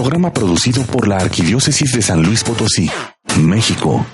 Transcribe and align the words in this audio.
Programa 0.00 0.32
producido 0.32 0.84
por 0.86 1.08
la 1.08 1.16
Arquidiócesis 1.16 1.92
de 1.92 2.02
San 2.02 2.22
Luis 2.22 2.44
Potosí, 2.44 2.88
México. 3.42 4.06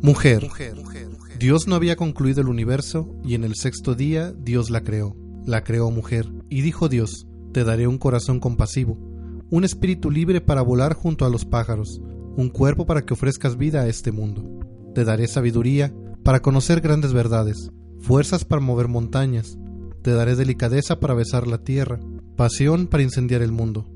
Mujer. 0.00 0.48
Dios 1.38 1.66
no 1.66 1.74
había 1.74 1.96
concluido 1.96 2.40
el 2.40 2.48
universo 2.48 3.14
y 3.22 3.34
en 3.34 3.44
el 3.44 3.56
sexto 3.56 3.94
día 3.94 4.32
Dios 4.32 4.70
la 4.70 4.80
creó. 4.80 5.14
La 5.44 5.64
creó 5.64 5.90
mujer. 5.90 6.32
Y 6.48 6.62
dijo 6.62 6.88
Dios, 6.88 7.26
te 7.52 7.62
daré 7.62 7.86
un 7.86 7.98
corazón 7.98 8.40
compasivo, 8.40 8.96
un 9.50 9.64
espíritu 9.64 10.10
libre 10.10 10.40
para 10.40 10.62
volar 10.62 10.94
junto 10.94 11.26
a 11.26 11.28
los 11.28 11.44
pájaros, 11.44 12.00
un 12.38 12.48
cuerpo 12.48 12.86
para 12.86 13.02
que 13.02 13.12
ofrezcas 13.12 13.58
vida 13.58 13.82
a 13.82 13.86
este 13.86 14.12
mundo. 14.12 14.64
Te 14.94 15.04
daré 15.04 15.28
sabiduría 15.28 15.92
para 16.24 16.40
conocer 16.40 16.80
grandes 16.80 17.12
verdades, 17.12 17.70
fuerzas 17.98 18.46
para 18.46 18.62
mover 18.62 18.88
montañas. 18.88 19.59
Te 20.02 20.12
daré 20.12 20.34
delicadeza 20.34 20.98
para 20.98 21.14
besar 21.14 21.46
la 21.46 21.58
tierra, 21.58 22.00
pasión 22.36 22.86
para 22.86 23.02
incendiar 23.02 23.42
el 23.42 23.52
mundo, 23.52 23.86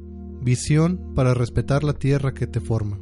visión 0.42 1.12
para 1.14 1.32
respetar 1.32 1.82
la 1.82 1.94
tierra 1.94 2.34
que 2.34 2.46
te 2.46 2.60
forma. 2.60 2.98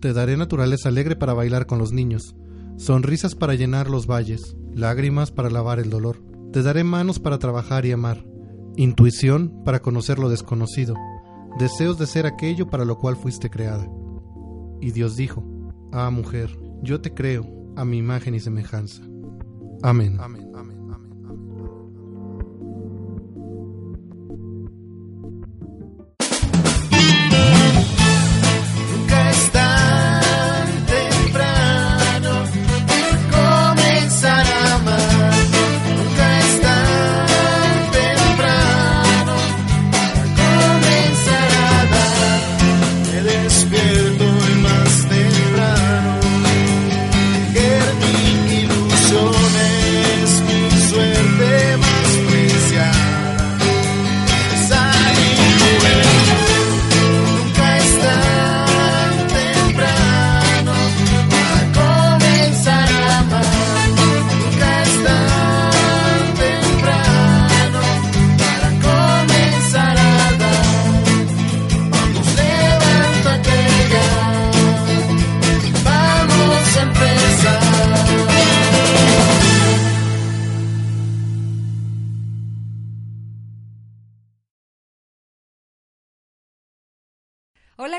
Te 0.00 0.12
daré 0.12 0.36
naturaleza 0.36 0.90
alegre 0.90 1.16
para 1.16 1.32
bailar 1.32 1.66
con 1.66 1.78
los 1.78 1.92
niños, 1.92 2.36
sonrisas 2.76 3.34
para 3.34 3.54
llenar 3.54 3.88
los 3.88 4.06
valles, 4.06 4.56
lágrimas 4.74 5.30
para 5.30 5.48
lavar 5.48 5.78
el 5.78 5.88
dolor. 5.88 6.22
Te 6.52 6.62
daré 6.62 6.84
manos 6.84 7.18
para 7.18 7.38
trabajar 7.38 7.86
y 7.86 7.92
amar, 7.92 8.26
intuición 8.76 9.62
para 9.64 9.80
conocer 9.80 10.18
lo 10.18 10.28
desconocido, 10.28 10.94
deseos 11.58 11.98
de 11.98 12.06
ser 12.06 12.26
aquello 12.26 12.68
para 12.68 12.84
lo 12.84 12.98
cual 12.98 13.16
fuiste 13.16 13.48
creada. 13.48 13.88
Y 14.80 14.90
Dios 14.90 15.16
dijo, 15.16 15.42
Ah, 15.92 16.10
mujer, 16.10 16.50
yo 16.82 17.00
te 17.00 17.14
creo 17.14 17.46
a 17.76 17.84
mi 17.84 17.98
imagen 17.98 18.34
y 18.34 18.40
semejanza. 18.40 19.02
Amén. 19.82 20.18
Amén. 20.20 20.51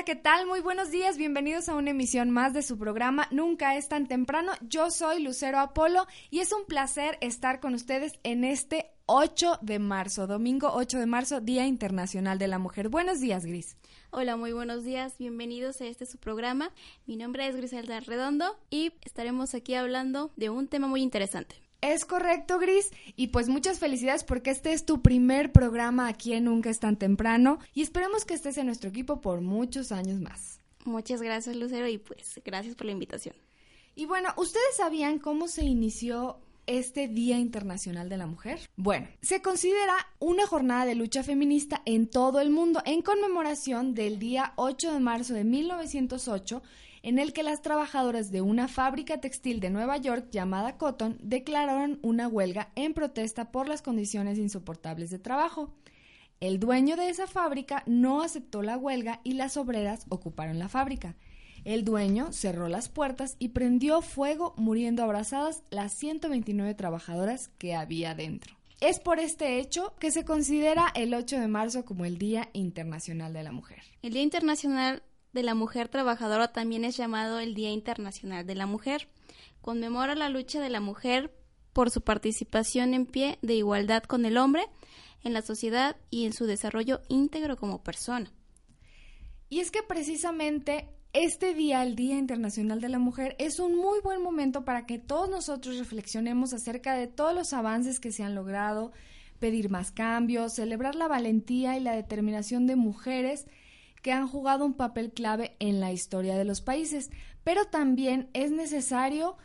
¿Qué 0.04 0.16
tal? 0.16 0.46
Muy 0.46 0.60
buenos 0.60 0.90
días, 0.90 1.16
bienvenidos 1.16 1.70
a 1.70 1.74
una 1.74 1.92
emisión 1.92 2.28
más 2.30 2.52
de 2.52 2.62
su 2.62 2.76
programa 2.76 3.26
Nunca 3.30 3.76
es 3.76 3.88
tan 3.88 4.06
temprano. 4.06 4.52
Yo 4.60 4.90
soy 4.90 5.22
Lucero 5.22 5.58
Apolo 5.58 6.06
y 6.30 6.40
es 6.40 6.52
un 6.52 6.66
placer 6.66 7.16
estar 7.22 7.58
con 7.58 7.72
ustedes 7.72 8.12
en 8.22 8.44
este 8.44 8.90
8 9.06 9.60
de 9.62 9.78
marzo, 9.78 10.26
domingo 10.26 10.70
8 10.74 10.98
de 10.98 11.06
marzo, 11.06 11.40
Día 11.40 11.66
Internacional 11.66 12.38
de 12.38 12.48
la 12.48 12.58
Mujer. 12.58 12.90
Buenos 12.90 13.20
días, 13.20 13.46
Gris. 13.46 13.78
Hola, 14.10 14.36
muy 14.36 14.52
buenos 14.52 14.84
días, 14.84 15.16
bienvenidos 15.16 15.80
a 15.80 15.86
este 15.86 16.04
su 16.04 16.18
programa. 16.18 16.70
Mi 17.06 17.16
nombre 17.16 17.48
es 17.48 17.56
Griselda 17.56 18.00
Redondo 18.00 18.58
y 18.68 18.92
estaremos 19.02 19.54
aquí 19.54 19.74
hablando 19.74 20.32
de 20.36 20.50
un 20.50 20.68
tema 20.68 20.86
muy 20.86 21.00
interesante. 21.00 21.63
Es 21.84 22.06
correcto, 22.06 22.58
Gris. 22.58 22.90
Y 23.14 23.26
pues 23.26 23.50
muchas 23.50 23.78
felicidades 23.78 24.24
porque 24.24 24.50
este 24.50 24.72
es 24.72 24.86
tu 24.86 25.02
primer 25.02 25.52
programa 25.52 26.08
aquí 26.08 26.32
en 26.32 26.44
Nunca 26.44 26.70
es 26.70 26.80
tan 26.80 26.96
temprano 26.96 27.58
y 27.74 27.82
esperamos 27.82 28.24
que 28.24 28.32
estés 28.32 28.56
en 28.56 28.66
nuestro 28.66 28.88
equipo 28.88 29.20
por 29.20 29.42
muchos 29.42 29.92
años 29.92 30.18
más. 30.18 30.60
Muchas 30.86 31.20
gracias, 31.20 31.56
Lucero, 31.56 31.86
y 31.86 31.98
pues 31.98 32.40
gracias 32.42 32.74
por 32.74 32.86
la 32.86 32.92
invitación. 32.92 33.36
Y 33.94 34.06
bueno, 34.06 34.30
¿ustedes 34.38 34.76
sabían 34.78 35.18
cómo 35.18 35.46
se 35.46 35.62
inició 35.64 36.38
este 36.66 37.06
Día 37.06 37.38
Internacional 37.38 38.08
de 38.08 38.16
la 38.16 38.26
Mujer? 38.26 38.60
Bueno, 38.76 39.06
se 39.20 39.42
considera 39.42 39.94
una 40.20 40.46
jornada 40.46 40.86
de 40.86 40.94
lucha 40.94 41.22
feminista 41.22 41.82
en 41.84 42.08
todo 42.08 42.40
el 42.40 42.48
mundo 42.48 42.80
en 42.86 43.02
conmemoración 43.02 43.94
del 43.94 44.18
día 44.18 44.54
8 44.56 44.90
de 44.90 45.00
marzo 45.00 45.34
de 45.34 45.44
1908 45.44 46.62
en 47.04 47.18
el 47.18 47.34
que 47.34 47.42
las 47.42 47.60
trabajadoras 47.60 48.32
de 48.32 48.40
una 48.40 48.66
fábrica 48.66 49.20
textil 49.20 49.60
de 49.60 49.68
Nueva 49.68 49.98
York 49.98 50.28
llamada 50.32 50.78
Cotton 50.78 51.18
declararon 51.20 51.98
una 52.00 52.28
huelga 52.28 52.70
en 52.76 52.94
protesta 52.94 53.52
por 53.52 53.68
las 53.68 53.82
condiciones 53.82 54.38
insoportables 54.38 55.10
de 55.10 55.18
trabajo. 55.18 55.70
El 56.40 56.58
dueño 56.58 56.96
de 56.96 57.10
esa 57.10 57.26
fábrica 57.26 57.82
no 57.84 58.22
aceptó 58.22 58.62
la 58.62 58.78
huelga 58.78 59.20
y 59.22 59.34
las 59.34 59.58
obreras 59.58 60.06
ocuparon 60.08 60.58
la 60.58 60.70
fábrica. 60.70 61.14
El 61.66 61.84
dueño 61.84 62.32
cerró 62.32 62.68
las 62.68 62.88
puertas 62.88 63.36
y 63.38 63.50
prendió 63.50 64.00
fuego, 64.00 64.54
muriendo 64.56 65.02
abrazadas 65.02 65.62
las 65.68 65.92
129 65.92 66.72
trabajadoras 66.74 67.48
que 67.58 67.74
había 67.74 68.14
dentro. 68.14 68.56
Es 68.80 68.98
por 68.98 69.18
este 69.18 69.60
hecho 69.60 69.94
que 69.98 70.10
se 70.10 70.24
considera 70.24 70.90
el 70.94 71.12
8 71.12 71.38
de 71.38 71.48
marzo 71.48 71.84
como 71.84 72.06
el 72.06 72.16
Día 72.16 72.48
Internacional 72.54 73.34
de 73.34 73.42
la 73.42 73.52
Mujer. 73.52 73.82
El 74.00 74.14
Día 74.14 74.22
Internacional 74.22 75.02
de 75.34 75.42
la 75.42 75.54
Mujer 75.54 75.88
Trabajadora 75.88 76.52
también 76.52 76.84
es 76.84 76.96
llamado 76.96 77.40
el 77.40 77.54
Día 77.54 77.70
Internacional 77.70 78.46
de 78.46 78.54
la 78.54 78.66
Mujer. 78.66 79.08
Conmemora 79.60 80.14
la 80.14 80.28
lucha 80.28 80.60
de 80.60 80.70
la 80.70 80.80
mujer 80.80 81.34
por 81.72 81.90
su 81.90 82.02
participación 82.02 82.94
en 82.94 83.04
pie 83.04 83.38
de 83.42 83.54
igualdad 83.54 84.04
con 84.04 84.24
el 84.24 84.38
hombre 84.38 84.62
en 85.24 85.32
la 85.32 85.42
sociedad 85.42 85.96
y 86.08 86.24
en 86.24 86.32
su 86.32 86.46
desarrollo 86.46 87.02
íntegro 87.08 87.56
como 87.56 87.82
persona. 87.82 88.32
Y 89.50 89.58
es 89.58 89.70
que 89.70 89.82
precisamente 89.82 90.88
este 91.12 91.52
día, 91.52 91.82
el 91.82 91.96
Día 91.96 92.16
Internacional 92.16 92.80
de 92.80 92.88
la 92.88 92.98
Mujer, 92.98 93.34
es 93.38 93.58
un 93.58 93.76
muy 93.76 94.00
buen 94.00 94.22
momento 94.22 94.64
para 94.64 94.86
que 94.86 94.98
todos 94.98 95.28
nosotros 95.28 95.78
reflexionemos 95.78 96.52
acerca 96.52 96.94
de 96.94 97.08
todos 97.08 97.34
los 97.34 97.52
avances 97.52 97.98
que 97.98 98.12
se 98.12 98.22
han 98.22 98.34
logrado, 98.34 98.92
pedir 99.40 99.68
más 99.68 99.90
cambios, 99.90 100.54
celebrar 100.54 100.94
la 100.94 101.08
valentía 101.08 101.76
y 101.76 101.80
la 101.80 101.92
determinación 101.92 102.66
de 102.66 102.76
mujeres 102.76 103.46
que 104.04 104.12
han 104.12 104.28
jugado 104.28 104.66
un 104.66 104.74
papel 104.74 105.12
clave 105.12 105.56
en 105.60 105.80
la 105.80 105.90
historia 105.90 106.36
de 106.36 106.44
los 106.44 106.60
países, 106.60 107.10
pero 107.42 107.64
también 107.64 108.28
es 108.34 108.50
necesario 108.50 109.38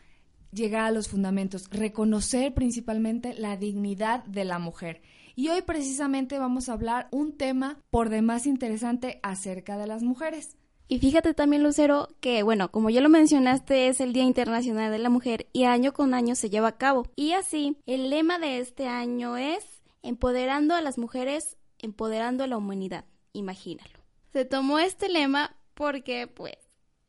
llegar 0.52 0.82
a 0.82 0.92
los 0.92 1.08
fundamentos, 1.08 1.70
reconocer 1.72 2.54
principalmente 2.54 3.34
la 3.34 3.56
dignidad 3.56 4.26
de 4.26 4.44
la 4.44 4.60
mujer. 4.60 5.02
Y 5.38 5.48
hoy 5.48 5.62
precisamente 5.62 6.38
vamos 6.40 6.68
a 6.68 6.74
hablar 6.74 7.08
un 7.12 7.38
tema 7.38 7.80
por 7.90 8.10
demás 8.10 8.48
interesante 8.48 9.22
acerca 9.24 9.78
de 9.78 9.88
las 9.88 10.04
mujeres. 10.04 10.58
Y 10.90 11.00
fíjate 11.00 11.34
también, 11.34 11.64
Lucero, 11.64 12.10
que 12.20 12.44
bueno, 12.44 12.70
como 12.70 12.90
ya 12.90 13.00
lo 13.00 13.08
mencionaste, 13.08 13.88
es 13.88 14.02
el 14.02 14.12
Día 14.12 14.24
Internacional 14.24 14.92
de 14.92 15.00
la 15.00 15.10
Mujer 15.10 15.48
y 15.54 15.64
año 15.64 15.94
con 15.94 16.14
año 16.14 16.36
se 16.36 16.50
lleva 16.50 16.68
a 16.68 16.78
cabo. 16.78 17.08
Y 17.16 17.32
así, 17.32 17.78
el 17.86 18.10
lema 18.10 18.40
de 18.40 18.60
este 18.60 18.88
año 18.88 19.38
es 19.38 19.64
Empoderando 20.02 20.76
a 20.76 20.82
las 20.82 20.98
mujeres, 20.98 21.58
empoderando 21.78 22.44
a 22.44 22.48
la 22.48 22.58
humanidad. 22.58 23.06
Imagínalo. 23.32 23.99
Se 24.32 24.46
tomó 24.46 24.80
este 24.80 25.10
lema 25.10 25.56
porque, 25.74 26.28
pues, 26.28 26.58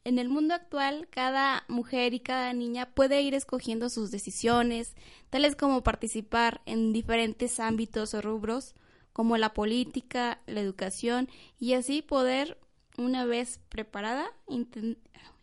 en 0.04 0.18
el 0.18 0.28
mundo 0.30 0.54
actual, 0.54 1.08
cada 1.10 1.64
mujer 1.68 2.14
y 2.14 2.20
cada 2.20 2.52
niña 2.54 2.94
puede 2.94 3.20
ir 3.20 3.34
escogiendo 3.34 3.90
sus 3.90 4.10
decisiones, 4.10 4.94
tales 5.28 5.56
como 5.56 5.82
participar 5.82 6.62
en 6.64 6.92
diferentes 6.92 7.60
ámbitos 7.60 8.14
o 8.14 8.22
rubros, 8.22 8.74
como 9.12 9.36
la 9.36 9.52
política, 9.52 10.40
la 10.46 10.60
educación, 10.60 11.28
y 11.58 11.74
así 11.74 12.00
poder, 12.00 12.58
una 12.96 13.26
vez 13.26 13.60
preparada, 13.68 14.32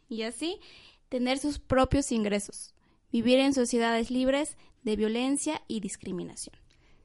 y 0.10 0.24
así 0.24 0.60
tener 1.10 1.38
sus 1.38 1.60
propios 1.60 2.12
ingresos, 2.12 2.74
vivir 3.12 3.40
en 3.40 3.54
sociedades 3.54 4.10
libres 4.10 4.58
de 4.84 4.96
violencia 4.96 5.62
y 5.68 5.82
discriminación. 5.82 6.56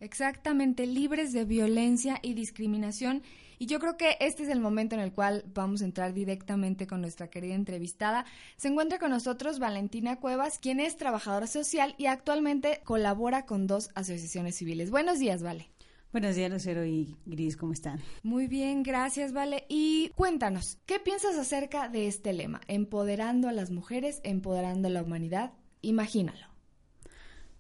Exactamente, 0.01 0.87
libres 0.87 1.33
de 1.33 1.45
violencia 1.45 2.19
y 2.23 2.35
discriminación 2.35 3.23
y 3.63 3.67
yo 3.67 3.79
creo 3.79 3.97
que 3.97 4.17
este 4.19 4.43
es 4.43 4.49
el 4.49 4.59
momento 4.59 4.97
en 4.97 5.01
el 5.01 5.13
cual 5.13 5.45
vamos 5.55 5.83
a 5.83 5.85
entrar 5.85 6.13
directamente 6.13 6.89
con 6.89 7.01
nuestra 7.01 7.31
querida 7.31 7.55
entrevistada. 7.55 8.25
Se 8.57 8.67
encuentra 8.67 8.99
con 8.99 9.11
nosotros 9.11 9.61
Valentina 9.61 10.19
Cuevas, 10.19 10.59
quien 10.59 10.81
es 10.81 10.97
trabajadora 10.97 11.47
social 11.47 11.95
y 11.97 12.07
actualmente 12.07 12.81
colabora 12.83 13.47
con 13.47 13.69
dos 13.69 13.91
asociaciones 13.95 14.57
civiles. 14.57 14.91
Buenos 14.91 15.21
días, 15.21 15.45
Vale. 15.45 15.69
Buenos 16.11 16.35
días, 16.35 16.51
Lucero 16.51 16.85
y 16.85 17.15
Gris, 17.25 17.57
¿cómo 17.57 17.73
están? 17.73 18.01
Muy 18.25 18.49
bien, 18.49 18.83
gracias, 18.83 19.33
Vale. 19.33 19.65
Y 19.69 20.11
cuéntanos, 20.17 20.79
¿qué 20.85 20.99
piensas 20.99 21.39
acerca 21.39 21.89
de 21.89 22.09
este 22.09 22.33
lema? 22.33 22.63
Empoderando 22.67 23.49
a 23.49 23.53
las 23.53 23.71
mujeres, 23.71 24.21
empoderando 24.25 24.89
a 24.89 24.91
la 24.91 25.05
humanidad. 25.05 25.53
Imagínalo. 25.83 26.49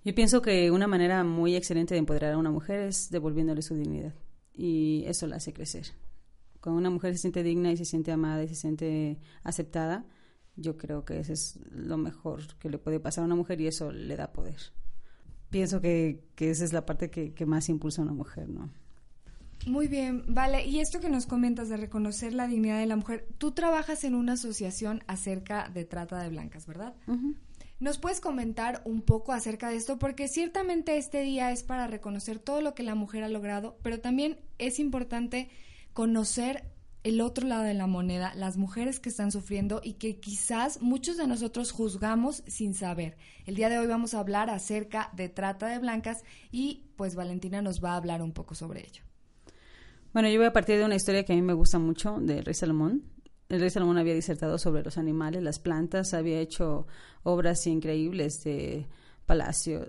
Yo 0.04 0.12
pienso 0.16 0.42
que 0.42 0.72
una 0.72 0.88
manera 0.88 1.22
muy 1.22 1.54
excelente 1.54 1.94
de 1.94 2.00
empoderar 2.00 2.32
a 2.32 2.38
una 2.38 2.50
mujer 2.50 2.80
es 2.80 3.08
devolviéndole 3.08 3.62
su 3.62 3.76
dignidad. 3.76 4.14
Y 4.54 5.04
eso 5.06 5.26
la 5.26 5.36
hace 5.36 5.52
crecer. 5.52 5.86
Cuando 6.60 6.78
una 6.78 6.90
mujer 6.90 7.14
se 7.14 7.22
siente 7.22 7.42
digna 7.42 7.72
y 7.72 7.76
se 7.76 7.84
siente 7.84 8.12
amada 8.12 8.42
y 8.44 8.48
se 8.48 8.54
siente 8.54 9.18
aceptada, 9.42 10.06
yo 10.56 10.76
creo 10.76 11.04
que 11.04 11.18
eso 11.18 11.32
es 11.32 11.58
lo 11.70 11.96
mejor 11.96 12.56
que 12.58 12.70
le 12.70 12.78
puede 12.78 13.00
pasar 13.00 13.22
a 13.22 13.26
una 13.26 13.34
mujer 13.34 13.60
y 13.60 13.66
eso 13.66 13.90
le 13.90 14.16
da 14.16 14.32
poder. 14.32 14.60
Pienso 15.50 15.80
que, 15.80 16.24
esa 16.38 16.64
es 16.64 16.72
la 16.72 16.86
parte 16.86 17.10
que, 17.10 17.34
que 17.34 17.46
más 17.46 17.68
impulsa 17.68 18.02
a 18.02 18.04
una 18.04 18.14
mujer, 18.14 18.48
¿no? 18.48 18.70
Muy 19.66 19.86
bien, 19.86 20.24
vale. 20.26 20.66
Y 20.66 20.80
esto 20.80 21.00
que 21.00 21.08
nos 21.08 21.26
comentas 21.26 21.68
de 21.68 21.76
reconocer 21.76 22.32
la 22.32 22.48
dignidad 22.48 22.78
de 22.78 22.86
la 22.86 22.96
mujer, 22.96 23.28
tú 23.38 23.52
trabajas 23.52 24.02
en 24.04 24.14
una 24.14 24.32
asociación 24.32 25.04
acerca 25.06 25.68
de 25.68 25.84
trata 25.84 26.20
de 26.20 26.30
blancas, 26.30 26.66
¿verdad? 26.66 26.94
¿Nos 27.82 27.98
puedes 27.98 28.20
comentar 28.20 28.80
un 28.84 29.02
poco 29.02 29.32
acerca 29.32 29.68
de 29.68 29.74
esto? 29.74 29.98
Porque 29.98 30.28
ciertamente 30.28 30.98
este 30.98 31.22
día 31.22 31.50
es 31.50 31.64
para 31.64 31.88
reconocer 31.88 32.38
todo 32.38 32.60
lo 32.60 32.76
que 32.76 32.84
la 32.84 32.94
mujer 32.94 33.24
ha 33.24 33.28
logrado, 33.28 33.76
pero 33.82 33.98
también 33.98 34.38
es 34.58 34.78
importante 34.78 35.48
conocer 35.92 36.62
el 37.02 37.20
otro 37.20 37.44
lado 37.48 37.64
de 37.64 37.74
la 37.74 37.88
moneda, 37.88 38.34
las 38.36 38.56
mujeres 38.56 39.00
que 39.00 39.08
están 39.08 39.32
sufriendo 39.32 39.80
y 39.82 39.94
que 39.94 40.20
quizás 40.20 40.80
muchos 40.80 41.16
de 41.16 41.26
nosotros 41.26 41.72
juzgamos 41.72 42.44
sin 42.46 42.74
saber. 42.74 43.16
El 43.46 43.56
día 43.56 43.68
de 43.68 43.78
hoy 43.78 43.88
vamos 43.88 44.14
a 44.14 44.20
hablar 44.20 44.48
acerca 44.48 45.10
de 45.16 45.28
trata 45.28 45.66
de 45.66 45.80
blancas 45.80 46.22
y 46.52 46.84
pues 46.94 47.16
Valentina 47.16 47.62
nos 47.62 47.82
va 47.82 47.94
a 47.94 47.96
hablar 47.96 48.22
un 48.22 48.30
poco 48.30 48.54
sobre 48.54 48.82
ello. 48.82 49.02
Bueno, 50.12 50.28
yo 50.28 50.38
voy 50.38 50.46
a 50.46 50.52
partir 50.52 50.78
de 50.78 50.84
una 50.84 50.94
historia 50.94 51.24
que 51.24 51.32
a 51.32 51.36
mí 51.36 51.42
me 51.42 51.52
gusta 51.52 51.80
mucho 51.80 52.18
del 52.20 52.44
rey 52.44 52.54
Salomón. 52.54 53.02
El 53.52 53.60
rey 53.60 53.68
Salomón 53.68 53.98
había 53.98 54.14
disertado 54.14 54.56
sobre 54.56 54.82
los 54.82 54.96
animales, 54.96 55.42
las 55.42 55.58
plantas, 55.58 56.14
había 56.14 56.40
hecho 56.40 56.86
obras 57.22 57.66
increíbles 57.66 58.42
de 58.44 58.86
palacio, 59.26 59.84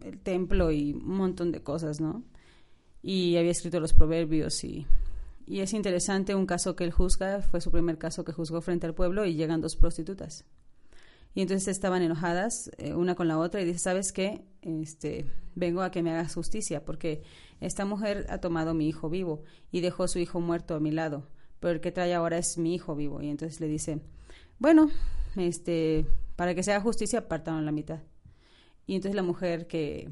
el 0.00 0.18
templo 0.22 0.72
y 0.72 0.94
un 0.94 1.14
montón 1.18 1.52
de 1.52 1.62
cosas, 1.62 2.00
¿no? 2.00 2.24
Y 3.02 3.36
había 3.36 3.50
escrito 3.50 3.80
los 3.80 3.92
proverbios 3.92 4.64
y 4.64 4.86
es 5.46 5.74
interesante 5.74 6.34
un 6.34 6.46
caso 6.46 6.74
que 6.74 6.84
él 6.84 6.90
juzga, 6.90 7.42
fue 7.42 7.60
su 7.60 7.70
primer 7.70 7.98
caso 7.98 8.24
que 8.24 8.32
juzgó 8.32 8.62
frente 8.62 8.86
al 8.86 8.94
pueblo 8.94 9.26
y 9.26 9.34
llegan 9.34 9.60
dos 9.60 9.76
prostitutas. 9.76 10.46
Y 11.34 11.42
entonces 11.42 11.68
estaban 11.68 12.00
enojadas 12.00 12.70
eh, 12.78 12.94
una 12.94 13.14
con 13.14 13.28
la 13.28 13.38
otra 13.38 13.60
y 13.60 13.66
dice, 13.66 13.78
¿sabes 13.78 14.10
qué? 14.10 14.46
Este, 14.62 15.30
vengo 15.54 15.82
a 15.82 15.90
que 15.90 16.02
me 16.02 16.12
hagas 16.12 16.32
justicia 16.32 16.82
porque 16.82 17.24
esta 17.60 17.84
mujer 17.84 18.24
ha 18.30 18.38
tomado 18.38 18.72
mi 18.72 18.88
hijo 18.88 19.10
vivo 19.10 19.42
y 19.70 19.82
dejó 19.82 20.08
su 20.08 20.18
hijo 20.18 20.40
muerto 20.40 20.74
a 20.74 20.80
mi 20.80 20.92
lado, 20.92 21.28
pero 21.60 21.74
el 21.74 21.80
que 21.80 21.92
trae 21.92 22.14
ahora 22.14 22.38
es 22.38 22.58
mi 22.58 22.74
hijo 22.74 22.94
vivo. 22.94 23.22
Y 23.22 23.28
entonces 23.28 23.60
le 23.60 23.68
dice, 23.68 24.00
bueno, 24.58 24.90
este, 25.36 26.06
para 26.36 26.54
que 26.54 26.62
se 26.62 26.72
haga 26.72 26.82
justicia, 26.82 27.20
apartaron 27.20 27.64
la 27.64 27.72
mitad. 27.72 28.00
Y 28.86 28.94
entonces 28.94 29.16
la 29.16 29.22
mujer 29.22 29.66
que, 29.66 30.08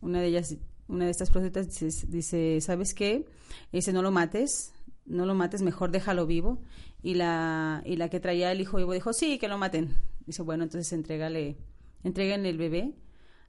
una 0.00 0.20
de 0.20 0.26
ellas 0.26 0.56
una 0.90 1.04
de 1.04 1.12
estas 1.12 1.30
prostitutas 1.30 2.08
dice, 2.08 2.60
¿sabes 2.60 2.94
qué? 2.94 3.26
Dice, 3.72 3.92
no 3.92 4.02
lo 4.02 4.10
mates, 4.10 4.72
no 5.06 5.24
lo 5.24 5.34
mates, 5.34 5.62
mejor 5.62 5.90
déjalo 5.92 6.26
vivo. 6.26 6.58
Y 7.02 7.14
la, 7.14 7.82
y 7.86 7.96
la 7.96 8.10
que 8.10 8.20
traía 8.20 8.52
el 8.52 8.60
hijo 8.60 8.76
vivo 8.76 8.92
dijo, 8.92 9.12
sí, 9.12 9.38
que 9.38 9.48
lo 9.48 9.56
maten. 9.56 9.94
Dice, 10.26 10.42
bueno, 10.42 10.64
entonces 10.64 10.92
entrégale, 10.92 11.56
entreguen 12.02 12.44
el 12.44 12.58
bebé 12.58 12.94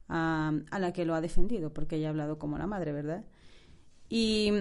a, 0.07 0.53
a, 0.69 0.79
la 0.79 0.93
que 0.93 1.03
lo 1.03 1.15
ha 1.15 1.21
defendido, 1.21 1.73
porque 1.73 1.95
ella 1.95 2.07
ha 2.07 2.09
hablado 2.11 2.37
como 2.37 2.57
la 2.57 2.67
madre, 2.67 2.91
¿verdad? 2.91 3.25
Y, 4.07 4.51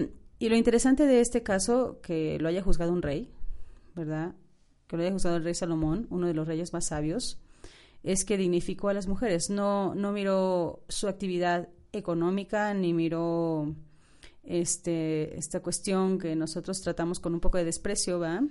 y 0.41 0.49
lo 0.49 0.55
interesante 0.55 1.05
de 1.05 1.21
este 1.21 1.43
caso, 1.43 1.99
que 2.01 2.39
lo 2.39 2.49
haya 2.49 2.63
juzgado 2.63 2.91
un 2.91 3.03
rey, 3.03 3.29
¿verdad? 3.93 4.33
Que 4.87 4.97
lo 4.97 5.03
haya 5.03 5.11
juzgado 5.11 5.37
el 5.37 5.43
rey 5.43 5.53
Salomón, 5.53 6.07
uno 6.09 6.25
de 6.25 6.33
los 6.33 6.47
reyes 6.47 6.73
más 6.73 6.87
sabios, 6.87 7.39
es 8.01 8.25
que 8.25 8.37
dignificó 8.37 8.89
a 8.89 8.95
las 8.95 9.07
mujeres. 9.07 9.51
No, 9.51 9.93
no 9.93 10.11
miró 10.11 10.83
su 10.89 11.07
actividad 11.07 11.69
económica 11.91 12.73
ni 12.73 12.91
miró 12.91 13.75
este, 14.43 15.37
esta 15.37 15.59
cuestión 15.59 16.17
que 16.17 16.35
nosotros 16.35 16.81
tratamos 16.81 17.19
con 17.19 17.35
un 17.35 17.39
poco 17.39 17.59
de 17.59 17.65
desprecio, 17.65 18.19
¿va? 18.19 18.41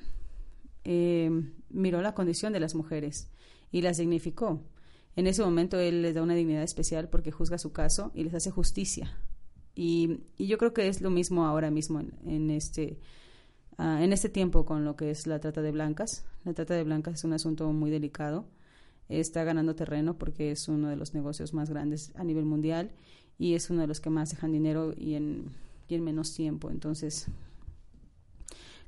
Eh, 0.85 1.29
miró 1.71 2.03
la 2.03 2.15
condición 2.15 2.53
de 2.53 2.61
las 2.61 2.77
mujeres 2.77 3.31
y 3.73 3.83
las 3.83 3.97
dignificó. 3.97 4.63
En 5.17 5.27
ese 5.27 5.43
momento 5.43 5.81
él 5.81 6.03
les 6.03 6.15
da 6.15 6.23
una 6.23 6.37
dignidad 6.37 6.63
especial 6.63 7.09
porque 7.09 7.33
juzga 7.33 7.59
su 7.59 7.73
caso 7.73 8.13
y 8.15 8.23
les 8.23 8.35
hace 8.35 8.53
justicia. 8.53 9.13
Y, 9.75 10.21
yo 10.39 10.59
creo 10.59 10.73
que 10.73 10.89
es 10.89 11.01
lo 11.01 11.11
mismo 11.11 11.47
ahora 11.47 11.71
mismo 11.71 12.01
en, 12.27 12.51
este, 12.51 12.99
ah, 13.79 14.03
en 14.03 14.13
este 14.13 14.29
tiempo 14.29 14.65
con 14.65 14.85
lo 14.85 14.97
que 14.97 15.11
es 15.11 15.27
la 15.27 15.41
trata 15.41 15.63
de 15.63 15.73
blancas. 15.73 16.25
La 16.45 16.53
trata 16.53 16.75
de 16.75 16.85
blancas 16.85 17.15
es 17.15 17.25
un 17.25 17.33
asunto 17.33 17.73
muy 17.73 17.91
delicado. 17.91 18.47
Está 19.09 19.45
ganando 19.45 19.75
terreno 19.75 20.19
porque 20.19 20.51
es 20.51 20.69
uno 20.69 20.89
de 20.89 20.97
los 20.97 21.15
negocios 21.15 21.53
más 21.55 21.71
grandes 21.71 22.13
a 22.15 22.25
nivel 22.25 22.45
mundial 22.45 22.93
y 23.39 23.55
es 23.55 23.71
uno 23.71 23.81
de 23.81 23.87
los 23.87 24.01
que 24.01 24.11
más 24.11 24.31
dejan 24.31 24.53
dinero 24.53 24.93
y 24.97 25.15
en, 25.15 25.51
y 25.89 25.95
en 25.95 26.05
menos 26.05 26.35
tiempo. 26.35 26.71
Entonces, 26.71 27.27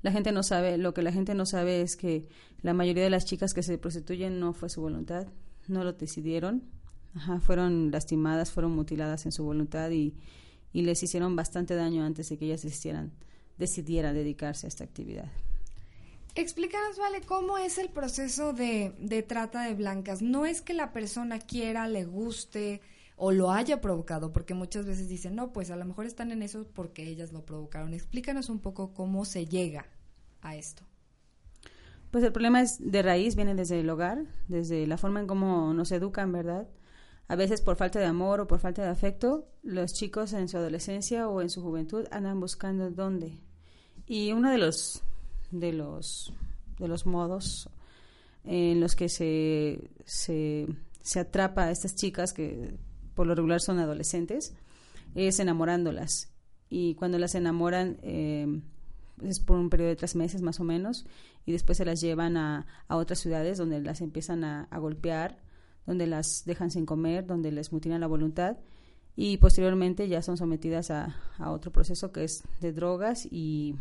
la 0.02 0.12
gente 0.12 0.32
no 0.32 0.43
sabe, 0.43 0.79
lo 0.79 0.94
que 0.94 1.02
la 1.02 1.12
gente 1.12 1.34
no 1.34 1.46
sabe 1.46 1.81
es 1.81 1.96
que 1.96 2.29
la 2.61 2.75
mayoría 2.75 3.05
de 3.05 3.11
las 3.11 3.25
chicas 3.25 3.55
que 3.55 3.62
se 3.62 3.79
prostituyen 3.79 4.40
no 4.40 4.52
fue 4.52 4.69
su 4.69 4.81
voluntad, 4.81 5.26
no 5.69 5.84
lo 5.84 5.93
decidieron, 5.93 6.64
fueron 7.40 7.90
lastimadas, 7.90 8.50
fueron 8.50 8.73
mutiladas 8.73 9.26
en 9.26 9.32
su 9.32 9.44
voluntad 9.44 9.90
y, 9.90 10.14
y 10.72 10.82
les 10.82 11.02
hicieron 11.02 11.36
bastante 11.36 11.74
daño 11.74 12.04
antes 12.04 12.28
de 12.28 12.38
que 12.38 12.46
ellas 12.46 12.62
decidieran, 12.62 13.12
decidieran 13.58 14.14
dedicarse 14.14 14.66
a 14.66 14.69
esta 14.69 14.84
actividad. 14.84 15.30
Explícanos, 16.34 16.98
Vale, 16.98 17.20
cómo 17.20 17.58
es 17.58 17.76
el 17.76 17.90
proceso 17.90 18.52
de, 18.54 18.94
de 18.98 19.22
trata 19.22 19.64
de 19.64 19.74
blancas. 19.74 20.22
No 20.22 20.46
es 20.46 20.62
que 20.62 20.72
la 20.72 20.92
persona 20.92 21.38
quiera, 21.38 21.88
le 21.88 22.04
guste, 22.06 22.80
o 23.16 23.30
lo 23.32 23.52
haya 23.52 23.80
provocado, 23.80 24.32
porque 24.32 24.54
muchas 24.54 24.86
veces 24.86 25.08
dicen, 25.08 25.36
no, 25.36 25.52
pues 25.52 25.70
a 25.70 25.76
lo 25.76 25.84
mejor 25.84 26.06
están 26.06 26.32
en 26.32 26.42
eso 26.42 26.66
porque 26.74 27.06
ellas 27.06 27.32
lo 27.32 27.44
provocaron. 27.44 27.94
Explícanos 27.94 28.48
un 28.48 28.58
poco 28.58 28.94
cómo 28.94 29.24
se 29.24 29.46
llega 29.46 29.86
a 30.40 30.56
esto. 30.56 30.82
Pues 32.10 32.24
el 32.24 32.32
problema 32.32 32.60
es 32.60 32.78
de 32.80 33.00
raíz, 33.00 33.36
viene 33.36 33.54
desde 33.54 33.80
el 33.80 33.88
hogar, 33.88 34.24
desde 34.48 34.86
la 34.86 34.98
forma 34.98 35.20
en 35.20 35.26
cómo 35.26 35.72
nos 35.72 35.92
educan, 35.92 36.32
¿verdad? 36.32 36.66
A 37.32 37.34
veces 37.34 37.62
por 37.62 37.76
falta 37.76 37.99
de 37.99 38.05
amor 38.05 38.40
o 38.40 38.46
por 38.46 38.58
falta 38.58 38.82
de 38.82 38.90
afecto, 38.90 39.49
los 39.62 39.94
chicos 39.94 40.34
en 40.34 40.49
su 40.49 40.58
adolescencia 40.58 41.31
o 41.31 41.40
en 41.40 41.49
su 41.49 41.62
juventud 41.62 42.05
andan 42.11 42.38
buscando 42.38 42.90
dónde. 42.90 43.39
Y 44.06 44.32
uno 44.32 44.51
de 44.51 44.58
los 44.58 45.03
de 45.51 45.72
los 45.72 46.34
de 46.79 46.89
los 46.89 47.06
modos 47.06 47.70
en 48.44 48.81
los 48.81 48.94
que 48.94 49.08
se, 49.08 49.93
se, 50.05 50.67
se 51.01 51.20
atrapa 51.20 51.62
a 51.65 51.70
estas 51.70 51.94
chicas 51.94 52.34
que 52.34 52.77
por 53.15 53.27
lo 53.27 53.34
regular 53.34 53.62
son 53.62 53.79
adolescentes, 53.79 54.53
es 55.15 55.41
enamorándolas. 55.41 56.34
Y 56.69 56.96
cuando 56.96 57.17
las 57.17 57.34
enamoran 57.34 57.96
eh, 58.03 58.60
es 59.22 59.41
por 59.41 59.58
un 59.58 59.70
periodo 59.70 59.89
de 59.89 59.96
tres 59.96 60.17
meses 60.17 60.43
más 60.43 60.60
o 60.60 60.65
menos, 60.65 61.06
y 61.46 61.53
después 61.53 61.79
se 61.79 61.86
las 61.86 61.98
llevan 62.03 62.36
a, 62.36 62.67
a 62.89 62.96
otras 62.98 63.20
ciudades 63.20 63.56
donde 63.56 63.81
las 63.81 64.03
empiezan 64.03 64.44
a, 64.44 64.69
golpear, 64.79 65.39
donde 65.86 66.06
las 66.06 66.44
dejan 66.44 66.70
sin 66.70 66.86
comer, 66.86 67.27
donde 67.27 67.53
les 67.53 67.72
mutilan 67.72 68.01
la 68.01 68.06
voluntad 68.06 68.56
y 69.15 69.36
posteriormente 69.36 70.08
ya 70.08 70.22
son 70.22 70.36
sometidas 70.36 70.91
a, 70.91 71.17
a 71.39 71.51
otro 71.51 71.70
proceso 71.70 72.12
que 72.12 72.24
es 72.24 72.44
de 72.60 72.72
drogas 72.72 73.27
y, 73.31 73.74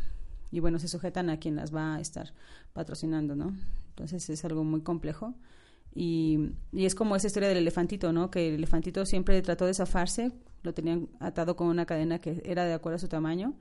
y, 0.51 0.59
bueno, 0.59 0.79
se 0.79 0.87
sujetan 0.87 1.29
a 1.29 1.37
quien 1.37 1.55
las 1.55 1.73
va 1.73 1.95
a 1.95 1.99
estar 2.01 2.33
patrocinando, 2.73 3.35
¿no? 3.35 3.55
Entonces 3.89 4.29
es 4.29 4.43
algo 4.43 4.63
muy 4.63 4.81
complejo 4.81 5.33
y, 5.95 6.51
y, 6.71 6.85
es 6.85 6.95
como 6.95 7.15
esa 7.15 7.27
historia 7.27 7.49
del 7.49 7.59
elefantito, 7.59 8.11
¿no? 8.11 8.29
Que 8.29 8.49
el 8.49 8.55
elefantito 8.55 9.05
siempre 9.05 9.41
trató 9.41 9.65
de 9.65 9.73
zafarse, 9.73 10.31
lo 10.63 10.73
tenían 10.73 11.07
atado 11.19 11.55
con 11.55 11.67
una 11.67 11.85
cadena 11.85 12.19
que 12.19 12.41
era 12.45 12.65
de 12.65 12.73
acuerdo 12.73 12.97
a 12.97 12.99
su 12.99 13.07
tamaño 13.07 13.53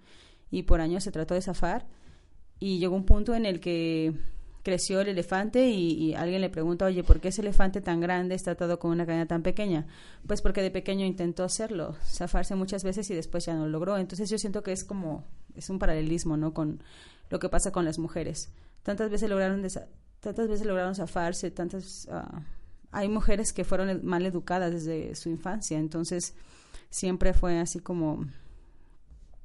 y 0.50 0.64
por 0.64 0.80
años 0.80 1.04
se 1.04 1.12
trató 1.12 1.34
de 1.34 1.42
zafar 1.42 1.86
y 2.58 2.78
llegó 2.78 2.96
un 2.96 3.06
punto 3.06 3.34
en 3.34 3.46
el 3.46 3.60
que 3.60 4.14
creció 4.62 5.00
el 5.00 5.08
elefante 5.08 5.68
y, 5.68 6.14
alguien 6.14 6.40
le 6.40 6.50
pregunta, 6.50 6.84
oye, 6.84 7.02
¿por 7.02 7.20
qué 7.20 7.28
ese 7.28 7.42
elefante 7.42 7.80
tan 7.80 8.00
grande 8.00 8.34
está 8.34 8.52
atado 8.52 8.78
con 8.78 8.90
una 8.90 9.06
cadena 9.06 9.26
tan 9.26 9.42
pequeña? 9.42 9.86
Pues 10.26 10.42
porque 10.42 10.62
de 10.62 10.70
pequeño 10.70 11.06
intentó 11.06 11.44
hacerlo, 11.44 11.96
zafarse 12.04 12.54
muchas 12.54 12.84
veces 12.84 13.10
y 13.10 13.14
después 13.14 13.46
ya 13.46 13.54
no 13.54 13.64
lo 13.64 13.70
logró. 13.70 13.96
Entonces 13.96 14.28
yo 14.28 14.38
siento 14.38 14.62
que 14.62 14.72
es 14.72 14.84
como, 14.84 15.24
es 15.54 15.70
un 15.70 15.78
paralelismo, 15.78 16.36
¿no? 16.36 16.52
Con 16.52 16.82
lo 17.30 17.38
que 17.38 17.48
pasa 17.48 17.72
con 17.72 17.84
las 17.84 17.98
mujeres. 17.98 18.50
Tantas 18.82 19.10
veces 19.10 19.28
lograron 19.30 19.66
tantas 20.20 20.48
veces 20.48 20.66
lograron 20.66 20.94
zafarse, 20.94 21.50
tantas... 21.50 22.06
Ah, 22.10 22.42
hay 22.92 23.08
mujeres 23.08 23.52
que 23.52 23.64
fueron 23.64 24.04
mal 24.04 24.26
educadas 24.26 24.72
desde 24.72 25.14
su 25.14 25.28
infancia, 25.28 25.78
entonces 25.78 26.34
siempre 26.90 27.32
fue 27.32 27.58
así 27.58 27.78
como 27.78 28.26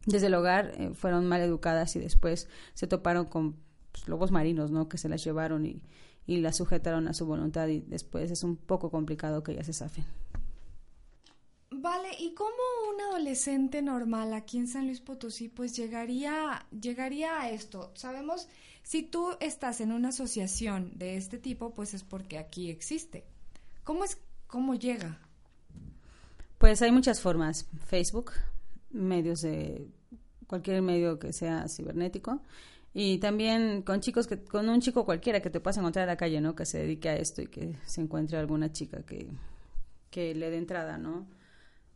desde 0.06 0.28
el 0.28 0.34
hogar 0.34 0.74
eh, 0.78 0.92
fueron 0.94 1.28
mal 1.28 1.42
educadas 1.42 1.96
y 1.96 2.00
después 2.00 2.48
se 2.74 2.88
toparon 2.88 3.26
con 3.26 3.56
lobos 4.08 4.32
marinos, 4.32 4.72
¿no? 4.72 4.88
Que 4.90 4.98
se 4.98 5.10
las 5.10 5.24
llevaron 5.24 5.66
y, 5.66 5.82
y 6.28 6.38
las 6.38 6.58
sujetaron 6.58 7.08
a 7.08 7.14
su 7.14 7.26
voluntad 7.26 7.68
y 7.68 7.82
después 7.82 8.32
es 8.32 8.44
un 8.44 8.56
poco 8.56 8.90
complicado 8.90 9.44
que 9.44 9.54
ellas 9.54 9.68
se 9.68 9.74
zafen. 9.74 10.06
Vale, 11.72 12.10
¿y 12.20 12.34
cómo 12.34 12.52
un 12.94 13.02
adolescente 13.02 13.82
normal 13.82 14.34
aquí 14.34 14.58
en 14.58 14.68
San 14.68 14.86
Luis 14.86 15.02
Potosí 15.02 15.50
pues 15.50 15.76
llegaría, 15.76 16.66
llegaría 16.72 17.42
a 17.42 17.50
esto? 17.50 17.92
Sabemos, 17.96 18.48
si 18.82 19.04
tú 19.04 19.32
estás 19.40 19.82
en 19.82 19.92
una 19.92 20.10
asociación 20.10 20.92
de 20.96 21.18
este 21.18 21.38
tipo, 21.38 21.74
pues 21.74 21.94
es 21.94 22.04
porque 22.04 22.38
aquí 22.38 22.70
existe. 22.70 23.26
¿Cómo 23.84 24.04
es, 24.04 24.18
cómo 24.48 24.74
llega? 24.76 25.20
Pues 26.58 26.82
hay 26.82 26.92
muchas 26.92 27.22
formas. 27.22 27.68
Facebook, 27.86 28.32
medios 28.90 29.42
de 29.42 29.88
cualquier 30.48 30.82
medio 30.82 31.20
que 31.20 31.34
sea 31.34 31.68
cibernético 31.68 32.42
y 32.98 33.18
también 33.18 33.82
con 33.82 34.00
chicos 34.00 34.26
que 34.26 34.42
con 34.42 34.70
un 34.70 34.80
chico 34.80 35.04
cualquiera 35.04 35.42
que 35.42 35.50
te 35.50 35.60
puedas 35.60 35.78
encontrar 35.78 36.04
en 36.04 36.08
la 36.08 36.16
calle, 36.16 36.40
¿no? 36.40 36.56
Que 36.56 36.66
se 36.66 36.80
dedique 36.80 37.10
a 37.10 37.18
esto 37.18 37.42
y 37.42 37.48
que 37.48 37.76
se 37.86 38.00
encuentre 38.00 38.38
alguna 38.38 38.72
chica 38.72 39.04
que 39.04 39.28
que 40.10 40.34
le 40.34 40.50
dé 40.50 40.58
entrada, 40.58 40.98
¿no? 40.98 41.28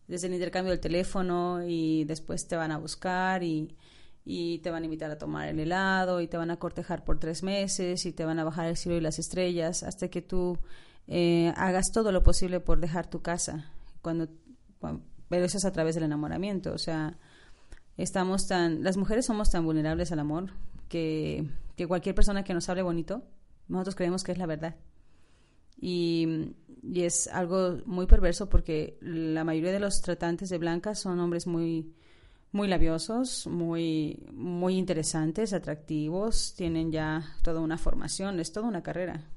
Desde 0.09 0.27
el 0.27 0.33
intercambio 0.33 0.71
del 0.71 0.81
teléfono 0.81 1.63
y 1.65 2.03
después 2.03 2.49
te 2.49 2.57
van 2.57 2.73
a 2.73 2.77
buscar 2.77 3.43
y, 3.43 3.77
y 4.25 4.59
te 4.59 4.71
van 4.71 4.83
a 4.83 4.85
invitar 4.87 5.09
a 5.09 5.17
tomar 5.17 5.47
el 5.47 5.61
helado 5.61 6.19
y 6.19 6.27
te 6.27 6.35
van 6.35 6.51
a 6.51 6.57
cortejar 6.57 7.05
por 7.05 7.17
tres 7.17 7.43
meses 7.43 8.05
y 8.05 8.11
te 8.11 8.25
van 8.25 8.37
a 8.37 8.43
bajar 8.43 8.67
el 8.67 8.75
cielo 8.75 8.97
y 8.97 9.01
las 9.01 9.19
estrellas 9.19 9.83
hasta 9.83 10.09
que 10.09 10.21
tú 10.21 10.57
eh, 11.07 11.53
hagas 11.55 11.93
todo 11.93 12.11
lo 12.11 12.23
posible 12.23 12.59
por 12.59 12.81
dejar 12.81 13.09
tu 13.09 13.21
casa. 13.21 13.71
Cuando, 14.01 14.27
pero 15.29 15.45
eso 15.45 15.57
es 15.57 15.63
a 15.63 15.71
través 15.71 15.95
del 15.95 16.03
enamoramiento, 16.03 16.73
o 16.73 16.77
sea, 16.77 17.17
estamos 17.95 18.47
tan, 18.47 18.83
las 18.83 18.97
mujeres 18.97 19.25
somos 19.25 19.49
tan 19.49 19.63
vulnerables 19.63 20.11
al 20.11 20.19
amor 20.19 20.51
que, 20.89 21.47
que 21.77 21.87
cualquier 21.87 22.15
persona 22.15 22.43
que 22.43 22.53
nos 22.53 22.67
hable 22.67 22.81
bonito, 22.81 23.23
nosotros 23.69 23.95
creemos 23.95 24.23
que 24.23 24.33
es 24.33 24.37
la 24.37 24.45
verdad. 24.45 24.75
Y, 25.79 26.55
y, 26.83 27.03
es 27.03 27.27
algo 27.27 27.77
muy 27.85 28.05
perverso 28.05 28.49
porque 28.49 28.97
la 29.01 29.45
mayoría 29.45 29.71
de 29.71 29.79
los 29.79 30.01
tratantes 30.01 30.49
de 30.49 30.57
blancas 30.57 30.99
son 30.99 31.19
hombres 31.19 31.47
muy 31.47 31.93
muy 32.51 32.67
labiosos, 32.67 33.47
muy 33.47 34.27
muy 34.33 34.75
interesantes, 34.75 35.53
atractivos, 35.53 36.55
tienen 36.57 36.91
ya 36.91 37.23
toda 37.43 37.61
una 37.61 37.77
formación, 37.77 38.39
es 38.41 38.51
toda 38.51 38.67
una 38.67 38.83
carrera 38.83 39.29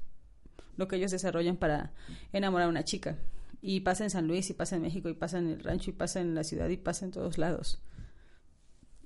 lo 0.77 0.87
que 0.87 0.95
ellos 0.95 1.11
desarrollan 1.11 1.57
para 1.57 1.91
enamorar 2.31 2.67
a 2.67 2.69
una 2.69 2.83
chica. 2.83 3.17
Y 3.61 3.81
pasa 3.81 4.03
en 4.03 4.09
San 4.09 4.27
Luis, 4.27 4.49
y 4.49 4.53
pasa 4.53 4.75
en 4.75 4.81
México, 4.81 5.09
y 5.09 5.13
pasa 5.13 5.37
en 5.37 5.49
el 5.49 5.63
rancho, 5.63 5.89
y 5.89 5.93
pasa 5.93 6.19
en 6.19 6.35
la 6.35 6.43
ciudad, 6.43 6.69
y 6.69 6.77
pasa 6.77 7.05
en 7.05 7.11
todos 7.11 7.37
lados. 7.37 7.81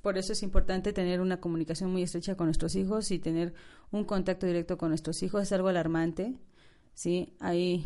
Por 0.08 0.18
eso 0.18 0.32
es 0.32 0.42
importante 0.42 0.94
tener 0.94 1.20
una 1.20 1.42
comunicación 1.42 1.92
muy 1.92 2.02
estrecha 2.02 2.36
con 2.38 2.48
nuestros 2.48 2.76
hijos 2.76 3.12
y 3.12 3.20
tener 3.20 3.54
un 3.92 4.06
contacto 4.06 4.46
directo 4.46 4.78
con 4.78 4.88
nuestros 4.88 5.22
hijos. 5.22 5.44
Es 5.44 5.52
algo 5.52 5.68
alarmante, 5.68 6.34
¿sí? 6.94 7.36
Ahí 7.42 7.86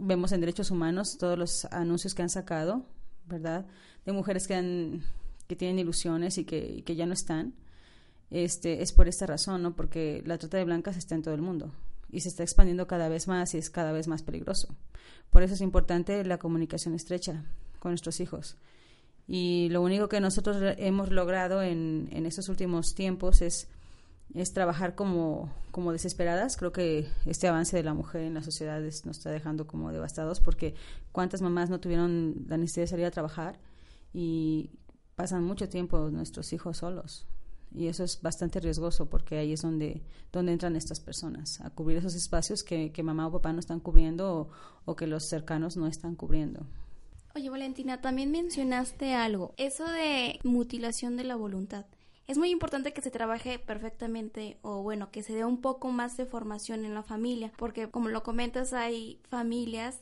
vemos 0.00 0.32
en 0.32 0.40
derechos 0.40 0.72
humanos 0.72 1.16
todos 1.16 1.38
los 1.38 1.66
anuncios 1.66 2.12
que 2.12 2.22
han 2.22 2.28
sacado, 2.28 2.84
¿verdad? 3.26 3.68
De 4.04 4.10
mujeres 4.10 4.48
que, 4.48 4.56
han, 4.56 5.04
que 5.46 5.54
tienen 5.54 5.78
ilusiones 5.78 6.38
y 6.38 6.44
que, 6.44 6.58
y 6.58 6.82
que 6.82 6.96
ya 6.96 7.06
no 7.06 7.12
están. 7.12 7.54
Este, 8.30 8.82
es 8.82 8.92
por 8.92 9.06
esta 9.06 9.24
razón, 9.24 9.62
¿no? 9.62 9.76
Porque 9.76 10.24
la 10.26 10.38
trata 10.38 10.58
de 10.58 10.64
blancas 10.64 10.96
está 10.96 11.14
en 11.14 11.22
todo 11.22 11.34
el 11.34 11.42
mundo 11.42 11.72
y 12.10 12.22
se 12.22 12.30
está 12.30 12.42
expandiendo 12.42 12.88
cada 12.88 13.08
vez 13.08 13.28
más 13.28 13.54
y 13.54 13.58
es 13.58 13.70
cada 13.70 13.92
vez 13.92 14.08
más 14.08 14.24
peligroso. 14.24 14.74
Por 15.30 15.44
eso 15.44 15.54
es 15.54 15.60
importante 15.60 16.24
la 16.24 16.38
comunicación 16.38 16.96
estrecha 16.96 17.44
con 17.78 17.92
nuestros 17.92 18.18
hijos. 18.18 18.56
Y 19.26 19.68
lo 19.70 19.82
único 19.82 20.08
que 20.08 20.20
nosotros 20.20 20.56
hemos 20.78 21.10
logrado 21.10 21.62
en, 21.62 22.08
en 22.12 22.26
estos 22.26 22.48
últimos 22.48 22.94
tiempos 22.94 23.40
es, 23.40 23.68
es 24.34 24.52
trabajar 24.52 24.94
como, 24.94 25.52
como 25.70 25.92
desesperadas. 25.92 26.56
Creo 26.56 26.72
que 26.72 27.08
este 27.24 27.48
avance 27.48 27.76
de 27.76 27.82
la 27.82 27.94
mujer 27.94 28.22
en 28.22 28.34
la 28.34 28.42
sociedad 28.42 28.80
nos 28.80 29.18
está 29.18 29.30
dejando 29.30 29.66
como 29.66 29.92
devastados 29.92 30.40
porque 30.40 30.74
cuántas 31.12 31.40
mamás 31.40 31.70
no 31.70 31.80
tuvieron 31.80 32.44
la 32.48 32.58
necesidad 32.58 32.84
de 32.84 32.88
salir 32.88 33.06
a 33.06 33.10
trabajar 33.10 33.58
y 34.12 34.70
pasan 35.16 35.44
mucho 35.44 35.68
tiempo 35.68 36.10
nuestros 36.10 36.52
hijos 36.52 36.78
solos 36.78 37.26
y 37.74 37.88
eso 37.88 38.04
es 38.04 38.22
bastante 38.22 38.60
riesgoso 38.60 39.10
porque 39.10 39.36
ahí 39.36 39.52
es 39.52 39.62
donde, 39.62 40.02
donde 40.32 40.52
entran 40.52 40.76
estas 40.76 41.00
personas, 41.00 41.60
a 41.60 41.70
cubrir 41.70 41.98
esos 41.98 42.14
espacios 42.14 42.62
que, 42.62 42.92
que 42.92 43.02
mamá 43.02 43.26
o 43.26 43.32
papá 43.32 43.52
no 43.52 43.58
están 43.58 43.80
cubriendo 43.80 44.48
o, 44.84 44.96
que 44.96 45.08
los 45.08 45.24
cercanos 45.24 45.76
no 45.76 45.86
están 45.88 46.14
cubriendo. 46.14 46.66
Oye, 47.34 47.50
Valentina, 47.50 48.00
también 48.00 48.30
mencionaste 48.30 49.14
algo, 49.14 49.54
eso 49.56 49.88
de 49.88 50.38
mutilación 50.44 51.16
de 51.16 51.24
la 51.24 51.36
voluntad. 51.36 51.86
Es 52.26 52.38
muy 52.38 52.50
importante 52.50 52.92
que 52.92 53.02
se 53.02 53.10
trabaje 53.10 53.58
perfectamente 53.58 54.58
o 54.62 54.82
bueno, 54.82 55.10
que 55.10 55.22
se 55.22 55.34
dé 55.34 55.44
un 55.44 55.60
poco 55.60 55.90
más 55.90 56.16
de 56.16 56.26
formación 56.26 56.84
en 56.84 56.94
la 56.94 57.02
familia, 57.02 57.52
porque 57.56 57.90
como 57.90 58.08
lo 58.08 58.22
comentas, 58.22 58.72
hay 58.72 59.20
familias 59.28 60.00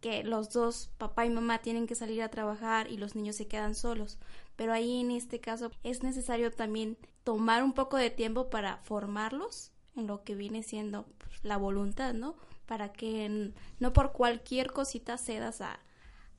que 0.00 0.22
los 0.22 0.52
dos, 0.52 0.90
papá 0.98 1.26
y 1.26 1.30
mamá, 1.30 1.58
tienen 1.58 1.86
que 1.86 1.94
salir 1.94 2.22
a 2.22 2.28
trabajar 2.28 2.90
y 2.92 2.98
los 2.98 3.16
niños 3.16 3.36
se 3.36 3.48
quedan 3.48 3.74
solos 3.74 4.18
pero 4.56 4.72
ahí 4.72 5.00
en 5.00 5.10
este 5.10 5.38
caso 5.38 5.70
es 5.84 6.02
necesario 6.02 6.50
también 6.50 6.96
tomar 7.24 7.62
un 7.62 7.74
poco 7.74 7.98
de 7.98 8.10
tiempo 8.10 8.48
para 8.50 8.78
formarlos 8.78 9.70
en 9.94 10.06
lo 10.06 10.24
que 10.24 10.34
viene 10.34 10.62
siendo 10.62 11.06
pues, 11.18 11.44
la 11.44 11.58
voluntad, 11.58 12.14
¿no? 12.14 12.34
Para 12.66 12.92
que 12.92 13.52
no 13.78 13.92
por 13.92 14.12
cualquier 14.12 14.72
cosita 14.72 15.18
cedas 15.18 15.60
a, 15.60 15.78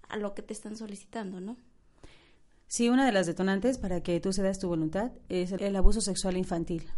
a 0.10 0.18
lo 0.18 0.34
que 0.34 0.42
te 0.42 0.54
están 0.54 0.76
solicitando, 0.76 1.40
¿no? 1.40 1.58
Sí, 2.68 2.90
una 2.90 3.06
de 3.06 3.12
las 3.12 3.28
detonantes 3.28 3.78
para 3.78 4.02
que 4.02 4.20
tú 4.20 4.34
cedas 4.34 4.60
tu 4.60 4.68
voluntad 4.68 5.12
es 5.30 5.52
el 5.54 5.76
abuso 5.76 6.02
sexual 6.02 6.36
infantil. 6.36 6.90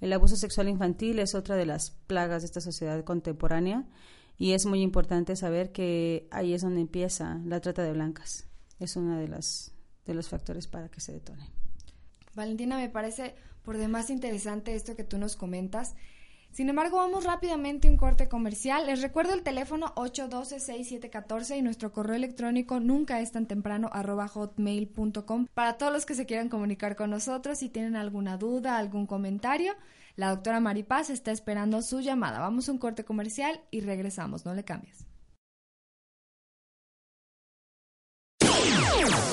El 0.00 0.12
abuso 0.12 0.36
sexual 0.36 0.68
infantil 0.68 1.18
es 1.18 1.34
otra 1.34 1.56
de 1.56 1.66
las 1.66 1.90
plagas 1.90 2.42
de 2.42 2.46
esta 2.46 2.60
sociedad 2.60 3.04
contemporánea 3.04 3.84
y 4.38 4.52
es 4.52 4.66
muy 4.66 4.82
importante 4.82 5.36
saber 5.36 5.72
que 5.72 6.26
ahí 6.30 6.54
es 6.54 6.62
donde 6.62 6.80
empieza 6.80 7.40
la 7.44 7.60
trata 7.60 7.82
de 7.82 7.92
blancas. 7.92 8.46
Es 8.80 8.96
una 8.96 9.18
de 9.18 9.28
las 9.28 9.72
de 10.06 10.14
los 10.14 10.28
factores 10.28 10.66
para 10.66 10.90
que 10.90 11.00
se 11.00 11.12
detone. 11.12 11.48
Valentina, 12.34 12.76
me 12.76 12.88
parece 12.88 13.34
por 13.62 13.78
demás 13.78 14.10
interesante 14.10 14.74
esto 14.74 14.96
que 14.96 15.04
tú 15.04 15.18
nos 15.18 15.36
comentas. 15.36 15.94
Sin 16.54 16.68
embargo, 16.68 16.98
vamos 16.98 17.24
rápidamente 17.24 17.88
a 17.88 17.90
un 17.90 17.96
corte 17.96 18.28
comercial. 18.28 18.86
Les 18.86 19.02
recuerdo 19.02 19.34
el 19.34 19.42
teléfono 19.42 19.92
812-6714 19.96 21.58
y 21.58 21.62
nuestro 21.62 21.90
correo 21.90 22.14
electrónico 22.14 22.78
nunca 22.78 23.20
es 23.20 23.32
tan 23.32 23.46
temprano 23.46 23.90
hotmail.com 23.92 25.48
para 25.52 25.78
todos 25.78 25.92
los 25.92 26.06
que 26.06 26.14
se 26.14 26.26
quieran 26.26 26.48
comunicar 26.48 26.94
con 26.94 27.10
nosotros 27.10 27.58
si 27.58 27.70
tienen 27.70 27.96
alguna 27.96 28.36
duda, 28.36 28.78
algún 28.78 29.08
comentario. 29.08 29.74
La 30.14 30.30
doctora 30.30 30.60
Maripaz 30.60 31.10
está 31.10 31.32
esperando 31.32 31.82
su 31.82 31.98
llamada. 31.98 32.38
Vamos 32.38 32.68
a 32.68 32.72
un 32.72 32.78
corte 32.78 33.04
comercial 33.04 33.60
y 33.72 33.80
regresamos. 33.80 34.46
No 34.46 34.54
le 34.54 34.62
cambies. 34.62 35.04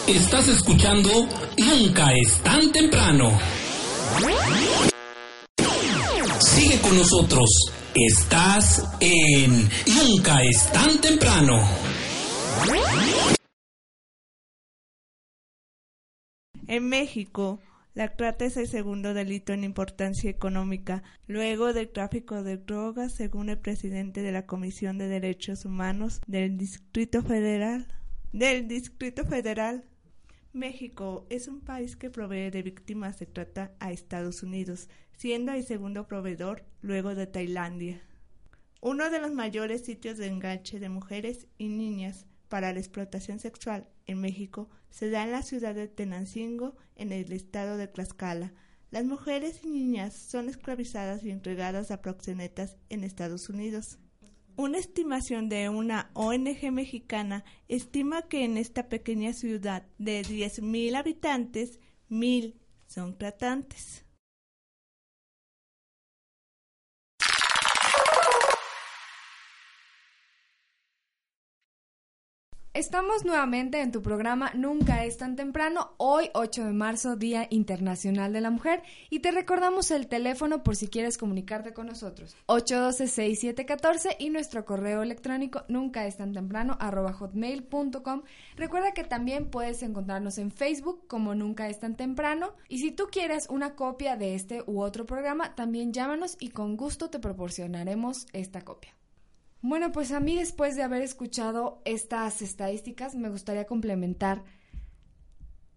Estás 0.08 0.48
escuchando 0.48 1.12
Nunca 1.56 2.13
es 2.16 2.42
tan 2.42 2.72
temprano. 2.72 3.38
Sigue 6.53 6.81
con 6.81 6.98
nosotros. 6.98 7.50
Estás 7.96 8.84
en 9.00 9.70
Nunca 9.88 10.41
es 10.43 10.70
tan 10.74 11.00
temprano. 11.00 11.53
En 16.67 16.89
México, 16.89 17.62
la 17.93 18.15
trata 18.17 18.43
es 18.43 18.58
el 18.58 18.67
segundo 18.67 19.13
delito 19.13 19.53
en 19.53 19.63
importancia 19.63 20.29
económica, 20.29 21.03
luego 21.25 21.72
del 21.72 21.89
tráfico 21.89 22.43
de 22.43 22.58
drogas, 22.58 23.13
según 23.13 23.48
el 23.48 23.58
presidente 23.58 24.22
de 24.22 24.34
la 24.34 24.46
Comisión 24.46 24.98
de 24.98 25.08
Derechos 25.08 25.63
Humanos 25.63 26.20
del 26.27 26.58
Distrito 26.58 27.22
Federal. 27.24 27.88
Del 28.34 28.67
Distrito 28.67 29.25
Federal, 29.25 29.86
México 30.51 31.25
es 31.29 31.48
un 31.48 31.62
país 31.62 31.96
que 31.96 32.10
provee 32.10 32.50
de 32.50 32.62
víctimas 32.62 33.20
de 33.20 33.25
trata 33.25 33.74
a 33.79 33.93
Estados 33.93 34.43
Unidos, 34.43 34.89
siendo 35.18 35.51
el 35.51 35.63
segundo 35.63 36.08
proveedor 36.08 36.65
luego 36.82 37.15
de 37.15 37.27
Tailandia. 37.27 38.01
Uno 38.82 39.10
de 39.10 39.20
los 39.20 39.32
mayores 39.32 39.86
sitios 39.86 40.18
de 40.18 40.27
enganche 40.27 40.80
de 40.80 40.89
mujeres 40.89 41.48
y 41.58 41.70
niñas 41.70 42.25
para 42.50 42.74
la 42.74 42.80
explotación 42.80 43.39
sexual 43.39 43.88
en 44.08 44.20
México 44.20 44.70
se 44.89 45.10
da 45.10 45.24
en 45.24 45.32
la 45.32 45.41
ciudad 45.41 45.75
de 45.75 45.88
Tenancingo, 45.88 46.75
en 46.96 47.12
el 47.12 47.32
estado 47.32 47.77
de 47.77 47.88
Tlaxcala. 47.88 48.53
Las 48.89 49.06
mujeres 49.06 49.63
y 49.63 49.70
niñas 49.70 50.13
son 50.13 50.50
esclavizadas 50.50 51.24
y 51.24 51.32
entregadas 51.32 51.91
a 51.91 52.01
proxenetas 52.01 52.75
en 52.89 53.03
Estados 53.03 53.48
Unidos. 53.48 54.00
Una 54.58 54.80
estimación 54.80 55.48
de 55.48 55.70
una 55.70 56.12
ONG 56.13 56.72
mexicana 56.72 57.46
estima 57.70 58.24
que 58.24 58.44
en 58.44 58.58
esta 58.58 58.89
pequeña 58.89 59.32
ciudad 59.32 59.88
de 59.98 60.24
10.000 60.24 60.96
habitantes, 60.96 61.80
mil 62.10 62.60
son 62.86 63.18
tratantes. 63.18 64.06
Estamos 72.74 73.25
nuevamente 73.25 73.82
en 73.82 73.92
tu 73.92 74.01
programa 74.01 74.50
Nunca 74.54 75.04
es 75.04 75.18
tan 75.18 75.36
temprano, 75.36 75.92
hoy 75.98 76.30
8 76.34 76.63
de 76.63 76.72
marzo, 76.72 77.18
Día 77.18 77.46
Internacional 77.50 78.32
de 78.32 78.40
la 78.40 78.50
Mujer, 78.50 78.82
y 79.10 79.20
te 79.20 79.32
recordamos 79.32 79.92
el 79.92 80.08
teléfono 80.08 80.63
por 80.63 80.78
si 80.78 80.88
quieres 80.88 81.18
comunicarte 81.18 81.74
con 81.74 81.88
nosotros, 81.88 82.34
812-6714 82.48 84.16
y 84.20 84.30
nuestro 84.30 84.63
correo 84.63 85.04
electrónico 85.04 85.66
nunca 85.68 86.08
es 86.08 86.16
tan 86.16 86.32
temprano 86.32 86.78
hotmail.com. 86.80 88.22
Recuerda 88.56 88.94
que 88.94 89.04
también 89.04 89.50
puedes 89.50 89.84
encontrarnos 89.84 90.38
en 90.38 90.50
Facebook 90.50 91.06
como 91.08 91.36
Nunca 91.36 91.68
es 91.68 91.78
tan 91.78 91.98
temprano, 91.98 92.54
y 92.70 92.78
si 92.78 92.92
tú 92.94 93.10
quieres 93.12 93.48
una 93.50 93.75
copia 93.75 94.16
de 94.16 94.34
este 94.34 94.63
u 94.66 94.82
otro 94.82 95.06
programa, 95.06 95.56
también 95.56 95.92
llámanos 95.92 96.38
y 96.40 96.51
con 96.51 96.78
gusto 96.78 97.10
te 97.10 97.20
proporcionaremos 97.20 98.28
esta 98.32 98.62
copia. 98.62 98.96
Bueno, 99.62 99.91
pues 99.91 100.12
a 100.12 100.20
mí 100.20 100.36
después 100.36 100.75
de 100.75 100.84
haber 100.84 101.03
escuchado 101.03 101.82
estas 101.86 102.41
estadísticas 102.41 103.15
me 103.15 103.30
gustaría 103.30 103.65
complementar 103.65 104.44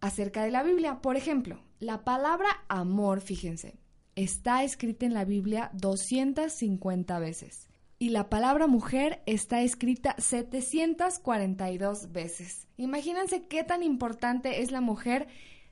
acerca 0.00 0.42
de 0.42 0.50
la 0.50 0.62
Biblia. 0.62 1.02
Por 1.02 1.16
ejemplo, 1.16 1.60
la 1.80 2.02
palabra 2.02 2.48
amor, 2.68 3.20
fíjense, 3.20 3.78
está 4.16 4.64
escrita 4.64 5.04
en 5.04 5.12
la 5.12 5.26
Biblia 5.26 5.70
250 5.74 7.18
veces 7.18 7.68
y 7.98 8.08
la 8.08 8.30
palabra 8.30 8.66
mujer 8.66 9.22
está 9.26 9.60
escrita 9.60 10.14
742 10.18 12.10
veces. 12.10 12.66
Imagínense 12.78 13.46
qué 13.48 13.64
tan 13.64 13.82
importante 13.82 14.62
es 14.62 14.70
la 14.70 14.80
mujer 14.80 15.28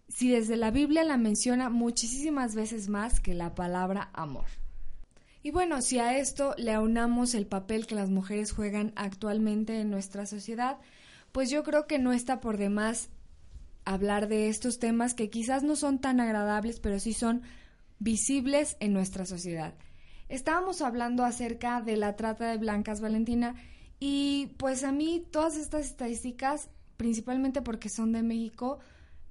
si 0.09 0.31
desde 0.31 0.57
la 0.57 0.71
Biblia 0.71 1.05
la 1.05 1.17
menciona 1.17 1.71
muchísimas 1.71 2.55
veces 2.55 2.89
más 2.89 3.21
que 3.21 3.35
la 3.35 3.55
palabra 3.55 4.11
amor. 4.13 4.47
Y 5.43 5.51
bueno, 5.51 5.83
si 5.83 5.99
a 5.99 6.17
esto 6.19 6.55
le 6.57 6.73
aunamos 6.73 7.35
el 7.35 7.47
papel 7.47 7.87
que 7.87 7.97
las 7.97 8.11
mujeres 8.11 8.53
juegan 8.53 8.93
actualmente 8.95 9.81
en 9.81 9.91
nuestra 9.91 10.25
sociedad, 10.27 10.79
pues 11.33 11.51
yo 11.51 11.65
creo 11.65 11.87
que 11.87 11.99
no 11.99 12.13
está 12.13 12.41
por 12.41 12.59
demás 12.59 13.09
hablar 13.85 14.29
de 14.29 14.49
estos 14.49 14.79
temas 14.79 15.15
que 15.15 15.31
quizás 15.31 15.65
no 15.65 15.75
son 15.75 15.99
tan 15.99 16.21
agradables, 16.21 16.79
pero 16.79 17.01
sí 17.01 17.13
son 17.13 17.43
visibles 17.99 18.77
en 18.79 18.93
nuestra 18.93 19.27
sociedad. 19.27 19.75
Estábamos 20.29 20.81
hablando 20.81 21.25
acerca 21.25 21.81
de 21.81 21.97
la 21.97 22.17
trata 22.17 22.51
de 22.51 22.59
blancas, 22.59 23.01
Valentina, 23.01 23.57
y 23.99 24.55
pues 24.59 24.85
a 24.85 24.93
mí 24.93 25.27
todas 25.31 25.57
estas 25.57 25.87
estadísticas, 25.87 26.71
principalmente 26.97 27.63
porque 27.63 27.89
son 27.89 28.13
de 28.13 28.23
México, 28.23 28.79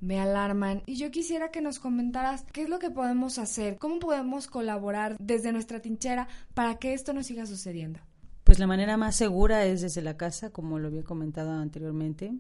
me 0.02 0.20
alarman 0.20 0.82
y 0.88 0.96
yo 0.96 1.12
quisiera 1.12 1.52
que 1.52 1.62
nos 1.62 1.80
comentaras 1.80 2.44
qué 2.52 2.64
es 2.64 2.70
lo 2.70 2.80
que 2.80 2.90
podemos 2.90 3.38
hacer, 3.38 3.78
cómo 3.78 4.00
podemos 4.00 4.48
colaborar 4.48 5.16
desde 5.20 5.54
nuestra 5.54 5.80
tinchera 5.80 6.28
para 6.54 6.78
que 6.80 6.94
esto 6.94 7.14
no 7.14 7.24
siga 7.24 7.46
sucediendo. 7.46 8.00
Pues 8.44 8.58
la 8.60 8.68
manera 8.68 8.98
más 8.98 9.16
segura 9.16 9.64
es 9.66 9.82
desde 9.82 10.02
la 10.02 10.18
casa, 10.18 10.50
como 10.50 10.80
lo 10.80 10.88
había 10.88 11.04
comentado 11.04 11.52
anteriormente. 11.52 12.34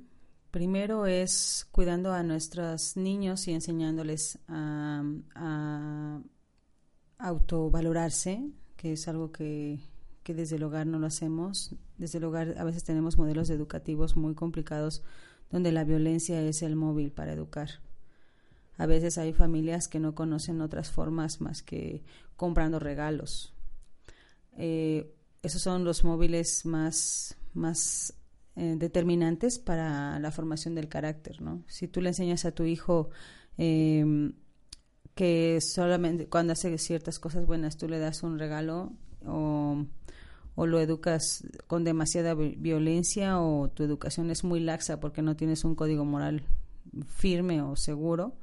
Primero 0.49 1.05
es 1.05 1.67
cuidando 1.71 2.11
a 2.11 2.23
nuestros 2.23 2.97
niños 2.97 3.47
y 3.47 3.53
enseñándoles 3.53 4.39
a, 4.47 5.03
autovalorarse, 7.19 8.49
que 8.75 8.93
es 8.93 9.07
algo 9.07 9.31
que, 9.31 9.79
que 10.23 10.33
desde 10.33 10.55
el 10.55 10.63
hogar 10.63 10.87
no 10.87 10.97
lo 10.97 11.05
hacemos. 11.05 11.75
Desde 11.97 12.17
el 12.17 12.23
hogar 12.23 12.55
a 12.57 12.63
veces 12.63 12.83
tenemos 12.83 13.19
modelos 13.19 13.51
educativos 13.51 14.17
muy 14.17 14.33
complicados 14.33 15.03
donde 15.51 15.72
la 15.72 15.84
violencia 15.84 16.41
es 16.41 16.62
el 16.62 16.75
móvil 16.75 17.12
para 17.12 17.34
educar. 17.34 17.70
A 18.77 18.86
veces 18.86 19.17
hay 19.17 19.34
familias 19.34 19.88
que 19.88 20.00
no 20.00 20.15
conocen 20.15 20.62
otras 20.62 20.89
formas 20.89 21.41
más 21.41 21.62
que 21.62 22.03
comprando 22.36 22.79
regalos. 22.79 23.53
Eh, 24.58 25.13
esos 25.43 25.62
son 25.62 25.84
los 25.84 26.03
móviles 26.03 26.65
más, 26.65 27.38
más 27.53 28.13
eh, 28.55 28.75
determinantes 28.77 29.60
para 29.60 30.20
la 30.20 30.31
formación 30.31 30.75
del 30.75 30.88
carácter. 30.88 31.41
¿no? 31.41 31.63
Si 31.67 31.88
tú 31.88 32.01
le 32.01 32.10
enseñas 32.10 32.46
a 32.46 32.51
tu 32.51 32.63
hijo 32.63 33.10
em, 33.58 34.34
que 35.15 35.60
solamente 35.62 36.27
cuando 36.27 36.53
hace 36.53 36.77
ciertas 36.77 37.20
cosas 37.20 37.46
buenas 37.46 37.77
tú 37.77 37.88
le 37.88 38.00
das 38.00 38.24
un 38.24 38.39
regalo 38.39 38.93
o 39.25 39.86
o 40.55 40.67
lo 40.67 40.79
educas 40.79 41.46
con 41.67 41.84
demasiada 41.84 42.34
violencia 42.34 43.39
o 43.39 43.70
tu 43.70 43.84
educación 43.84 44.31
es 44.31 44.43
muy 44.43 44.60
laxa 44.60 45.00
porque 45.00 45.22
no 45.22 45.36
tienes 45.36 45.63
un 45.63 45.75
código 45.75 46.05
moral 46.05 46.43
firme 47.08 47.62
o 47.62 47.75
seguro, 47.75 48.36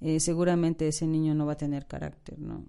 eh, 0.00 0.20
seguramente 0.20 0.88
ese 0.88 1.06
niño 1.06 1.34
no 1.34 1.46
va 1.46 1.52
a 1.52 1.56
tener 1.56 1.86
carácter, 1.86 2.38
¿no? 2.38 2.66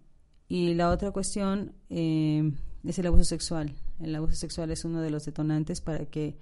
Y 0.48 0.74
la 0.74 0.90
otra 0.90 1.12
cuestión 1.12 1.74
eh, 1.90 2.52
es 2.84 3.00
el 3.00 3.08
abuso 3.08 3.24
sexual. 3.24 3.74
El 4.00 4.14
abuso 4.16 4.36
sexual 4.36 4.72
es 4.72 4.84
uno 4.84 5.02
de 5.02 5.10
los 5.10 5.24
detonantes 5.26 5.80
para 5.80 6.06
que 6.06 6.38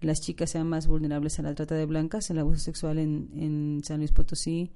las 0.00 0.20
chicas 0.20 0.50
sean 0.50 0.68
más 0.68 0.86
vulnerables 0.86 1.38
a 1.38 1.42
la 1.42 1.54
trata 1.54 1.74
de 1.74 1.86
blancas. 1.86 2.28
El 2.28 2.38
abuso 2.38 2.60
sexual 2.60 2.98
en, 2.98 3.30
en 3.34 3.80
San 3.82 3.98
Luis 3.98 4.12
Potosí 4.12 4.72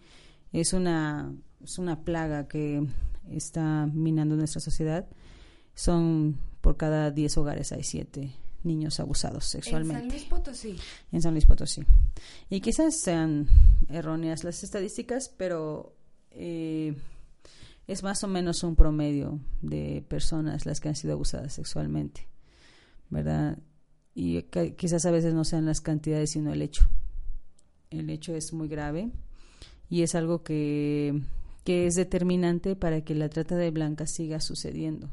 es 0.53 0.73
una, 0.73 1.35
es 1.63 1.79
una 1.79 2.05
plaga 2.05 2.49
que 2.49 2.87
está 3.29 3.87
minando 3.93 4.35
nuestra 4.37 4.61
sociedad. 4.61 5.07
Son 5.75 6.39
por 6.61 6.77
cada 6.77 7.11
10 7.11 7.39
hogares 7.39 7.73
hay 7.73 7.83
7 7.83 8.33
niños 8.63 9.01
abusados 9.01 9.47
sexualmente. 9.47 10.03
En 10.03 10.11
San 10.11 10.19
Luis 10.19 10.29
Potosí. 10.29 10.77
En 11.13 11.23
San 11.23 11.33
Luis 11.33 11.47
Potosí. 11.47 11.83
Y 12.49 12.61
quizás 12.61 13.01
sean 13.01 13.49
erróneas 13.89 14.45
las 14.45 14.63
estadísticas, 14.63 15.29
pero 15.37 15.95
eh, 16.31 16.95
es 17.87 18.03
más 18.03 18.23
o 18.23 18.29
menos 18.29 18.63
un 18.63 18.77
promedio 18.77 19.41
de 19.63 20.05
personas 20.07 20.67
las 20.67 20.81
que 20.81 20.89
han 20.89 20.97
sido 20.97 21.15
abusadas 21.15 21.55
sexualmente, 21.55 22.29
¿verdad? 23.09 23.59
Y 24.15 24.43
quizás 24.43 25.07
a 25.07 25.11
veces 25.11 25.35
no 25.35 25.45
sean 25.45 25.67
las 25.67 25.81
cantidades, 25.81 26.31
sino 26.31 26.53
el 26.53 26.63
hecho. 26.63 26.89
El 27.91 28.11
hecho 28.11 28.35
es 28.35 28.53
muy 28.53 28.69
grave 28.69 29.11
y 29.89 30.03
es 30.03 30.15
algo 30.15 30.43
que, 30.43 31.21
que 31.65 31.87
es 31.87 31.95
determinante 31.97 32.77
para 32.77 33.03
que 33.03 33.15
la 33.15 33.29
trata 33.29 33.57
de 33.57 33.71
blancas 33.71 34.11
siga 34.11 34.41
sucediendo. 34.41 35.11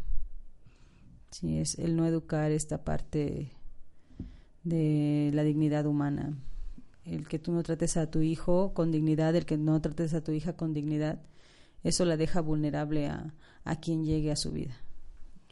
Sí, 1.39 1.60
es 1.60 1.78
el 1.78 1.95
no 1.95 2.08
educar 2.08 2.52
esta 2.52 2.84
parte 2.84 3.52
de 4.63 5.30
la 5.36 5.43
dignidad 5.43 5.86
humana. 5.86 6.36
El 7.06 7.28
que 7.28 7.38
tú 7.38 7.52
no 7.52 7.62
trates 7.62 7.95
a 7.95 8.10
tu 8.10 8.21
hijo 8.21 8.73
con 8.73 8.89
dignidad, 8.89 9.36
el 9.36 9.45
que 9.45 9.56
no 9.56 9.80
trates 9.80 10.15
a 10.15 10.23
tu 10.23 10.32
hija 10.32 10.54
con 10.54 10.73
dignidad, 10.73 11.21
eso 11.84 12.06
la 12.06 12.17
deja 12.17 12.41
vulnerable 12.41 13.06
a, 13.06 13.36
a 13.65 13.76
quien 13.76 14.04
llegue 14.04 14.32
a 14.32 14.36
su 14.36 14.52
vida. 14.52 14.78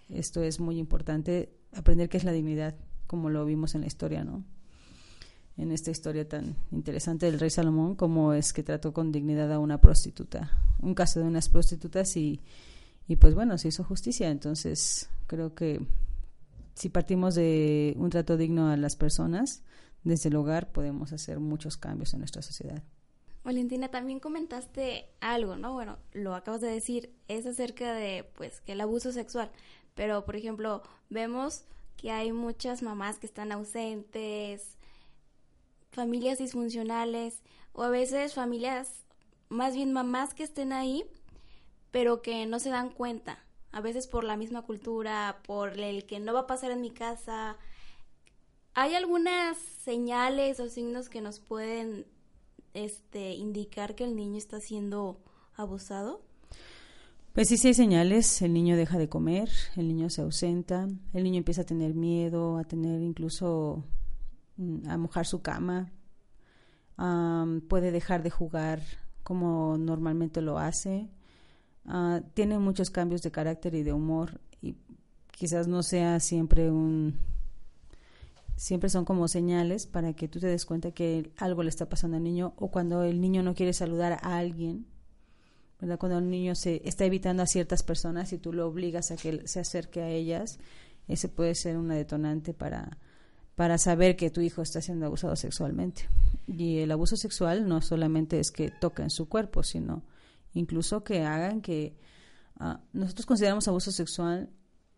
Esto 0.09 0.41
es 0.41 0.59
muy 0.59 0.79
importante, 0.79 1.53
aprender 1.71 2.09
qué 2.09 2.17
es 2.17 2.23
la 2.23 2.31
dignidad, 2.31 2.73
como 3.05 3.29
lo 3.29 3.45
vimos 3.45 3.75
en 3.75 3.81
la 3.81 3.87
historia, 3.87 4.23
¿no? 4.23 4.43
En 5.55 5.71
esta 5.71 5.91
historia 5.91 6.27
tan 6.27 6.55
interesante 6.71 7.27
del 7.27 7.39
rey 7.39 7.51
Salomón, 7.51 7.93
cómo 7.93 8.33
es 8.33 8.53
que 8.53 8.63
trató 8.63 8.91
con 8.91 9.11
dignidad 9.11 9.53
a 9.53 9.59
una 9.59 9.79
prostituta. 9.81 10.49
Un 10.81 10.95
caso 10.95 11.19
de 11.19 11.27
unas 11.27 11.47
prostitutas 11.47 12.17
y, 12.17 12.41
y 13.07 13.17
pues 13.17 13.35
bueno, 13.35 13.57
se 13.57 13.67
hizo 13.67 13.83
justicia. 13.83 14.29
Entonces, 14.29 15.09
creo 15.27 15.53
que 15.53 15.85
si 16.73 16.89
partimos 16.89 17.35
de 17.35 17.93
un 17.97 18.09
trato 18.09 18.37
digno 18.37 18.69
a 18.69 18.77
las 18.77 18.95
personas, 18.95 19.63
desde 20.03 20.29
el 20.29 20.35
hogar 20.35 20.71
podemos 20.71 21.13
hacer 21.13 21.39
muchos 21.39 21.77
cambios 21.77 22.13
en 22.13 22.19
nuestra 22.19 22.41
sociedad. 22.41 22.83
Valentina, 23.43 23.89
también 23.89 24.19
comentaste 24.19 25.05
algo, 25.21 25.55
¿no? 25.55 25.73
Bueno, 25.73 25.99
lo 26.13 26.33
acabas 26.33 26.61
de 26.61 26.67
decir, 26.67 27.13
es 27.27 27.45
acerca 27.45 27.93
de, 27.93 28.23
pues, 28.35 28.59
que 28.61 28.71
el 28.71 28.81
abuso 28.81 29.11
sexual. 29.11 29.51
Pero, 29.93 30.25
por 30.25 30.35
ejemplo, 30.35 30.81
vemos 31.11 31.63
que 31.95 32.09
hay 32.09 32.31
muchas 32.31 32.81
mamás 32.81 33.19
que 33.19 33.27
están 33.27 33.51
ausentes, 33.51 34.77
familias 35.91 36.39
disfuncionales, 36.39 37.43
o 37.71 37.83
a 37.83 37.89
veces 37.89 38.33
familias, 38.33 39.05
más 39.49 39.75
bien 39.75 39.93
mamás 39.93 40.33
que 40.33 40.43
estén 40.43 40.73
ahí, 40.73 41.05
pero 41.95 42.21
que 42.21 42.45
no 42.45 42.59
se 42.59 42.71
dan 42.71 42.89
cuenta, 42.89 43.39
a 43.71 43.79
veces 43.79 44.05
por 44.05 44.25
la 44.25 44.35
misma 44.35 44.63
cultura, 44.63 45.37
por 45.47 45.79
el 45.79 46.05
que 46.05 46.19
no 46.19 46.33
va 46.33 46.41
a 46.41 46.45
pasar 46.45 46.71
en 46.71 46.81
mi 46.81 46.91
casa. 46.91 47.55
¿Hay 48.73 48.95
algunas 48.95 49.57
señales 49.57 50.59
o 50.59 50.67
signos 50.67 51.07
que 51.07 51.21
nos 51.21 51.39
pueden 51.39 52.05
este, 52.73 53.35
indicar 53.35 53.95
que 53.95 54.03
el 54.03 54.13
niño 54.13 54.37
está 54.37 54.59
siendo 54.59 55.23
abusado? 55.55 56.21
Pues 57.31 57.47
sí, 57.47 57.55
sí 57.55 57.69
hay 57.69 57.73
señales. 57.73 58.41
El 58.41 58.51
niño 58.51 58.75
deja 58.75 58.97
de 58.97 59.07
comer, 59.07 59.47
el 59.77 59.87
niño 59.87 60.09
se 60.09 60.21
ausenta, 60.21 60.89
el 61.13 61.23
niño 61.23 61.37
empieza 61.37 61.61
a 61.61 61.65
tener 61.65 61.93
miedo, 61.93 62.57
a 62.57 62.65
tener 62.65 62.99
incluso 62.99 63.85
mm, 64.57 64.89
a 64.89 64.97
mojar 64.97 65.25
su 65.25 65.41
cama, 65.41 65.93
puede 67.69 67.91
dejar 67.91 68.21
de 68.21 68.31
jugar 68.31 68.81
como 69.23 69.77
normalmente 69.77 70.41
lo 70.41 70.59
hace, 70.59 71.09
Ah, 71.87 72.21
tiene 72.33 72.57
muchos 72.57 72.89
cambios 72.89 73.21
de 73.21 73.31
carácter 73.31 73.75
y 73.75 73.83
de 73.83 73.93
humor 73.93 74.41
y 74.61 74.75
quizás 75.31 75.67
no 75.67 75.83
sea 75.83 76.19
siempre 76.19 76.71
un 76.71 77.15
siempre 78.55 78.89
son 78.89 79.05
como 79.05 79.27
señales 79.27 79.85
para 79.85 80.13
que 80.13 80.27
tú 80.27 80.39
te 80.39 80.47
des 80.47 80.65
cuenta 80.65 80.91
que 80.91 81.31
algo 81.37 81.61
le 81.61 81.69
está 81.69 81.87
pasando 81.87 82.17
al 82.17 82.23
niño 82.23 82.53
o 82.57 82.71
cuando 82.71 83.03
el 83.03 83.21
niño 83.21 83.43
no 83.43 83.53
quiere 83.53 83.73
saludar 83.73 84.13
a 84.13 84.37
alguien 84.37 84.87
¿verdad? 85.79 85.99
cuando 85.99 86.17
el 86.17 86.29
niño 86.29 86.55
se 86.55 86.81
está 86.85 87.05
evitando 87.05 87.43
a 87.43 87.47
ciertas 87.47 87.83
personas 87.83 88.33
y 88.33 88.37
tú 88.37 88.53
lo 88.53 88.65
obligas 88.67 89.11
a 89.11 89.17
que 89.17 89.47
se 89.47 89.59
acerque 89.59 90.01
a 90.01 90.09
ellas 90.09 90.57
ese 91.07 91.27
puede 91.27 91.53
ser 91.53 91.77
una 91.77 91.95
detonante 91.95 92.53
para 92.53 92.97
para 93.55 93.77
saber 93.77 94.15
que 94.15 94.29
tu 94.29 94.41
hijo 94.41 94.61
está 94.61 94.81
siendo 94.81 95.05
abusado 95.05 95.35
sexualmente. 95.35 96.09
Y 96.45 96.79
el 96.79 96.91
abuso 96.91 97.15
sexual 97.15 97.67
no 97.67 97.81
solamente 97.81 98.39
es 98.39 98.51
que 98.51 98.69
toquen 98.69 99.09
su 99.09 99.27
cuerpo, 99.29 99.63
sino 99.63 100.03
incluso 100.55 101.03
que 101.03 101.23
hagan 101.23 101.61
que 101.61 101.95
ah, 102.59 102.81
nosotros 102.93 103.27
consideramos 103.27 103.67
abuso 103.67 103.91
sexual 103.91 104.49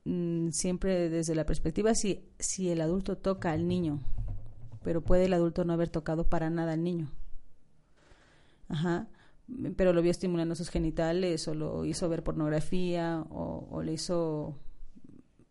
mm, 0.06 0.52
siempre 0.52 1.10
desde 1.10 1.36
la 1.36 1.46
perspectiva 1.46 1.94
si, 1.94 2.24
si 2.40 2.70
el 2.70 2.80
adulto 2.80 3.18
toca 3.18 3.52
al 3.52 3.68
niño, 3.68 4.00
pero 4.84 5.02
puede 5.02 5.26
el 5.26 5.34
adulto 5.34 5.66
no 5.66 5.74
haber 5.74 5.90
tocado 5.90 6.30
para 6.30 6.50
nada 6.50 6.74
al 6.74 6.84
niño. 6.84 7.12
Ajá. 8.70 9.10
Pero 9.78 9.94
lo 9.94 10.02
vio 10.02 10.12
estimulando 10.12 10.56
sus 10.56 10.70
genitales 10.70 11.48
o 11.48 11.56
lo 11.56 11.86
hizo 11.86 12.10
ver 12.10 12.24
pornografía 12.24 13.26
o, 13.30 13.68
o 13.72 13.82
le 13.82 13.94
hizo 13.94 14.58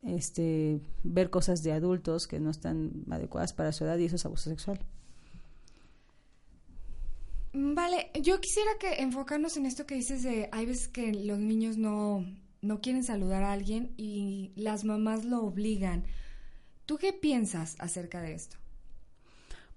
este, 0.03 0.81
ver 1.03 1.31
cosas 1.31 1.63
de 1.63 1.73
adultos 1.73 2.27
que 2.27 2.39
no 2.41 2.51
están 2.51 3.05
adecuadas 3.11 3.53
para 3.53 3.73
su 3.73 3.85
edad 3.85 3.99
y 3.99 4.05
eso 4.05 4.17
es 4.17 4.27
abuso 4.27 4.51
sexual. 4.51 4.79
Vale, 7.59 8.11
yo 8.23 8.39
quisiera 8.39 8.73
que 8.79 9.01
enfocarnos 9.03 9.57
en 9.57 9.65
esto 9.65 9.87
que 9.87 9.95
dices 9.95 10.23
de 10.23 10.51
hay 10.53 10.67
veces 10.67 10.89
que 10.89 11.15
los 11.15 11.39
niños 11.39 11.79
no, 11.79 12.23
no 12.61 12.83
quieren 12.83 13.03
saludar 13.03 13.45
a 13.45 13.53
alguien 13.53 13.95
y 13.97 14.53
las 14.57 14.85
mamás 14.85 15.25
lo 15.25 15.43
obligan. 15.43 16.05
¿Tú 16.85 16.99
qué 16.99 17.15
piensas 17.15 17.75
acerca 17.79 18.21
de 18.21 18.35
esto? 18.35 18.59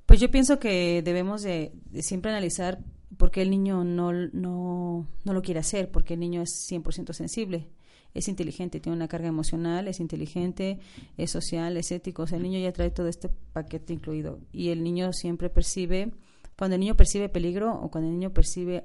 Pues 0.05 0.19
yo 0.19 0.29
pienso 0.29 0.59
que 0.59 1.01
debemos 1.01 1.41
de, 1.41 1.71
de 1.89 2.03
siempre 2.03 2.31
analizar 2.31 2.79
por 3.15 3.31
qué 3.31 3.43
el 3.43 3.49
niño 3.49 3.85
no, 3.85 4.11
no, 4.11 5.07
no 5.23 5.33
lo 5.33 5.41
quiere 5.41 5.61
hacer, 5.61 5.89
porque 5.89 6.15
el 6.15 6.19
niño 6.19 6.41
es 6.41 6.69
100% 6.69 7.13
sensible 7.13 7.69
es 8.13 8.27
inteligente, 8.27 8.79
tiene 8.79 8.95
una 8.95 9.07
carga 9.07 9.27
emocional, 9.27 9.87
es 9.87 9.99
inteligente, 9.99 10.79
es 11.17 11.29
social, 11.29 11.77
es 11.77 11.91
ético. 11.91 12.23
O 12.23 12.27
sea, 12.27 12.37
el 12.37 12.43
niño 12.43 12.59
ya 12.59 12.73
trae 12.73 12.89
todo 12.89 13.07
este 13.07 13.29
paquete 13.29 13.93
incluido. 13.93 14.39
Y 14.51 14.69
el 14.69 14.83
niño 14.83 15.13
siempre 15.13 15.49
percibe, 15.49 16.11
cuando 16.59 16.75
el 16.75 16.81
niño 16.81 16.97
percibe 16.97 17.29
peligro 17.29 17.73
o 17.73 17.89
cuando 17.89 18.09
el 18.09 18.19
niño 18.19 18.33
percibe 18.33 18.83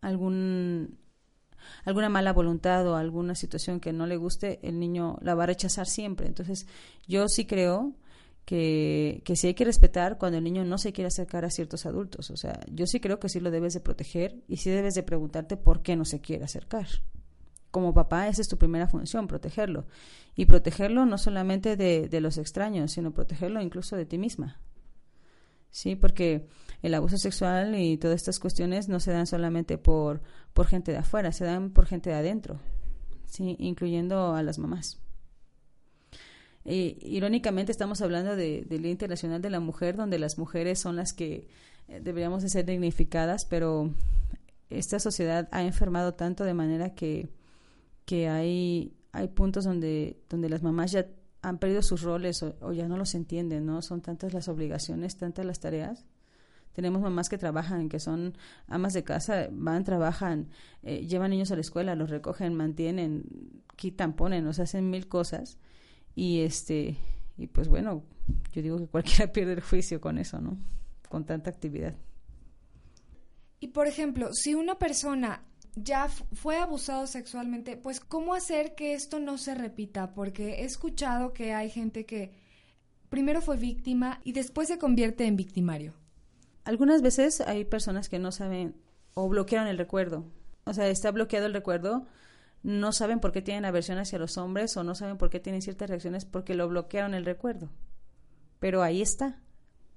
algún 0.00 0.98
alguna 1.84 2.08
mala 2.08 2.32
voluntad 2.32 2.84
o 2.88 2.96
alguna 2.96 3.36
situación 3.36 3.78
que 3.78 3.92
no 3.92 4.08
le 4.08 4.16
guste, 4.16 4.58
el 4.64 4.80
niño 4.80 5.18
la 5.20 5.36
va 5.36 5.44
a 5.44 5.46
rechazar 5.46 5.86
siempre. 5.86 6.26
Entonces, 6.26 6.66
yo 7.06 7.28
sí 7.28 7.46
creo 7.46 7.94
que, 8.44 9.22
que 9.24 9.36
sí 9.36 9.46
hay 9.46 9.54
que 9.54 9.64
respetar 9.64 10.18
cuando 10.18 10.38
el 10.38 10.42
niño 10.42 10.64
no 10.64 10.78
se 10.78 10.92
quiere 10.92 11.06
acercar 11.06 11.44
a 11.44 11.50
ciertos 11.50 11.86
adultos. 11.86 12.32
O 12.32 12.36
sea, 12.36 12.58
yo 12.72 12.88
sí 12.88 12.98
creo 12.98 13.20
que 13.20 13.28
sí 13.28 13.38
lo 13.38 13.52
debes 13.52 13.72
de 13.74 13.78
proteger 13.78 14.42
y 14.48 14.56
sí 14.56 14.70
debes 14.70 14.94
de 14.94 15.04
preguntarte 15.04 15.56
por 15.56 15.82
qué 15.82 15.94
no 15.94 16.04
se 16.04 16.20
quiere 16.20 16.42
acercar 16.42 16.88
como 17.70 17.94
papá, 17.94 18.28
esa 18.28 18.42
es 18.42 18.48
tu 18.48 18.58
primera 18.58 18.86
función, 18.86 19.26
protegerlo. 19.26 19.86
Y 20.36 20.44
protegerlo 20.44 21.06
no 21.06 21.16
solamente 21.16 21.74
de, 21.74 22.06
de, 22.06 22.20
los 22.20 22.36
extraños, 22.36 22.92
sino 22.92 23.12
protegerlo 23.12 23.62
incluso 23.62 23.96
de 23.96 24.04
ti 24.04 24.18
misma. 24.18 24.60
Sí, 25.70 25.96
porque 25.96 26.46
el 26.82 26.94
abuso 26.94 27.16
sexual 27.16 27.74
y 27.78 27.96
todas 27.96 28.16
estas 28.16 28.38
cuestiones 28.38 28.88
no 28.88 29.00
se 29.00 29.12
dan 29.12 29.26
solamente 29.26 29.78
por, 29.78 30.22
por 30.52 30.66
gente 30.66 30.92
de 30.92 30.98
afuera, 30.98 31.32
se 31.32 31.44
dan 31.44 31.70
por 31.70 31.86
gente 31.86 32.10
de 32.10 32.16
adentro, 32.16 32.60
sí, 33.26 33.56
incluyendo 33.58 34.34
a 34.34 34.42
las 34.42 34.58
mamás. 34.58 34.98
Y, 36.64 36.98
irónicamente 37.00 37.72
estamos 37.72 38.02
hablando 38.02 38.36
de, 38.36 38.64
del 38.68 38.82
Día 38.82 38.92
Internacional 38.92 39.40
de 39.40 39.50
la 39.50 39.60
Mujer, 39.60 39.96
donde 39.96 40.18
las 40.18 40.38
mujeres 40.38 40.78
son 40.78 40.96
las 40.96 41.12
que 41.12 41.48
eh, 41.88 42.00
deberíamos 42.02 42.42
de 42.42 42.48
ser 42.48 42.66
dignificadas, 42.66 43.44
pero 43.44 43.94
esta 44.70 44.98
sociedad 44.98 45.48
ha 45.52 45.62
enfermado 45.62 46.14
tanto 46.14 46.44
de 46.44 46.54
manera 46.54 46.94
que 46.94 47.30
que 48.04 48.28
hay, 48.28 48.96
hay 49.12 49.28
puntos 49.28 49.64
donde, 49.64 50.20
donde 50.28 50.48
las 50.48 50.62
mamás 50.62 50.92
ya 50.92 51.06
han 51.42 51.58
perdido 51.58 51.82
sus 51.82 52.02
roles 52.02 52.42
o, 52.42 52.72
ya 52.72 52.86
no 52.88 52.96
los 52.96 53.14
entienden, 53.14 53.66
¿no? 53.66 53.82
Son 53.82 54.00
tantas 54.00 54.32
las 54.32 54.48
obligaciones, 54.48 55.16
tantas 55.16 55.44
las 55.44 55.60
tareas. 55.60 56.04
Tenemos 56.72 57.02
mamás 57.02 57.28
que 57.28 57.38
trabajan, 57.38 57.88
que 57.88 58.00
son 58.00 58.36
amas 58.66 58.92
de 58.94 59.04
casa, 59.04 59.48
van, 59.52 59.84
trabajan, 59.84 60.48
eh, 60.82 61.06
llevan 61.06 61.30
niños 61.30 61.50
a 61.50 61.54
la 61.54 61.60
escuela, 61.60 61.94
los 61.94 62.10
recogen, 62.10 62.54
mantienen, 62.54 63.24
quitan, 63.76 64.14
ponen, 64.14 64.52
sea, 64.54 64.64
hacen 64.64 64.90
mil 64.90 65.08
cosas. 65.08 65.58
Y 66.14 66.40
este, 66.40 66.96
y 67.36 67.46
pues 67.46 67.68
bueno, 67.68 68.04
yo 68.52 68.62
digo 68.62 68.78
que 68.78 68.86
cualquiera 68.86 69.32
pierde 69.32 69.54
el 69.54 69.60
juicio 69.60 70.00
con 70.00 70.18
eso, 70.18 70.40
¿no? 70.40 70.58
Con 71.08 71.24
tanta 71.24 71.50
actividad. 71.50 71.94
Y 73.60 73.68
por 73.68 73.86
ejemplo, 73.86 74.32
si 74.32 74.54
una 74.54 74.78
persona 74.78 75.44
ya 75.74 76.08
fue 76.08 76.58
abusado 76.58 77.06
sexualmente, 77.06 77.76
pues 77.76 78.00
¿cómo 78.00 78.34
hacer 78.34 78.74
que 78.74 78.94
esto 78.94 79.20
no 79.20 79.38
se 79.38 79.54
repita? 79.54 80.14
Porque 80.14 80.60
he 80.60 80.64
escuchado 80.64 81.32
que 81.32 81.54
hay 81.54 81.70
gente 81.70 82.04
que 82.04 82.32
primero 83.08 83.40
fue 83.40 83.56
víctima 83.56 84.20
y 84.24 84.32
después 84.32 84.68
se 84.68 84.78
convierte 84.78 85.26
en 85.26 85.36
victimario. 85.36 85.94
Algunas 86.64 87.02
veces 87.02 87.40
hay 87.40 87.64
personas 87.64 88.08
que 88.08 88.18
no 88.18 88.32
saben 88.32 88.74
o 89.14 89.28
bloquearon 89.28 89.68
el 89.68 89.78
recuerdo. 89.78 90.24
O 90.64 90.74
sea, 90.74 90.88
está 90.88 91.10
bloqueado 91.10 91.46
el 91.46 91.54
recuerdo, 91.54 92.06
no 92.62 92.92
saben 92.92 93.18
por 93.18 93.32
qué 93.32 93.42
tienen 93.42 93.64
aversión 93.64 93.98
hacia 93.98 94.18
los 94.18 94.38
hombres 94.38 94.76
o 94.76 94.84
no 94.84 94.94
saben 94.94 95.18
por 95.18 95.30
qué 95.30 95.40
tienen 95.40 95.62
ciertas 95.62 95.90
reacciones 95.90 96.24
porque 96.24 96.54
lo 96.54 96.68
bloquearon 96.68 97.14
el 97.14 97.24
recuerdo. 97.24 97.70
Pero 98.60 98.82
ahí 98.82 99.02
está. 99.02 99.40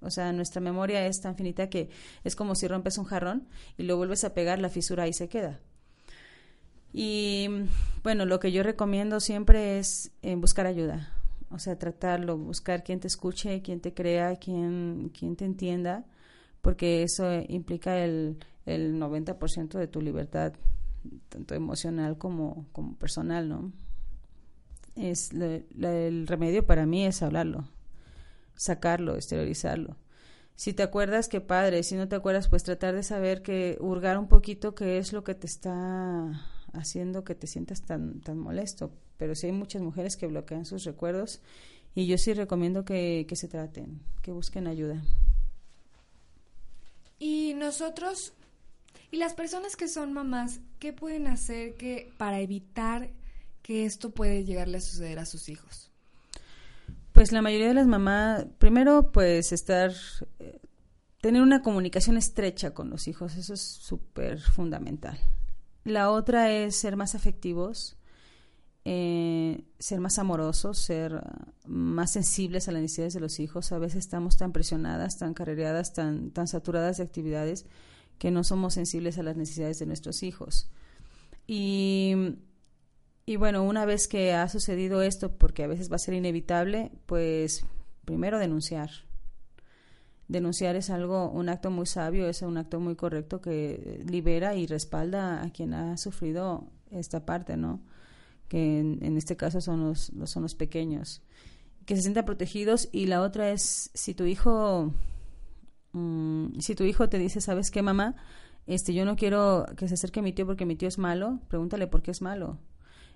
O 0.02 0.10
sea, 0.10 0.34
nuestra 0.34 0.62
memoria 0.62 1.06
es 1.06 1.22
tan 1.22 1.36
finita 1.36 1.70
que 1.70 1.90
es 2.24 2.36
como 2.36 2.56
si 2.56 2.68
rompes 2.68 2.98
un 2.98 3.06
jarrón 3.06 3.48
y 3.78 3.84
lo 3.84 3.98
vuelves 3.98 4.24
a 4.24 4.34
pegar, 4.34 4.60
la 4.60 4.70
fisura 4.70 5.04
ahí 5.04 5.14
se 5.14 5.30
queda. 5.30 5.60
Y 6.92 7.48
bueno, 8.04 8.26
lo 8.26 8.40
que 8.40 8.52
yo 8.52 8.64
recomiendo 8.64 9.20
siempre 9.20 9.80
es 9.80 10.12
eh, 10.22 10.36
buscar 10.36 10.66
ayuda. 10.66 11.12
O 11.50 11.60
sea, 11.60 11.78
tratarlo, 11.78 12.38
buscar 12.38 12.84
quien 12.84 13.00
te 13.00 13.08
escuche, 13.08 13.62
quien 13.62 13.82
te 13.82 13.94
crea, 13.94 14.36
quien, 14.38 15.12
quien 15.18 15.36
te 15.36 15.46
entienda, 15.46 16.06
porque 16.66 17.04
eso 17.04 17.32
implica 17.48 18.04
el, 18.04 18.40
el 18.66 18.96
90% 19.00 19.78
de 19.78 19.86
tu 19.86 20.02
libertad, 20.02 20.54
tanto 21.30 21.54
emocional 21.54 22.18
como, 22.18 22.66
como 22.72 22.96
personal, 22.96 23.48
¿no? 23.48 23.72
Es 24.96 25.30
el 25.32 26.26
remedio 26.26 26.66
para 26.66 26.88
mí 26.88 27.06
es 27.06 27.22
hablarlo, 27.22 27.70
sacarlo, 28.56 29.14
exteriorizarlo. 29.14 29.98
Si 30.56 30.74
te 30.74 30.82
acuerdas, 30.82 31.28
qué 31.28 31.40
padre. 31.40 31.84
Si 31.84 31.94
no 31.94 32.08
te 32.08 32.16
acuerdas, 32.16 32.50
pues 32.50 32.64
tratar 32.64 32.96
de 32.96 33.04
saber 33.04 33.44
que, 33.44 33.78
hurgar 33.80 34.18
un 34.18 34.28
poquito 34.28 34.74
qué 34.74 34.98
es 34.98 35.14
lo 35.14 35.24
que 35.24 35.36
te 35.36 35.46
está 35.46 36.50
haciendo 36.74 37.24
que 37.24 37.36
te 37.36 37.46
sientas 37.46 37.84
tan, 37.84 38.22
tan 38.22 38.40
molesto. 38.40 38.92
Pero 39.18 39.36
sí 39.36 39.46
hay 39.46 39.54
muchas 39.54 39.84
mujeres 39.84 40.18
que 40.18 40.26
bloquean 40.26 40.66
sus 40.66 40.84
recuerdos 40.84 41.44
y 41.94 42.08
yo 42.08 42.18
sí 42.18 42.34
recomiendo 42.34 42.86
que, 42.86 43.28
que 43.30 43.36
se 43.36 43.48
traten, 43.48 44.02
que 44.24 44.32
busquen 44.32 44.66
ayuda. 44.66 45.04
Y 47.20 47.54
nosotros, 47.56 48.34
y 49.12 49.18
las 49.18 49.34
personas 49.34 49.76
que 49.76 49.88
son 49.88 50.14
mamás, 50.14 50.60
¿qué 50.80 50.94
pueden 50.94 51.28
hacer 51.28 51.76
que, 51.76 52.14
para 52.18 52.40
evitar 52.40 53.10
que 53.62 53.86
esto 53.86 54.12
puede 54.12 54.44
llegarle 54.44 54.78
a 54.78 54.82
suceder 54.82 55.20
a 55.20 55.26
sus 55.26 55.50
hijos? 55.50 55.92
Pues 57.14 57.32
la 57.32 57.42
mayoría 57.42 57.70
de 57.70 57.74
las 57.74 57.88
mamás, 57.88 58.46
primero 58.58 59.12
pues 59.12 59.54
estar, 59.54 59.94
eh, 60.40 60.60
tener 61.22 61.42
una 61.42 61.62
comunicación 61.62 62.18
estrecha 62.18 62.74
con 62.74 62.90
los 62.90 63.08
hijos, 63.08 63.38
eso 63.38 63.54
es 63.54 63.62
súper 63.62 64.42
fundamental. 64.42 65.18
La 65.86 66.12
otra 66.12 66.52
es 66.52 66.76
ser 66.76 66.98
más 66.98 67.16
afectivos, 67.16 67.96
eh, 68.86 69.66
ser 69.80 70.00
más 70.00 70.18
amorosos, 70.20 70.78
ser 70.78 71.22
más 71.68 72.12
sensibles 72.12 72.68
a 72.68 72.72
las 72.72 72.82
necesidades 72.82 73.14
de 73.14 73.20
los 73.20 73.40
hijos. 73.40 73.72
A 73.72 73.80
veces 73.80 74.00
estamos 74.00 74.38
tan 74.38 74.54
presionadas, 74.54 75.18
tan 75.18 75.34
carrereadas, 75.34 75.94
tan, 75.94 76.32
tan 76.32 76.48
saturadas 76.48 76.98
de 76.98 77.04
actividades 77.04 77.66
que 78.20 78.32
no 78.32 78.44
somos 78.44 78.76
sensibles 78.76 79.18
a 79.18 79.24
las 79.24 79.36
necesidades 79.36 79.80
de 79.80 79.86
nuestros 79.86 80.24
hijos. 80.24 80.70
Y 81.48 82.38
y 83.28 83.38
bueno, 83.38 83.64
una 83.64 83.86
vez 83.86 84.08
que 84.08 84.34
ha 84.34 84.48
sucedido 84.48 85.02
esto, 85.02 85.32
porque 85.32 85.64
a 85.64 85.68
veces 85.68 85.92
va 85.92 85.96
a 85.96 86.00
ser 86.00 86.14
inevitable, 86.14 86.92
pues 87.08 87.66
primero 88.06 88.38
denunciar. 88.38 88.92
Denunciar 90.28 90.76
es 90.76 90.92
algo, 90.92 91.32
un 91.32 91.50
acto 91.50 91.72
muy 91.72 91.88
sabio, 91.88 92.28
es 92.30 92.44
un 92.44 92.58
acto 92.58 92.80
muy 92.80 92.96
correcto 92.96 93.42
que 93.42 94.04
libera 94.08 94.54
y 94.56 94.68
respalda 94.68 95.44
a 95.44 95.50
quien 95.50 95.74
ha 95.74 95.98
sufrido 95.98 96.68
esta 96.92 97.26
parte, 97.26 97.58
¿no? 97.58 97.82
Que 98.48 98.80
en, 98.80 99.18
este 99.18 99.36
caso 99.36 99.62
son 99.62 99.82
los, 99.82 100.12
son 100.26 100.44
los 100.44 100.56
pequeños. 100.56 101.22
Que 101.86 101.96
se 101.96 102.02
sientan 102.02 102.26
protegidos 102.26 102.90
y 102.92 103.08
la 103.08 103.22
otra 103.22 103.52
es 103.52 103.92
si 103.94 104.14
tu 104.14 104.26
hijo, 104.26 104.94
mm, 105.94 106.60
si 106.60 106.76
tu 106.76 106.84
hijo 106.84 107.10
te 107.10 107.18
dice, 107.18 107.42
¿sabes 107.42 107.72
qué, 107.72 107.82
mamá? 107.82 108.16
Este, 108.68 108.94
yo 108.94 109.06
no 109.06 109.16
quiero 109.16 109.66
que 109.78 109.88
se 109.88 109.94
acerque 109.96 110.20
a 110.20 110.24
mi 110.24 110.34
tío 110.34 110.46
porque 110.46 110.66
mi 110.66 110.76
tío 110.76 110.88
es 110.88 110.98
malo, 110.98 111.40
pregúntale 111.48 111.88
por 111.88 112.02
qué 112.02 112.12
es 112.12 112.22
malo 112.22 112.60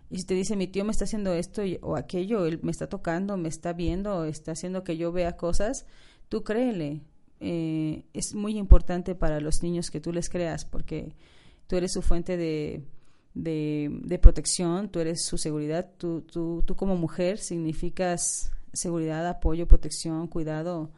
y 0.09 0.17
si 0.17 0.25
te 0.25 0.33
dice, 0.33 0.55
mi 0.55 0.67
tío 0.67 0.85
me 0.85 0.91
está 0.91 1.03
haciendo 1.05 1.33
esto 1.33 1.61
o 1.81 1.95
aquello, 1.95 2.45
él 2.45 2.59
me 2.63 2.71
está 2.71 2.89
tocando, 2.89 3.37
me 3.37 3.47
está 3.47 3.73
viendo, 3.73 4.25
está 4.25 4.53
haciendo 4.53 4.83
que 4.83 4.97
yo 4.97 5.11
vea 5.11 5.37
cosas, 5.37 5.85
tú 6.29 6.43
créele. 6.43 7.01
Eh, 7.41 8.05
es 8.13 8.33
muy 8.33 8.57
importante 8.57 9.15
para 9.15 9.39
los 9.39 9.61
niños 9.63 9.91
que 9.91 10.01
tú 10.01 10.11
les 10.11 10.29
creas 10.29 10.65
porque 10.65 11.15
tú 11.67 11.77
eres 11.77 11.93
su 11.93 12.01
fuente 12.01 12.35
de, 12.37 12.83
de, 13.33 14.19
protección, 14.21 14.89
tú 14.89 14.99
eres 14.99 15.25
su 15.25 15.37
seguridad, 15.37 15.89
tú, 15.97 16.21
tú, 16.21 16.63
tú 16.65 16.75
como 16.75 16.95
mujer 16.95 17.37
significas 17.37 18.51
seguridad, 18.73 19.27
apoyo, 19.27 19.67
protección, 19.67 20.27
cuidado, 20.27 20.91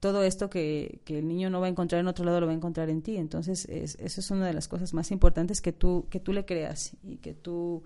todo 0.00 0.22
esto 0.22 0.50
que, 0.50 1.00
que, 1.04 1.18
el 1.18 1.26
niño 1.26 1.48
no 1.48 1.60
va 1.60 1.66
a 1.66 1.70
encontrar 1.70 2.00
en 2.00 2.08
otro 2.08 2.26
lado 2.26 2.40
lo 2.40 2.46
va 2.46 2.52
a 2.52 2.56
encontrar 2.56 2.90
en 2.90 3.00
ti. 3.00 3.16
Entonces, 3.16 3.66
es, 3.70 3.96
eso 3.98 4.20
es 4.20 4.30
una 4.30 4.46
de 4.46 4.52
las 4.52 4.68
cosas 4.68 4.92
más 4.92 5.10
importantes 5.10 5.62
que 5.62 5.72
tú, 5.72 6.06
que 6.10 6.20
tú 6.20 6.34
le 6.34 6.44
creas 6.44 6.94
y 7.02 7.16
que 7.16 7.32
tú 7.32 7.84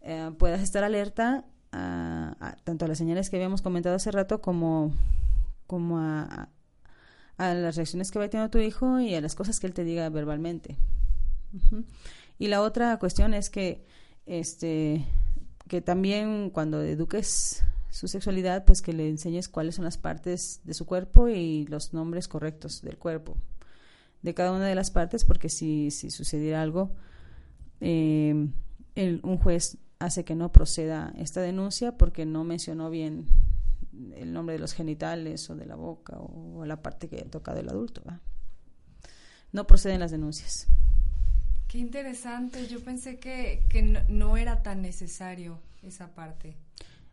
eh, 0.00 0.30
puedas 0.38 0.62
estar 0.62 0.84
alerta 0.84 1.44
a, 1.72 2.56
tanto 2.64 2.84
a 2.84 2.88
las 2.88 2.98
señales 2.98 3.30
que 3.30 3.36
habíamos 3.36 3.62
comentado 3.62 3.96
hace 3.96 4.12
rato 4.12 4.40
como, 4.40 4.92
como 5.66 5.98
a, 5.98 6.50
a, 7.36 7.54
las 7.54 7.74
reacciones 7.74 8.10
que 8.10 8.18
va 8.18 8.28
teniendo 8.28 8.50
tu 8.50 8.58
hijo 8.58 9.00
y 9.00 9.14
a 9.14 9.20
las 9.20 9.34
cosas 9.34 9.58
que 9.58 9.66
él 9.66 9.74
te 9.74 9.82
diga 9.82 10.08
verbalmente. 10.08 10.76
Y 12.40 12.48
la 12.48 12.62
otra 12.62 12.98
cuestión 12.98 13.34
es 13.34 13.50
que 13.50 13.84
este 14.24 15.06
que 15.68 15.82
también 15.82 16.48
cuando 16.48 16.80
eduques 16.82 17.62
su 17.90 18.08
sexualidad, 18.08 18.64
pues 18.64 18.80
que 18.80 18.94
le 18.94 19.08
enseñes 19.10 19.48
cuáles 19.48 19.74
son 19.74 19.84
las 19.84 19.98
partes 19.98 20.62
de 20.64 20.72
su 20.72 20.86
cuerpo 20.86 21.28
y 21.28 21.66
los 21.66 21.92
nombres 21.92 22.28
correctos 22.28 22.80
del 22.80 22.96
cuerpo, 22.96 23.36
de 24.22 24.32
cada 24.32 24.52
una 24.52 24.66
de 24.66 24.74
las 24.74 24.90
partes, 24.90 25.24
porque 25.26 25.50
si, 25.50 25.90
si 25.90 26.10
sucediera 26.10 26.62
algo, 26.62 26.92
eh, 27.80 28.48
el, 28.94 29.20
un 29.22 29.36
juez 29.36 29.76
hace 29.98 30.24
que 30.24 30.34
no 30.34 30.50
proceda 30.50 31.12
esta 31.18 31.42
denuncia 31.42 31.98
porque 31.98 32.24
no 32.24 32.42
mencionó 32.42 32.88
bien 32.88 33.26
el 34.16 34.32
nombre 34.32 34.54
de 34.54 34.60
los 34.60 34.72
genitales 34.72 35.50
o 35.50 35.56
de 35.56 35.66
la 35.66 35.76
boca 35.76 36.18
o, 36.18 36.64
la 36.64 36.80
parte 36.80 37.06
que 37.06 37.20
ha 37.20 37.30
tocado 37.30 37.60
el 37.60 37.68
adulto. 37.68 38.02
No 39.52 39.66
proceden 39.66 40.00
las 40.00 40.10
denuncias. 40.10 40.68
Qué 41.70 41.78
interesante, 41.78 42.66
yo 42.66 42.80
pensé 42.80 43.20
que, 43.20 43.62
no, 44.08 44.36
era 44.36 44.62
tan 44.62 44.82
necesario 44.82 45.60
esa 45.84 46.08
parte. 46.14 46.56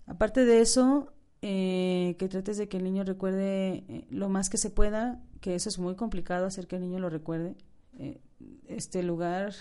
Aparte 0.08 0.46
de 0.46 0.62
eso, 0.62 1.14
eh, 1.44 2.16
que 2.18 2.28
trates 2.28 2.58
de 2.58 2.68
que 2.68 2.78
el 2.78 2.84
niño 2.84 3.04
recuerde 3.04 3.84
eh, 3.88 4.06
lo 4.10 4.30
más 4.30 4.50
que 4.50 4.58
se 4.58 4.72
pueda, 4.72 5.22
que 5.42 5.54
eso 5.54 5.70
es 5.70 5.78
muy 5.78 5.96
complicado 5.96 6.48
hacer 6.48 6.66
que 6.66 6.78
el 6.78 6.82
niño 6.82 6.98
lo 6.98 7.12
recuerde. 7.12 7.56
Eh, 8.00 8.20
este 8.68 9.04
lugar, 9.04 9.54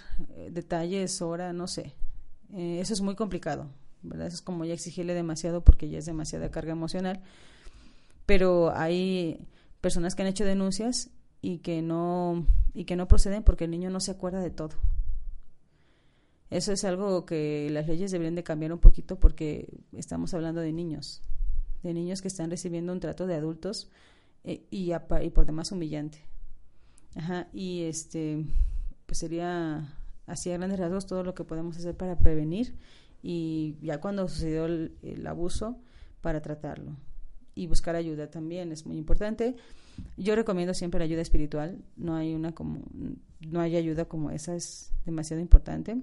detalles, 0.50 1.20
hora, 1.20 1.52
no 1.52 1.66
sé, 1.66 1.94
eh, 2.54 2.78
eso 2.80 2.92
es 2.92 3.00
muy 3.00 3.16
complicado, 3.16 3.68
¿verdad? 4.02 4.28
Eso 4.28 4.36
es 4.36 4.42
como 4.42 4.64
ya 4.64 4.74
exigirle 4.74 5.12
demasiado 5.12 5.62
porque 5.62 5.88
ya 5.88 5.98
es 5.98 6.06
demasiada 6.06 6.50
carga 6.50 6.72
emocional. 6.72 7.20
Pero 8.24 8.72
hay 8.74 9.46
personas 9.80 10.14
que 10.14 10.22
han 10.22 10.28
hecho 10.28 10.44
denuncias 10.44 11.10
y 11.46 11.58
que 11.58 11.80
no 11.80 12.44
y 12.74 12.86
que 12.86 12.96
no 12.96 13.06
proceden 13.06 13.44
porque 13.44 13.66
el 13.66 13.70
niño 13.70 13.88
no 13.88 14.00
se 14.00 14.10
acuerda 14.10 14.40
de 14.40 14.50
todo. 14.50 14.74
Eso 16.50 16.72
es 16.72 16.84
algo 16.84 17.24
que 17.24 17.68
las 17.70 17.86
leyes 17.86 18.10
deberían 18.10 18.34
de 18.34 18.42
cambiar 18.42 18.72
un 18.72 18.80
poquito 18.80 19.20
porque 19.20 19.68
estamos 19.92 20.34
hablando 20.34 20.60
de 20.60 20.72
niños, 20.72 21.22
de 21.84 21.94
niños 21.94 22.20
que 22.20 22.26
están 22.26 22.50
recibiendo 22.50 22.92
un 22.92 22.98
trato 22.98 23.28
de 23.28 23.36
adultos 23.36 23.92
eh, 24.42 24.66
y, 24.72 24.90
y 24.92 25.30
por 25.30 25.46
demás 25.46 25.70
humillante. 25.70 26.18
Ajá, 27.14 27.46
y 27.52 27.82
este 27.82 28.44
pues 29.06 29.18
sería 29.18 29.96
así 30.26 30.50
a 30.50 30.56
grandes 30.56 30.80
rasgos 30.80 31.06
todo 31.06 31.22
lo 31.22 31.36
que 31.36 31.44
podemos 31.44 31.76
hacer 31.76 31.96
para 31.96 32.18
prevenir 32.18 32.74
y 33.22 33.76
ya 33.82 34.00
cuando 34.00 34.26
sucedió 34.26 34.66
el, 34.66 35.24
abuso 35.28 35.78
para 36.22 36.42
tratarlo 36.42 36.96
y 37.56 37.66
buscar 37.66 37.96
ayuda 37.96 38.30
también 38.30 38.70
es 38.70 38.86
muy 38.86 38.98
importante. 38.98 39.56
Yo 40.16 40.36
recomiendo 40.36 40.74
siempre 40.74 41.00
la 41.00 41.06
ayuda 41.06 41.22
espiritual, 41.22 41.82
no 41.96 42.14
hay 42.14 42.34
una 42.34 42.52
como 42.52 42.82
no 43.40 43.60
hay 43.60 43.76
ayuda 43.76 44.04
como 44.04 44.30
esa 44.30 44.54
es 44.54 44.92
demasiado 45.04 45.40
importante. 45.40 45.96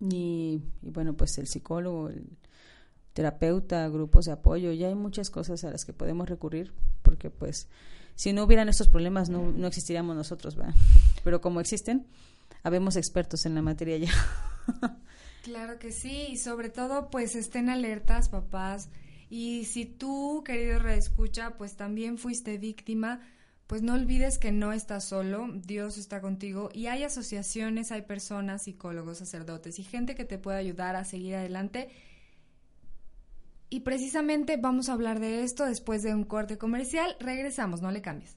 Y, 0.00 0.62
bueno, 0.80 1.14
pues 1.14 1.38
el 1.38 1.46
psicólogo, 1.46 2.08
el 2.08 2.24
terapeuta, 3.12 3.86
grupos 3.88 4.24
de 4.24 4.32
apoyo, 4.32 4.72
ya 4.72 4.88
hay 4.88 4.94
muchas 4.94 5.28
cosas 5.28 5.64
a 5.64 5.70
las 5.70 5.84
que 5.84 5.92
podemos 5.92 6.28
recurrir 6.28 6.72
porque 7.02 7.28
pues 7.28 7.68
si 8.14 8.32
no 8.32 8.44
hubieran 8.44 8.68
estos 8.68 8.88
problemas 8.88 9.28
no, 9.28 9.52
no 9.52 9.66
existiríamos 9.66 10.16
nosotros, 10.16 10.56
¿verdad? 10.56 10.74
Pero 11.24 11.40
como 11.40 11.60
existen, 11.60 12.06
habemos 12.62 12.96
expertos 12.96 13.44
en 13.44 13.54
la 13.54 13.62
materia 13.62 13.98
ya. 13.98 14.12
claro 15.42 15.78
que 15.78 15.92
sí, 15.92 16.28
y 16.30 16.36
sobre 16.36 16.70
todo 16.70 17.10
pues 17.10 17.34
estén 17.34 17.68
alertas, 17.68 18.28
papás. 18.28 18.88
Y 19.34 19.64
si 19.64 19.86
tú, 19.86 20.42
querido 20.44 20.78
reescucha, 20.78 21.56
pues 21.56 21.74
también 21.74 22.18
fuiste 22.18 22.58
víctima, 22.58 23.20
pues 23.66 23.80
no 23.80 23.94
olvides 23.94 24.36
que 24.36 24.52
no 24.52 24.74
estás 24.74 25.04
solo, 25.04 25.48
Dios 25.54 25.96
está 25.96 26.20
contigo 26.20 26.68
y 26.74 26.88
hay 26.88 27.02
asociaciones, 27.04 27.92
hay 27.92 28.02
personas, 28.02 28.64
psicólogos, 28.64 29.16
sacerdotes 29.16 29.78
y 29.78 29.84
gente 29.84 30.14
que 30.14 30.26
te 30.26 30.36
puede 30.36 30.58
ayudar 30.58 30.96
a 30.96 31.06
seguir 31.06 31.36
adelante. 31.36 31.88
Y 33.70 33.80
precisamente 33.80 34.58
vamos 34.58 34.90
a 34.90 34.92
hablar 34.92 35.18
de 35.18 35.44
esto 35.44 35.64
después 35.64 36.02
de 36.02 36.14
un 36.14 36.24
corte 36.24 36.58
comercial. 36.58 37.16
Regresamos, 37.18 37.80
no 37.80 37.90
le 37.90 38.02
cambies. 38.02 38.36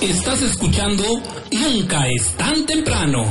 Estás 0.00 0.42
escuchando 0.42 1.04
Nunca 1.52 2.08
es 2.08 2.36
tan 2.36 2.66
temprano. 2.66 3.22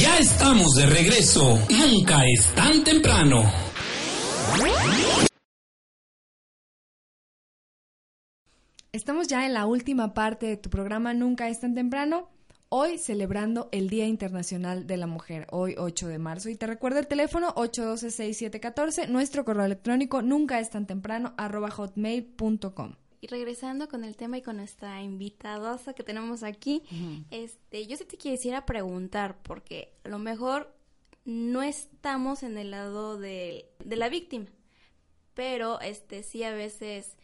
Ya 0.00 0.16
estamos 0.16 0.76
de 0.76 0.86
regreso. 0.86 1.58
Nunca 1.68 2.22
es 2.26 2.46
tan 2.54 2.82
temprano. 2.84 3.42
Estamos 8.92 9.28
ya 9.28 9.44
en 9.44 9.52
la 9.52 9.66
última 9.66 10.14
parte 10.14 10.46
de 10.46 10.56
tu 10.56 10.70
programa 10.70 11.12
Nunca 11.12 11.50
es 11.50 11.60
tan 11.60 11.74
temprano. 11.74 12.30
Hoy 12.70 12.96
celebrando 12.96 13.68
el 13.72 13.90
Día 13.90 14.06
Internacional 14.06 14.86
de 14.86 14.96
la 14.96 15.06
Mujer, 15.06 15.46
hoy 15.50 15.74
8 15.76 16.08
de 16.08 16.18
marzo. 16.18 16.48
Y 16.48 16.56
te 16.56 16.66
recuerdo 16.66 16.98
el 16.98 17.06
teléfono 17.06 17.54
812-6714, 17.56 19.06
nuestro 19.06 19.44
correo 19.44 19.66
electrónico 19.66 20.22
nunca 20.22 20.60
es 20.60 20.70
tan 20.70 20.86
temprano 20.86 21.34
arroba 21.36 21.70
hotmail.com. 21.70 22.94
Y 23.20 23.26
regresando 23.26 23.88
con 23.88 24.04
el 24.04 24.16
tema 24.16 24.38
y 24.38 24.42
con 24.42 24.56
nuestra 24.56 25.02
invitada 25.02 25.78
que 25.94 26.02
tenemos 26.02 26.42
aquí, 26.42 26.82
este, 27.30 27.86
yo 27.86 27.96
sí 27.96 28.04
te 28.04 28.16
quisiera 28.16 28.64
preguntar, 28.64 29.42
porque 29.42 29.92
a 30.04 30.08
lo 30.08 30.18
mejor 30.18 30.74
no 31.24 31.62
estamos 31.62 32.42
en 32.42 32.56
el 32.56 32.70
lado 32.70 33.18
de, 33.18 33.70
de 33.84 33.96
la 33.96 34.08
víctima, 34.08 34.46
pero 35.34 35.80
este 35.80 36.22
sí 36.22 36.42
a 36.44 36.52
veces 36.52 37.16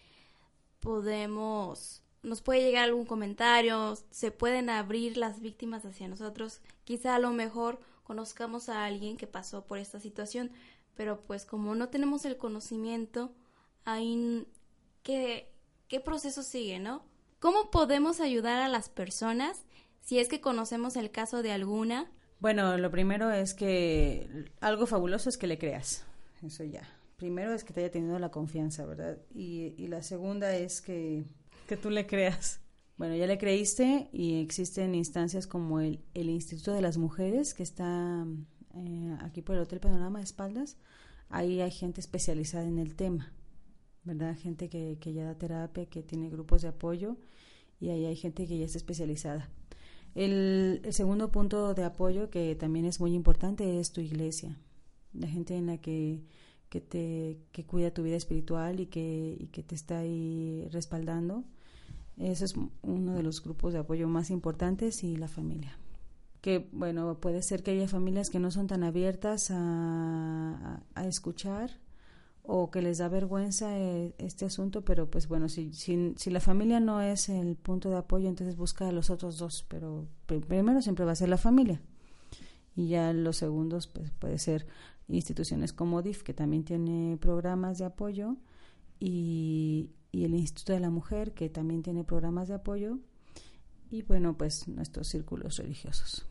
podemos 0.81 2.03
nos 2.27 2.43
puede 2.43 2.61
llegar 2.61 2.85
algún 2.85 3.07
comentario, 3.07 3.97
se 4.11 4.33
pueden 4.33 4.69
abrir 4.69 5.17
las 5.17 5.41
víctimas 5.41 5.85
hacia 5.85 6.09
nosotros. 6.09 6.61
Quizá 6.85 7.15
a 7.15 7.21
lo 7.21 7.31
mejor 7.31 7.79
conozcamos 8.03 8.69
a 8.69 8.85
alguien 8.85 9.17
que 9.17 9.29
pasó 9.29 9.65
por 9.65 9.79
esta 9.79 10.01
situación, 10.01 10.51
pero 10.97 11.21
pues 11.21 11.47
como 11.47 11.77
no 11.77 11.89
tenemos 11.89 12.25
el 12.25 12.37
conocimiento, 12.37 13.33
ahí 13.85 14.45
que 15.05 15.53
qué 15.89 16.01
proceso 16.01 16.43
sigue, 16.43 16.79
¿no? 16.79 17.05
¿Cómo 17.39 17.71
podemos 17.71 18.21
ayudar 18.21 18.63
a 18.63 18.69
las 18.69 18.89
personas 18.89 19.65
si 20.01 20.19
es 20.19 20.29
que 20.29 20.41
conocemos 20.41 20.97
el 20.97 21.11
caso 21.11 21.43
de 21.43 21.53
alguna? 21.53 22.11
Bueno, 22.39 22.77
lo 22.77 22.91
primero 22.91 23.31
es 23.31 23.55
que 23.55 24.51
algo 24.61 24.87
fabuloso 24.87 25.29
es 25.29 25.39
que 25.39 25.47
le 25.47 25.59
creas. 25.59 26.05
Eso 26.43 26.65
ya. 26.65 26.89
Primero 27.17 27.55
es 27.55 27.65
que 27.65 27.73
te 27.73 27.81
haya 27.81 27.91
tenido 27.91 28.19
la 28.19 28.31
confianza, 28.31 28.85
¿verdad? 28.85 29.19
Y, 29.35 29.87
la 29.89 30.03
segunda 30.03 30.55
es 30.55 30.83
que, 30.83 31.25
que 31.67 31.77
tú 31.77 31.91
le 31.91 32.07
creas. 32.07 32.61
Bueno, 32.99 33.15
ya 33.15 33.27
le 33.27 33.39
creíste 33.39 34.09
y 34.13 34.41
existen 34.41 34.95
instancias 34.95 35.47
como 35.47 35.81
el, 35.81 36.03
el 36.15 36.31
Instituto 36.31 36.73
de 36.73 36.83
las 36.83 36.99
Mujeres 36.99 37.55
que 37.55 37.63
está 37.63 38.27
eh, 38.75 39.17
aquí 39.21 39.43
por 39.43 39.57
el 39.57 39.63
Hotel 39.63 39.81
Panorama 39.81 40.19
de 40.19 40.25
Espaldas. 40.25 40.77
Ahí 41.29 41.61
hay 41.61 41.71
gente 41.71 42.01
especializada 42.01 42.65
en 42.65 42.79
el 42.79 42.95
tema. 42.95 43.33
¿Verdad? 44.07 44.37
Gente 44.39 44.69
que, 44.69 44.97
que 45.01 45.13
ya 45.13 45.25
da 45.25 45.35
terapia, 45.37 45.87
que 45.87 46.03
tiene 46.03 46.31
grupos 46.31 46.63
de 46.63 46.69
apoyo 46.69 47.17
y 47.81 47.91
ahí 47.91 48.07
hay 48.07 48.17
gente 48.17 48.47
que 48.47 48.59
ya 48.59 48.65
está 48.65 48.79
especializada. 48.79 49.51
El, 50.15 50.81
segundo 50.91 51.31
punto 51.31 51.75
de 51.75 51.85
apoyo 51.85 52.31
que 52.31 52.55
también 52.55 52.87
es 52.87 53.01
muy 53.01 53.15
importante 53.15 53.79
es 53.79 53.93
tu 53.93 54.01
iglesia, 54.01 54.57
la 55.13 55.29
gente 55.29 55.57
en 55.57 55.67
la 55.67 55.79
que, 55.79 56.23
que 56.71 56.81
te 56.81 57.39
que 57.53 57.67
cuida 57.67 57.91
tu 57.91 58.03
vida 58.03 58.17
espiritual 58.17 58.81
y 58.81 58.87
que, 58.87 59.37
y 59.39 59.49
que 59.49 59.63
te 59.63 59.75
está 59.75 59.99
ahí 59.99 60.67
respaldando. 60.71 61.45
Ese 62.17 62.47
es 62.47 62.55
uno 62.81 63.15
de 63.15 63.23
los 63.23 63.43
grupos 63.43 63.75
de 63.75 63.81
apoyo 63.81 64.09
más 64.09 64.31
importantes 64.31 65.05
y 65.05 65.17
la 65.17 65.29
familia. 65.29 65.77
Que 66.41 66.67
bueno, 66.73 67.19
puede 67.21 67.43
ser 67.43 67.63
que 67.63 67.73
haya 67.73 67.89
familias 67.89 68.31
que 68.31 68.39
no 68.39 68.51
son 68.51 68.69
tan 68.69 68.85
abiertas 68.85 69.51
a, 69.51 70.83
a 70.95 71.07
escuchar 71.07 71.73
o 72.49 72.71
que 72.71 72.81
les 72.81 72.99
da 72.99 73.09
vergüenza 73.09 73.77
eh, 73.77 74.15
este 74.19 74.45
asunto, 74.45 74.85
pero 74.85 75.11
pues 75.11 75.27
bueno, 75.27 75.49
si, 75.49 75.73
si, 75.73 76.15
si, 76.17 76.31
la 76.31 76.41
familia 76.41 76.79
no 76.79 77.01
es 77.01 77.29
el 77.29 77.57
punto 77.57 77.91
de 77.91 77.97
apoyo, 77.97 78.29
entonces 78.29 78.57
busca 78.57 78.89
a 78.89 78.93
los 78.93 79.11
otros 79.11 79.39
dos, 79.39 79.65
pero 79.69 80.07
primero 80.27 80.81
siempre 80.81 81.05
va 81.05 81.13
a 81.13 81.17
ser 81.17 81.29
la 81.29 81.39
familia. 81.39 81.81
Y 82.77 82.89
ya 82.89 83.13
los 83.13 83.39
segundos 83.39 83.89
pues 83.89 84.13
puede 84.13 84.39
ser 84.39 84.67
instituciones 85.09 85.73
como 85.73 86.03
DIF, 86.03 86.23
que 86.23 86.35
también 86.35 86.65
tiene 86.65 87.17
programas 87.17 87.79
de 87.79 87.87
apoyo, 87.87 88.37
y, 89.01 89.91
y 90.13 90.25
el 90.25 90.35
Instituto 90.35 90.73
de 90.73 90.81
la 90.81 90.91
Mujer, 90.91 91.33
que 91.33 91.49
también 91.51 91.83
tiene 91.83 92.05
programas 92.05 92.49
de 92.49 92.55
apoyo, 92.55 92.99
y 93.91 94.03
bueno, 94.03 94.37
pues 94.37 94.69
nuestros 94.69 95.09
círculos 95.09 95.57
religiosos. 95.57 96.27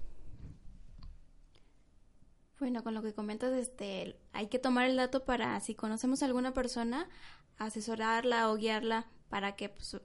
Bueno, 2.60 2.84
con 2.84 2.94
lo 2.94 3.02
que 3.02 3.14
comentas, 3.14 3.54
este, 3.54 4.16
hay 4.32 4.48
que 4.48 4.60
tomar 4.60 4.90
el 4.90 4.96
dato 4.96 5.26
para, 5.26 5.60
si 5.60 5.76
conocemos 5.76 6.24
a 6.24 6.26
alguna 6.26 6.54
persona, 6.54 7.10
asesorarla 7.58 8.50
o 8.50 8.56
guiarla 8.56 9.08
para 9.30 9.56
que 9.56 9.70
pues, 9.70 9.98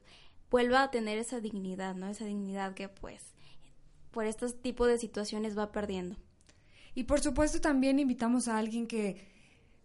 vuelva 0.50 0.82
a 0.82 0.90
tener 0.90 1.18
esa 1.18 1.40
dignidad, 1.40 1.94
¿no? 1.94 2.08
Esa 2.08 2.24
dignidad 2.24 2.74
que 2.74 2.88
pues 2.88 3.22
por 4.10 4.26
estos 4.26 4.60
tipos 4.60 4.88
de 4.88 4.98
situaciones 4.98 5.56
va 5.56 5.70
perdiendo. 5.70 6.16
Y 6.94 7.04
por 7.04 7.20
supuesto 7.20 7.60
también 7.60 8.00
invitamos 8.00 8.48
a 8.48 8.58
alguien 8.58 8.86
que 8.86 9.28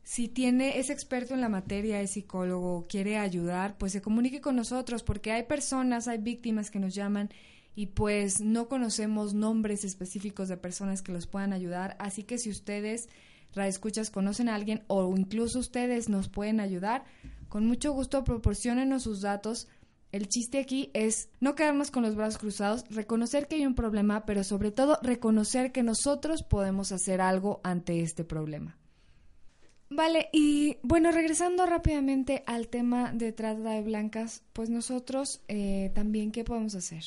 si 0.04 0.28
tiene 0.28 0.80
es 0.80 0.90
experto 0.90 1.34
en 1.34 1.42
la 1.42 1.50
materia, 1.50 2.02
es 2.02 2.12
psicólogo, 2.12 2.88
quiere 2.88 3.18
ayudar, 3.18 3.78
pues 3.78 3.92
se 3.92 4.02
comunique 4.02 4.42
con 4.42 4.56
nosotros 4.56 5.04
porque 5.04 5.32
hay 5.32 5.44
personas, 5.44 6.08
hay 6.08 6.18
víctimas 6.18 6.72
que 6.72 6.80
nos 6.80 6.96
llaman 6.96 7.30
y 7.76 7.88
pues 7.88 8.42
no 8.42 8.68
conocemos 8.68 9.34
nombres 9.34 9.84
específicos 9.84 10.48
de 10.48 10.58
personas 10.58 11.02
que 11.02 11.12
los 11.12 11.28
puedan 11.28 11.54
ayudar, 11.54 11.96
así 12.00 12.24
que 12.24 12.38
si 12.38 12.50
ustedes 12.50 13.10
escuchas 13.64 14.10
conocen 14.10 14.50
a 14.50 14.56
alguien 14.56 14.84
o 14.88 15.16
incluso 15.16 15.60
ustedes 15.60 16.10
nos 16.10 16.28
pueden 16.28 16.60
ayudar, 16.60 17.06
con 17.48 17.66
mucho 17.66 17.94
gusto 17.94 18.24
proporcionenos 18.24 19.04
sus 19.04 19.22
datos. 19.22 19.68
El 20.12 20.28
chiste 20.28 20.60
aquí 20.60 20.92
es 20.94 21.30
no 21.40 21.56
quedarnos 21.56 21.92
con 21.92 22.04
los 22.04 22.16
brazos 22.16 22.38
cruzados, 22.38 22.84
reconocer 22.90 23.48
que 23.48 23.56
hay 23.56 23.66
un 23.66 23.76
problema, 23.76 24.26
pero 24.26 24.44
sobre 24.44 24.72
todo 24.72 25.00
reconocer 25.02 25.72
que 25.72 25.84
nosotros 25.84 26.44
podemos 26.44 26.92
hacer 26.92 27.22
algo 27.22 27.60
ante 27.64 28.02
este 28.02 28.24
problema. 28.24 28.78
Vale, 29.90 30.30
y 30.34 30.78
bueno, 30.84 31.12
regresando 31.12 31.66
rápidamente 31.66 32.44
al 32.48 32.70
tema 32.70 33.12
de 33.14 33.32
trata 33.32 33.72
de 33.72 33.82
blancas, 33.82 34.44
pues 34.52 34.70
nosotros 34.70 35.42
eh, 35.48 35.92
también, 35.94 36.32
¿qué 36.32 36.44
podemos 36.44 36.76
hacer? 36.76 37.04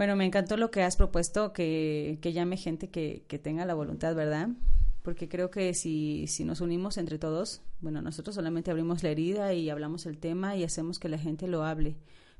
Bueno, 0.00 0.16
me 0.16 0.24
encantó 0.24 0.56
lo 0.56 0.70
que 0.70 0.82
has 0.82 0.96
propuesto, 0.96 1.52
que, 1.52 2.18
que 2.22 2.32
llame 2.32 2.56
gente 2.56 2.88
que, 2.88 3.26
que, 3.28 3.38
tenga 3.38 3.66
la 3.66 3.74
voluntad, 3.74 4.14
¿verdad? 4.14 4.48
Porque 5.02 5.28
creo 5.28 5.50
que 5.50 5.74
si, 5.74 6.26
si 6.26 6.46
nos 6.46 6.62
unimos 6.62 6.96
entre 6.96 7.18
todos, 7.18 7.60
bueno, 7.82 8.00
nosotros 8.00 8.34
solamente 8.34 8.70
abrimos 8.70 9.02
la 9.02 9.10
herida 9.10 9.52
y 9.52 9.68
hablamos 9.68 10.06
el 10.06 10.16
tema 10.16 10.56
y 10.56 10.64
hacemos 10.64 10.98
que 10.98 11.10
la 11.10 11.18
gente 11.18 11.48
lo 11.48 11.64
hable. 11.64 11.98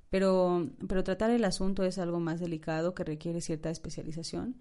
Pero, 0.08 0.70
pero 0.88 1.04
tratar 1.04 1.32
el 1.32 1.44
asunto 1.44 1.84
es 1.84 1.98
algo 1.98 2.18
más 2.18 2.40
delicado 2.40 2.94
que 2.94 3.04
requiere 3.04 3.42
cierta 3.42 3.68
especialización 3.68 4.56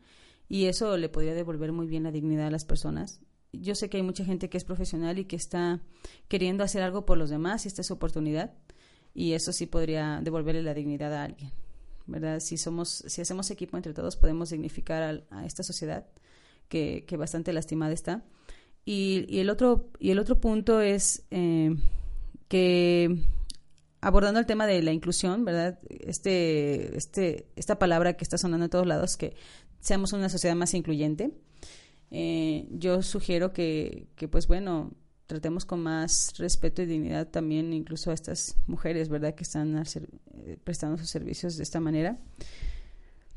y 0.49 0.65
eso 0.65 0.97
le 0.97 1.07
podría 1.07 1.35
devolver 1.35 1.71
muy 1.71 1.87
bien 1.87 2.03
la 2.03 2.11
dignidad 2.11 2.47
a 2.47 2.51
las 2.51 2.65
personas. 2.65 3.21
Yo 3.53 3.75
sé 3.75 3.89
que 3.89 3.95
hay 3.95 4.03
mucha 4.03 4.25
gente 4.25 4.49
que 4.49 4.57
es 4.57 4.65
profesional 4.65 5.19
y 5.19 5.23
que 5.23 5.37
está 5.37 5.79
queriendo 6.27 6.65
hacer 6.65 6.81
algo 6.81 7.05
por 7.05 7.17
los 7.17 7.29
demás 7.29 7.63
y 7.63 7.69
esta 7.69 7.79
es 7.79 7.87
su 7.87 7.93
oportunidad 7.93 8.51
y 9.13 9.31
eso 9.35 9.53
sí 9.53 9.67
podría 9.67 10.19
devolverle 10.21 10.63
la 10.63 10.73
dignidad 10.73 11.13
a 11.13 11.23
alguien. 11.23 11.49
¿Verdad? 12.09 12.39
Si 12.39 12.57
somos, 12.57 13.03
si 13.07 13.21
hacemos 13.21 13.49
equipo 13.51 13.77
entre 13.77 13.93
todos, 13.93 14.15
podemos 14.15 14.49
dignificar 14.49 15.23
a, 15.29 15.45
esta 15.45 15.63
sociedad 15.63 16.05
que, 16.67 17.05
que, 17.07 17.17
bastante 17.17 17.53
lastimada 17.53 17.93
está. 17.93 18.23
Y, 18.85 19.25
y, 19.27 19.39
el 19.39 19.49
otro, 19.49 19.89
y 19.99 20.11
el 20.11 20.19
otro 20.19 20.39
punto 20.39 20.81
es 20.81 21.23
eh, 21.31 21.75
que 22.47 23.23
abordando 24.01 24.39
el 24.39 24.45
tema 24.45 24.65
de 24.65 24.81
la 24.81 24.91
inclusión, 24.91 25.45
¿verdad? 25.45 25.79
Este, 25.89 26.97
este, 26.97 27.47
esta 27.55 27.79
palabra 27.79 28.13
que 28.13 28.23
está 28.23 28.37
sonando 28.37 28.65
en 28.65 28.69
todos 28.71 28.87
lados, 28.87 29.17
que 29.17 29.35
seamos 29.79 30.13
una 30.13 30.29
sociedad 30.29 30.55
más 30.55 30.73
incluyente. 30.73 31.31
Eh, 32.11 32.67
yo 32.71 33.01
sugiero 33.03 33.53
que, 33.53 34.07
que, 34.15 34.27
pues 34.27 34.47
bueno, 34.47 34.93
tratemos 35.29 35.63
con 35.63 35.83
más 35.83 36.33
respeto 36.39 36.81
y 36.81 36.87
dignidad 36.87 37.27
también 37.27 37.71
incluso 37.71 38.09
a 38.09 38.15
estas 38.15 38.57
mujeres, 38.65 39.09
¿verdad?, 39.09 39.35
que 39.35 39.43
están 39.43 39.77
eh, 39.77 40.57
prestando 40.63 40.97
sus 40.97 41.11
servicios 41.11 41.55
de 41.55 41.61
esta 41.61 41.79
manera. 41.79 42.17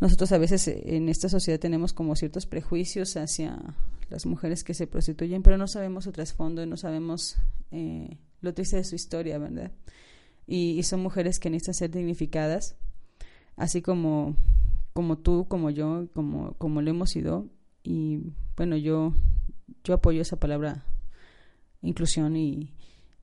Nosotros 0.01 0.33
a 0.33 0.39
veces 0.39 0.69
eh, 0.69 0.97
en 0.97 1.11
esta 1.11 1.29
sociedad 1.29 1.61
tenemos 1.61 1.93
como 1.93 2.17
ciertos 2.17 2.47
prejuicios 2.47 3.19
hacia 3.19 3.59
las 4.09 4.25
mujeres 4.25 4.65
que 4.65 4.73
se 4.73 4.87
prostituyen, 4.87 5.43
pero 5.43 5.59
no 5.59 5.69
sabemos 5.69 6.05
su 6.05 6.13
trasfondo 6.13 6.63
y 6.63 6.67
no 6.67 6.79
sabemos 6.79 7.37
eh, 7.73 8.17
lo 8.41 8.55
triste 8.55 8.77
de 8.77 8.85
su 8.85 8.95
historia, 8.95 9.37
¿verdad? 9.37 9.71
Y, 10.47 10.83
son 10.85 11.03
mujeres 11.03 11.39
que 11.39 11.51
necesitan 11.51 11.75
ser 11.75 11.91
dignificadas, 11.91 12.75
así 13.57 13.83
como, 13.83 14.35
como 14.95 15.19
tú, 15.19 15.47
como 15.47 15.69
yo, 15.69 16.09
como, 16.15 16.55
como 16.55 16.81
lo 16.81 16.89
hemos 16.89 17.11
sido. 17.11 17.51
Y 17.83 18.33
bueno, 18.57 18.79
yo, 18.79 19.13
yo 19.85 19.93
apoyo 19.93 20.23
esa 20.23 20.37
palabra 20.37 20.87
inclusión 21.83 22.37
y, 22.37 22.73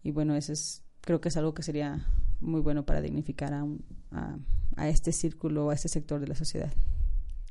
y 0.03 0.11
bueno, 0.11 0.35
eso 0.35 0.53
es, 0.53 0.83
creo 1.01 1.19
que 1.19 1.29
es 1.29 1.37
algo 1.37 1.53
que 1.53 1.63
sería 1.63 2.05
muy 2.39 2.61
bueno 2.61 2.85
para 2.85 3.01
dignificar 3.01 3.53
a, 3.53 3.65
a, 4.11 4.37
a 4.75 4.89
este 4.89 5.11
círculo, 5.11 5.69
a 5.69 5.73
este 5.73 5.87
sector 5.87 6.19
de 6.19 6.27
la 6.27 6.35
sociedad. 6.35 6.71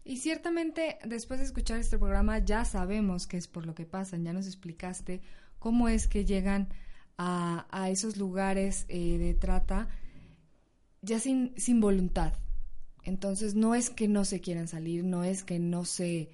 Y 0.05 0.17
ciertamente, 0.19 0.99
después 1.05 1.41
de 1.41 1.47
escuchar 1.47 1.79
este 1.79 1.99
programa, 1.99 2.39
ya 2.39 2.65
sabemos 2.65 3.27
qué 3.27 3.37
es 3.37 3.47
por 3.47 3.67
lo 3.67 3.75
que 3.75 3.85
pasan, 3.85 4.25
ya 4.25 4.33
nos 4.33 4.47
explicaste 4.47 5.21
cómo 5.59 5.89
es 5.89 6.09
que 6.09 6.25
llegan 6.25 6.69
a, 7.19 7.67
a 7.71 7.91
esos 7.91 8.17
lugares 8.17 8.87
eh, 8.89 9.19
de 9.19 9.35
trata 9.35 9.89
ya 11.03 11.19
sin, 11.19 11.53
sin 11.57 11.81
voluntad. 11.81 12.33
Entonces, 13.03 13.55
no 13.55 13.75
es 13.75 13.91
que 13.91 14.09
no 14.09 14.25
se 14.25 14.41
quieran 14.41 14.69
salir, 14.69 15.05
no 15.05 15.25
es 15.25 15.45
que 15.45 15.59
no 15.59 15.85
se 15.85 16.31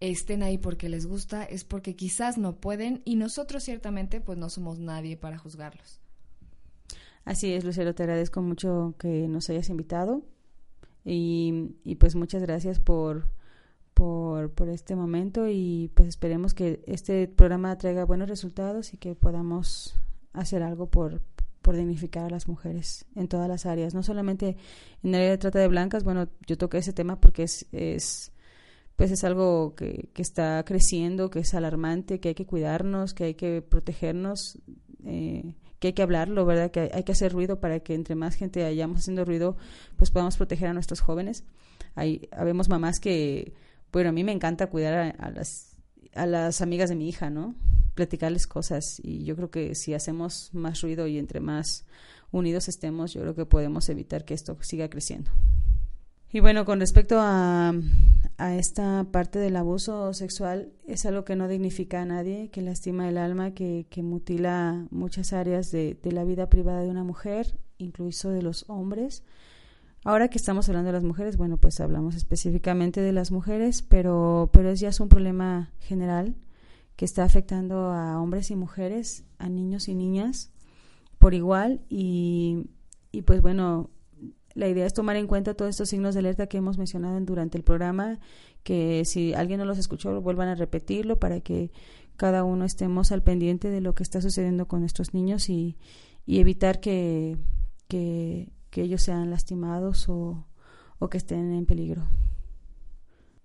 estén 0.00 0.42
ahí 0.42 0.58
porque 0.58 0.88
les 0.88 1.06
gusta, 1.06 1.44
es 1.44 1.64
porque 1.64 1.96
quizás 1.96 2.38
no 2.38 2.56
pueden 2.56 3.02
y 3.04 3.16
nosotros 3.16 3.64
ciertamente 3.64 4.20
pues 4.20 4.38
no 4.38 4.50
somos 4.50 4.78
nadie 4.78 5.16
para 5.16 5.38
juzgarlos. 5.38 6.00
Así 7.24 7.52
es, 7.52 7.64
Lucero, 7.64 7.94
te 7.94 8.04
agradezco 8.04 8.40
mucho 8.40 8.94
que 8.98 9.26
nos 9.26 9.50
hayas 9.50 9.68
invitado 9.68 10.22
y, 11.04 11.74
y 11.82 11.96
pues 11.96 12.14
muchas 12.14 12.42
gracias 12.42 12.78
por, 12.78 13.28
por, 13.94 14.52
por 14.52 14.68
este 14.68 14.94
momento 14.94 15.48
y 15.48 15.90
pues 15.94 16.08
esperemos 16.08 16.54
que 16.54 16.84
este 16.86 17.26
programa 17.26 17.76
traiga 17.78 18.04
buenos 18.04 18.28
resultados 18.28 18.92
y 18.92 18.98
que 18.98 19.14
podamos 19.14 19.96
hacer 20.34 20.62
algo 20.62 20.88
por, 20.88 21.22
por 21.62 21.76
dignificar 21.76 22.26
a 22.26 22.30
las 22.30 22.46
mujeres 22.46 23.06
en 23.16 23.26
todas 23.26 23.48
las 23.48 23.66
áreas, 23.66 23.94
no 23.94 24.02
solamente 24.02 24.56
en 25.02 25.14
el 25.14 25.14
área 25.16 25.30
de 25.30 25.38
trata 25.38 25.58
de 25.58 25.68
blancas, 25.68 26.04
bueno, 26.04 26.28
yo 26.46 26.56
toqué 26.56 26.78
ese 26.78 26.92
tema 26.92 27.18
porque 27.20 27.42
es, 27.42 27.66
es 27.72 28.32
pues 28.96 29.10
es 29.10 29.24
algo 29.24 29.74
que, 29.74 30.08
que, 30.14 30.22
está 30.22 30.64
creciendo, 30.64 31.30
que 31.30 31.40
es 31.40 31.54
alarmante, 31.54 32.18
que 32.18 32.28
hay 32.28 32.34
que 32.34 32.46
cuidarnos, 32.46 33.12
que 33.12 33.24
hay 33.24 33.34
que 33.34 33.60
protegernos, 33.60 34.58
eh, 35.04 35.54
que 35.78 35.88
hay 35.88 35.92
que 35.92 36.02
hablarlo, 36.02 36.46
¿verdad? 36.46 36.70
Que 36.70 36.90
hay, 36.92 37.04
que 37.04 37.12
hacer 37.12 37.32
ruido 37.32 37.60
para 37.60 37.80
que 37.80 37.94
entre 37.94 38.14
más 38.14 38.34
gente 38.34 38.64
hayamos 38.64 39.00
haciendo 39.00 39.24
ruido, 39.24 39.56
pues 39.96 40.10
podamos 40.10 40.36
proteger 40.36 40.68
a 40.68 40.72
nuestros 40.72 41.00
jóvenes. 41.00 41.44
Hay, 41.94 42.28
habemos 42.32 42.68
mamás 42.70 42.98
que, 42.98 43.52
bueno, 43.92 44.08
a 44.08 44.12
mí 44.12 44.24
me 44.24 44.32
encanta 44.32 44.68
cuidar 44.68 45.14
a, 45.18 45.30
las, 45.30 45.76
a 46.14 46.26
las 46.26 46.62
amigas 46.62 46.88
de 46.88 46.96
mi 46.96 47.08
hija, 47.08 47.28
¿no? 47.28 47.54
Platicarles 47.94 48.46
cosas 48.46 49.00
y 49.02 49.24
yo 49.24 49.36
creo 49.36 49.50
que 49.50 49.74
si 49.74 49.92
hacemos 49.92 50.50
más 50.54 50.80
ruido 50.80 51.06
y 51.06 51.18
entre 51.18 51.40
más 51.40 51.84
unidos 52.30 52.68
estemos, 52.68 53.12
yo 53.12 53.20
creo 53.20 53.34
que 53.34 53.46
podemos 53.46 53.88
evitar 53.90 54.24
que 54.24 54.34
esto 54.34 54.56
siga 54.62 54.88
creciendo. 54.88 55.30
Y 56.32 56.40
bueno, 56.40 56.64
con 56.64 56.80
respecto 56.80 57.18
a, 57.18 57.72
a 58.38 58.56
esta 58.56 59.06
parte 59.10 59.38
del 59.38 59.56
abuso 59.56 60.12
sexual, 60.12 60.72
es 60.86 61.06
algo 61.06 61.24
que 61.24 61.36
no 61.36 61.48
dignifica 61.48 62.02
a 62.02 62.04
nadie, 62.04 62.50
que 62.50 62.62
lastima 62.62 63.08
el 63.08 63.16
alma, 63.16 63.52
que, 63.52 63.86
que 63.88 64.02
mutila 64.02 64.86
muchas 64.90 65.32
áreas 65.32 65.70
de, 65.70 65.98
de 66.02 66.12
la 66.12 66.24
vida 66.24 66.48
privada 66.48 66.82
de 66.82 66.90
una 66.90 67.04
mujer, 67.04 67.58
incluso 67.78 68.30
de 68.30 68.42
los 68.42 68.64
hombres. 68.68 69.22
Ahora 70.04 70.28
que 70.28 70.38
estamos 70.38 70.68
hablando 70.68 70.88
de 70.88 70.92
las 70.92 71.04
mujeres, 71.04 71.36
bueno, 71.36 71.56
pues 71.56 71.80
hablamos 71.80 72.14
específicamente 72.14 73.00
de 73.00 73.12
las 73.12 73.32
mujeres, 73.32 73.82
pero, 73.82 74.50
pero 74.52 74.70
es 74.70 74.80
ya 74.80 74.90
es 74.90 75.00
un 75.00 75.08
problema 75.08 75.72
general 75.80 76.36
que 76.96 77.04
está 77.04 77.24
afectando 77.24 77.90
a 77.92 78.20
hombres 78.20 78.50
y 78.50 78.56
mujeres, 78.56 79.24
a 79.38 79.48
niños 79.48 79.88
y 79.88 79.94
niñas 79.94 80.52
por 81.18 81.34
igual 81.34 81.80
y, 81.88 82.68
y 83.10 83.22
pues 83.22 83.42
bueno, 83.42 83.90
la 84.56 84.68
idea 84.68 84.86
es 84.86 84.94
tomar 84.94 85.16
en 85.16 85.26
cuenta 85.26 85.54
todos 85.54 85.68
estos 85.68 85.90
signos 85.90 86.14
de 86.14 86.20
alerta 86.20 86.46
que 86.46 86.56
hemos 86.56 86.78
mencionado 86.78 87.20
durante 87.20 87.58
el 87.58 87.62
programa, 87.62 88.18
que 88.62 89.04
si 89.04 89.34
alguien 89.34 89.58
no 89.58 89.66
los 89.66 89.76
escuchó, 89.76 90.18
vuelvan 90.22 90.48
a 90.48 90.54
repetirlo 90.54 91.18
para 91.18 91.40
que 91.40 91.70
cada 92.16 92.42
uno 92.42 92.64
estemos 92.64 93.12
al 93.12 93.22
pendiente 93.22 93.68
de 93.68 93.82
lo 93.82 93.94
que 93.94 94.02
está 94.02 94.22
sucediendo 94.22 94.66
con 94.66 94.80
nuestros 94.80 95.12
niños 95.12 95.50
y, 95.50 95.76
y 96.24 96.40
evitar 96.40 96.80
que, 96.80 97.36
que, 97.86 98.50
que, 98.70 98.82
ellos 98.82 99.02
sean 99.02 99.30
lastimados 99.30 100.08
o, 100.08 100.46
o 100.98 101.08
que 101.10 101.18
estén 101.18 101.52
en 101.52 101.66
peligro. 101.66 102.08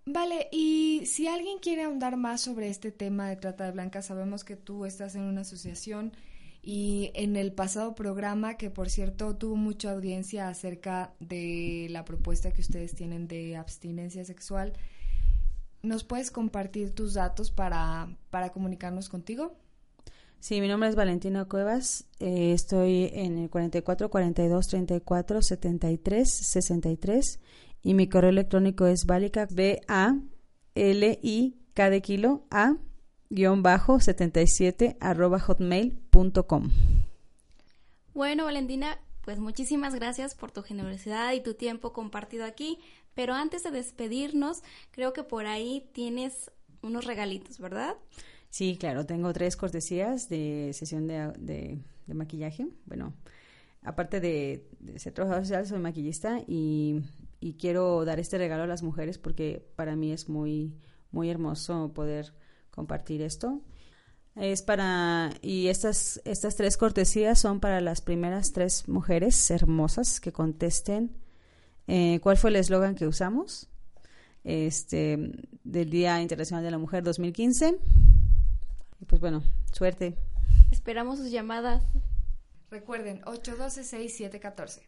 Vale, 0.06 0.48
y 0.50 1.04
si 1.06 1.28
alguien 1.28 1.60
quiere 1.60 1.84
ahondar 1.84 2.16
más 2.16 2.40
sobre 2.40 2.70
este 2.70 2.94
tema 2.94 3.28
de 3.28 3.36
trata 3.36 3.66
de 3.66 3.72
blancas, 3.72 4.06
sabemos 4.06 4.46
que 4.46 4.56
tú 4.56 4.86
estás 4.86 5.16
en 5.16 5.24
una 5.24 5.42
asociación 5.42 6.14
y 6.62 7.12
en 7.16 7.36
el 7.36 7.54
pasado 7.54 7.96
programa, 7.96 8.56
que 8.56 8.70
por 8.70 8.90
cierto 8.90 9.36
tuvo 9.36 9.56
mucha 9.56 9.92
audiencia 9.92 10.48
acerca 10.48 11.14
de 11.20 11.88
la 11.90 12.06
propuesta 12.06 12.52
que 12.52 12.62
ustedes 12.62 12.94
tienen 12.94 13.28
de 13.28 13.56
abstinencia 13.56 14.24
sexual, 14.26 14.74
¿nos 15.82 16.04
puedes 16.04 16.30
compartir 16.30 16.92
tus 16.92 17.16
datos 17.16 17.52
para, 17.52 18.16
para 18.30 18.50
comunicarnos 18.50 19.10
contigo? 19.10 19.56
Sí, 20.40 20.60
mi 20.60 20.68
nombre 20.68 20.90
es 20.90 20.96
Valentina 20.96 21.46
Cuevas. 21.46 22.06
Eh, 22.20 22.54
estoy 22.54 23.12
en 23.14 23.38
el 23.38 23.50
44 23.50 24.10
42 24.10 24.68
34 24.68 25.42
73 25.42 26.30
63 26.30 27.40
y 27.84 27.94
mi 27.94 28.08
correo 28.08 28.32
electrónico 28.32 28.88
es 28.88 29.06
balica 29.06 29.48
b 29.52 29.82
a 29.88 30.16
l 30.74 31.20
i 31.22 31.56
cada 31.74 32.00
kilo 32.00 32.46
a 32.50 32.78
77 34.00 34.98
arroba 35.00 35.40
hotmail.com. 35.40 36.70
Bueno, 38.14 38.46
Valentina, 38.46 39.00
pues 39.22 39.40
muchísimas 39.40 39.96
gracias 39.96 40.36
por 40.36 40.52
tu 40.52 40.62
generosidad 40.64 41.34
y 41.34 41.42
tu 41.42 41.54
tiempo 41.54 41.94
compartido 41.94 42.46
aquí. 42.46 42.80
Pero 43.14 43.34
antes 43.34 43.64
de 43.64 43.72
despedirnos, 43.72 44.64
creo 44.92 45.14
que 45.14 45.24
por 45.24 45.46
ahí 45.46 45.90
tienes 45.94 46.52
unos 46.82 47.06
regalitos, 47.06 47.60
¿verdad? 47.60 47.96
Sí, 48.50 48.78
claro, 48.78 49.06
tengo 49.06 49.32
tres 49.32 49.56
cortesías 49.56 50.28
de 50.28 50.72
sesión 50.74 51.08
de, 51.08 51.32
de, 51.38 52.14
maquillaje. 52.14 52.68
Bueno, 52.86 53.14
aparte 53.82 54.20
de, 54.20 54.68
ser 54.98 55.14
trabajador 55.14 55.46
social, 55.46 55.68
soy 55.68 55.80
maquillista 55.80 56.42
y, 56.48 57.02
y, 57.40 57.54
quiero 57.54 58.04
dar 58.04 58.20
este 58.20 58.38
regalo 58.38 58.64
a 58.64 58.68
las 58.68 58.84
mujeres 58.84 59.18
porque 59.18 59.66
para 59.76 59.96
mí 59.96 60.12
es 60.12 60.28
muy, 60.28 60.74
muy 61.12 61.30
hermoso 61.30 61.94
poder 61.94 62.34
compartir 62.72 63.22
esto. 63.22 63.62
Es 64.36 64.62
para, 64.62 65.32
y 65.42 65.68
estas, 65.68 66.22
estas 66.24 66.56
tres 66.56 66.78
cortesías 66.78 67.38
son 67.38 67.60
para 67.60 67.82
las 67.82 68.02
primeras 68.02 68.54
tres 68.54 68.88
mujeres 68.88 69.52
hermosas 69.52 70.22
que 70.22 70.32
contesten 70.32 71.12
eh, 71.88 72.20
cuál 72.22 72.38
fue 72.38 72.52
el 72.52 72.56
eslogan 72.56 72.96
que 72.96 73.08
usamos 73.08 73.70
este, 74.44 75.32
del 75.64 75.90
Día 75.90 76.22
Internacional 76.22 76.64
de 76.64 76.72
la 76.72 76.78
Mujer 76.78 77.04
2015. 77.04 77.78
Y 79.02 79.06
pues 79.06 79.20
bueno, 79.20 79.44
suerte. 79.74 80.16
Esperamos 80.72 81.20
sus 81.20 81.32
llamadas. 81.32 81.84
Recuerden, 82.70 83.22
812-6714. 83.24 84.82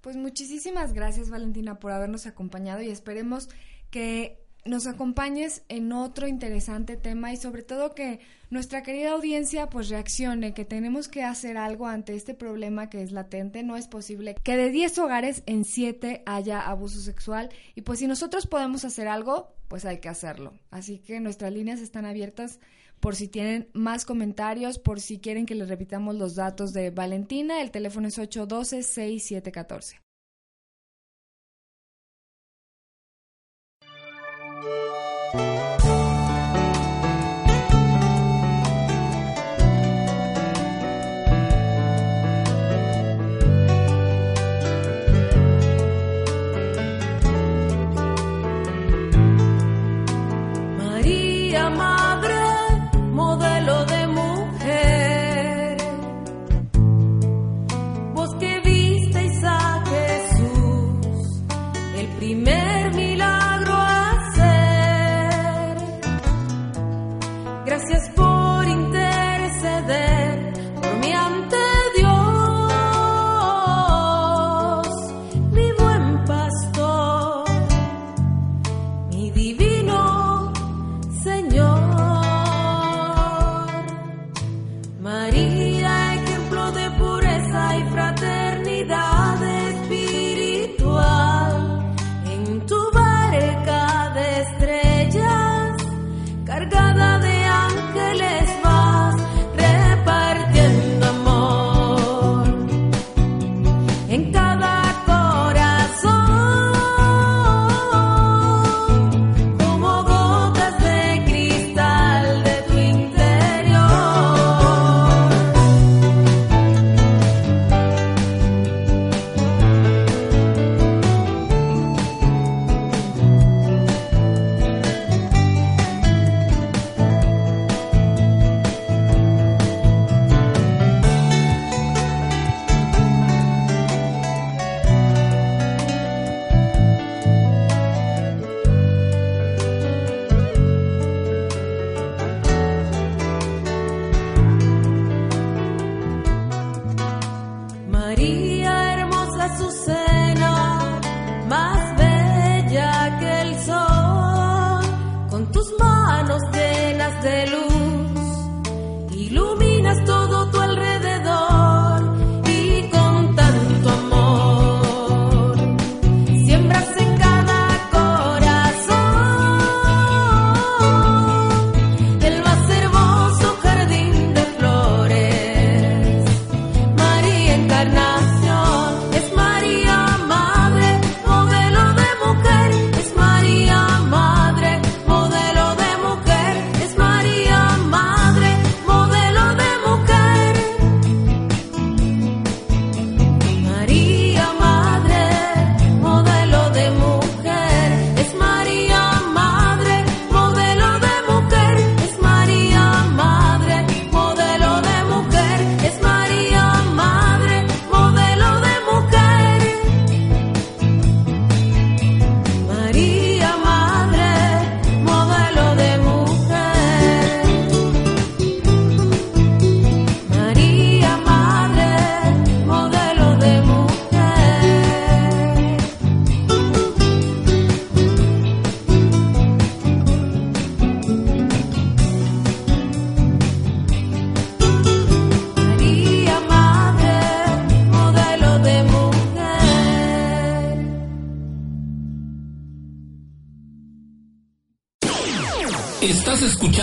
Pues 0.00 0.16
muchísimas 0.16 0.92
gracias 0.92 1.30
Valentina 1.30 1.80
por 1.80 1.90
habernos 1.90 2.26
acompañado 2.26 2.82
y 2.82 2.90
esperemos 2.90 3.48
que 3.90 4.43
nos 4.64 4.86
acompañes 4.86 5.62
en 5.68 5.92
otro 5.92 6.26
interesante 6.26 6.96
tema 6.96 7.32
y 7.32 7.36
sobre 7.36 7.62
todo 7.62 7.94
que 7.94 8.20
nuestra 8.50 8.82
querida 8.82 9.12
audiencia 9.12 9.68
pues 9.68 9.88
reaccione, 9.88 10.54
que 10.54 10.64
tenemos 10.64 11.08
que 11.08 11.22
hacer 11.22 11.56
algo 11.56 11.86
ante 11.86 12.14
este 12.14 12.34
problema 12.34 12.88
que 12.88 13.02
es 13.02 13.12
latente. 13.12 13.62
No 13.62 13.76
es 13.76 13.88
posible 13.88 14.36
que 14.42 14.56
de 14.56 14.70
10 14.70 14.98
hogares 14.98 15.42
en 15.46 15.64
7 15.64 16.22
haya 16.24 16.60
abuso 16.60 17.00
sexual 17.00 17.50
y 17.74 17.82
pues 17.82 17.98
si 17.98 18.06
nosotros 18.06 18.46
podemos 18.46 18.84
hacer 18.84 19.08
algo, 19.08 19.54
pues 19.68 19.84
hay 19.84 19.98
que 19.98 20.08
hacerlo. 20.08 20.54
Así 20.70 20.98
que 20.98 21.20
nuestras 21.20 21.52
líneas 21.52 21.80
están 21.80 22.06
abiertas 22.06 22.58
por 23.00 23.16
si 23.16 23.28
tienen 23.28 23.68
más 23.74 24.06
comentarios, 24.06 24.78
por 24.78 25.00
si 25.00 25.18
quieren 25.18 25.44
que 25.44 25.54
les 25.54 25.68
repitamos 25.68 26.14
los 26.14 26.36
datos 26.36 26.72
de 26.72 26.90
Valentina. 26.90 27.60
El 27.60 27.70
teléfono 27.70 28.08
es 28.08 28.18
812-6714. 28.18 30.03
Música 34.64 35.13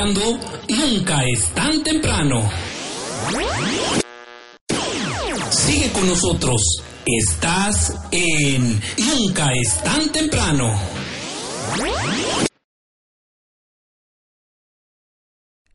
Nunca 0.03 1.23
es 1.31 1.53
tan 1.53 1.83
temprano. 1.83 2.49
Sigue 5.51 5.91
con 5.91 6.07
nosotros. 6.07 6.59
Estás 7.05 8.09
en 8.11 8.81
Nunca 8.97 9.51
es 9.53 9.79
tan 9.83 10.11
temprano. 10.11 10.73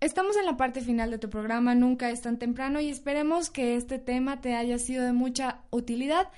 Estamos 0.01 0.37
en 0.37 0.47
la 0.47 0.57
parte 0.57 0.81
final 0.81 1.13
de 1.13 1.19
tu 1.19 1.31
programa 1.31 1.77
Nunca 1.77 2.11
es 2.11 2.21
tan 2.23 2.37
temprano 2.41 2.81
y 2.81 2.89
esperemos 2.89 3.51
que 3.51 3.77
este 3.77 4.01
tema 4.01 4.41
te 4.41 4.57
haya 4.57 4.81
sido 4.81 5.05
de 5.05 5.13
mucha 5.13 5.61
utilidad. 5.71 6.33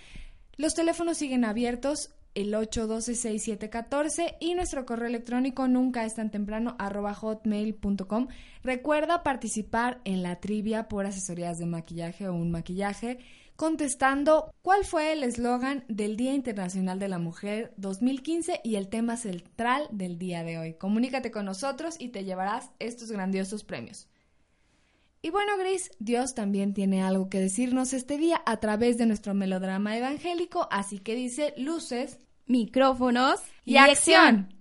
Los 0.58 0.74
teléfonos 0.74 1.16
siguen 1.16 1.46
abiertos 1.46 2.10
el 2.38 2.54
812-6714 2.54 4.36
y 4.38 4.54
nuestro 4.54 4.86
correo 4.86 5.08
electrónico 5.08 5.66
nunca 5.66 6.04
es 6.04 6.14
tan 6.14 6.30
temprano 6.30 6.76
hotmail.com. 6.78 8.28
Recuerda 8.62 9.24
participar 9.24 10.00
en 10.04 10.22
la 10.22 10.38
trivia 10.38 10.86
por 10.86 11.04
asesorías 11.04 11.58
de 11.58 11.66
maquillaje 11.66 12.28
o 12.28 12.34
un 12.34 12.52
maquillaje 12.52 13.18
contestando 13.56 14.54
cuál 14.62 14.84
fue 14.84 15.12
el 15.12 15.24
eslogan 15.24 15.84
del 15.88 16.16
Día 16.16 16.32
Internacional 16.32 17.00
de 17.00 17.08
la 17.08 17.18
Mujer 17.18 17.74
2015 17.76 18.60
y 18.62 18.76
el 18.76 18.88
tema 18.88 19.16
central 19.16 19.88
del 19.90 20.16
día 20.16 20.44
de 20.44 20.58
hoy. 20.58 20.74
Comunícate 20.74 21.32
con 21.32 21.44
nosotros 21.44 21.96
y 21.98 22.10
te 22.10 22.22
llevarás 22.22 22.70
estos 22.78 23.10
grandiosos 23.10 23.64
premios. 23.64 24.06
Y 25.22 25.30
bueno, 25.30 25.58
Gris, 25.58 25.90
Dios 25.98 26.34
también 26.34 26.72
tiene 26.72 27.02
algo 27.02 27.28
que 27.28 27.40
decirnos 27.40 27.92
este 27.92 28.16
día 28.16 28.40
a 28.46 28.58
través 28.58 28.96
de 28.96 29.06
nuestro 29.06 29.34
melodrama 29.34 29.96
evangélico, 29.96 30.68
así 30.70 31.00
que 31.00 31.16
dice 31.16 31.54
luces, 31.56 32.20
micrófonos 32.48 33.40
y, 33.64 33.76
acción. 33.76 34.54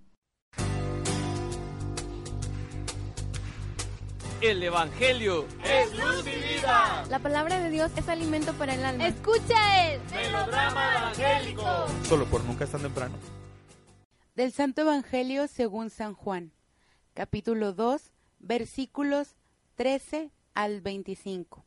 El 4.41 4.61
Evangelio 4.61 5.47
es 5.63 5.97
luz 5.97 6.25
y 6.27 6.55
vida. 6.55 7.05
La 7.09 7.19
palabra 7.19 7.59
de 7.59 7.71
Dios 7.71 7.91
es 7.95 8.07
alimento 8.07 8.53
para 8.53 8.75
el 8.75 8.85
alma. 8.85 9.07
Escucha 9.07 9.93
el 9.93 10.01
melodrama 10.11 10.97
evangélico. 10.97 11.63
Solo 12.03 12.25
por 12.25 12.43
nunca 12.43 12.65
es 12.65 12.71
tan 12.71 12.81
temprano. 12.81 13.15
Del 14.35 14.51
Santo 14.51 14.81
Evangelio 14.81 15.47
según 15.47 15.89
San 15.89 16.13
Juan, 16.13 16.51
capítulo 17.15 17.73
2, 17.73 18.11
versículos 18.37 19.35
13 19.75 20.31
al 20.53 20.81
25. 20.81 21.66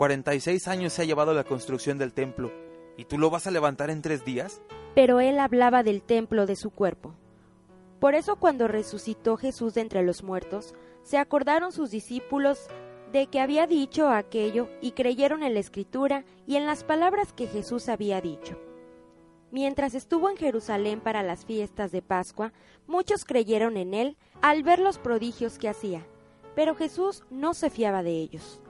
46 0.00 0.66
años 0.68 0.94
se 0.94 1.02
ha 1.02 1.04
llevado 1.04 1.34
la 1.34 1.44
construcción 1.44 1.98
del 1.98 2.14
templo, 2.14 2.50
¿y 2.96 3.04
tú 3.04 3.18
lo 3.18 3.28
vas 3.28 3.46
a 3.46 3.50
levantar 3.50 3.90
en 3.90 4.00
tres 4.00 4.24
días? 4.24 4.62
Pero 4.94 5.20
él 5.20 5.38
hablaba 5.38 5.82
del 5.82 6.00
templo 6.00 6.46
de 6.46 6.56
su 6.56 6.70
cuerpo. 6.70 7.12
Por 8.00 8.14
eso 8.14 8.36
cuando 8.36 8.66
resucitó 8.66 9.36
Jesús 9.36 9.74
de 9.74 9.82
entre 9.82 10.02
los 10.02 10.22
muertos, 10.22 10.74
se 11.02 11.18
acordaron 11.18 11.70
sus 11.70 11.90
discípulos 11.90 12.68
de 13.12 13.26
que 13.26 13.40
había 13.40 13.66
dicho 13.66 14.08
aquello 14.08 14.70
y 14.80 14.92
creyeron 14.92 15.42
en 15.42 15.52
la 15.52 15.60
escritura 15.60 16.24
y 16.46 16.56
en 16.56 16.64
las 16.64 16.82
palabras 16.82 17.34
que 17.34 17.46
Jesús 17.46 17.90
había 17.90 18.22
dicho. 18.22 18.58
Mientras 19.50 19.94
estuvo 19.94 20.30
en 20.30 20.38
Jerusalén 20.38 21.02
para 21.02 21.22
las 21.22 21.44
fiestas 21.44 21.92
de 21.92 22.00
Pascua, 22.00 22.54
muchos 22.86 23.26
creyeron 23.26 23.76
en 23.76 23.92
él 23.92 24.16
al 24.40 24.62
ver 24.62 24.78
los 24.78 24.96
prodigios 24.96 25.58
que 25.58 25.68
hacía, 25.68 26.06
pero 26.54 26.74
Jesús 26.74 27.22
no 27.28 27.52
se 27.52 27.68
fiaba 27.68 28.02
de 28.02 28.12
ellos 28.12 28.62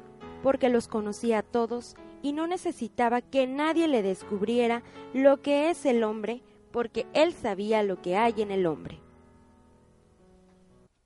porque 0.43 0.69
los 0.69 0.89
conocía 0.89 1.39
a 1.39 1.43
todos 1.43 1.97
y 2.23 2.33
no 2.33 2.47
necesitaba 2.47 3.21
que 3.21 3.47
nadie 3.47 3.89
le 3.89 4.03
descubriera 4.03 4.83
lo 5.15 5.41
que 5.43 5.71
es 5.71 5.87
el 5.87 6.05
hombre, 6.05 6.43
porque 6.73 7.07
él 7.15 7.33
sabía 7.33 7.83
lo 7.83 8.01
que 8.01 8.17
hay 8.17 8.43
en 8.43 8.51
el 8.51 8.67
hombre. 8.67 9.01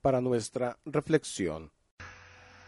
Para 0.03 0.21
nuestra 0.21 0.77
reflexión. 0.85 1.71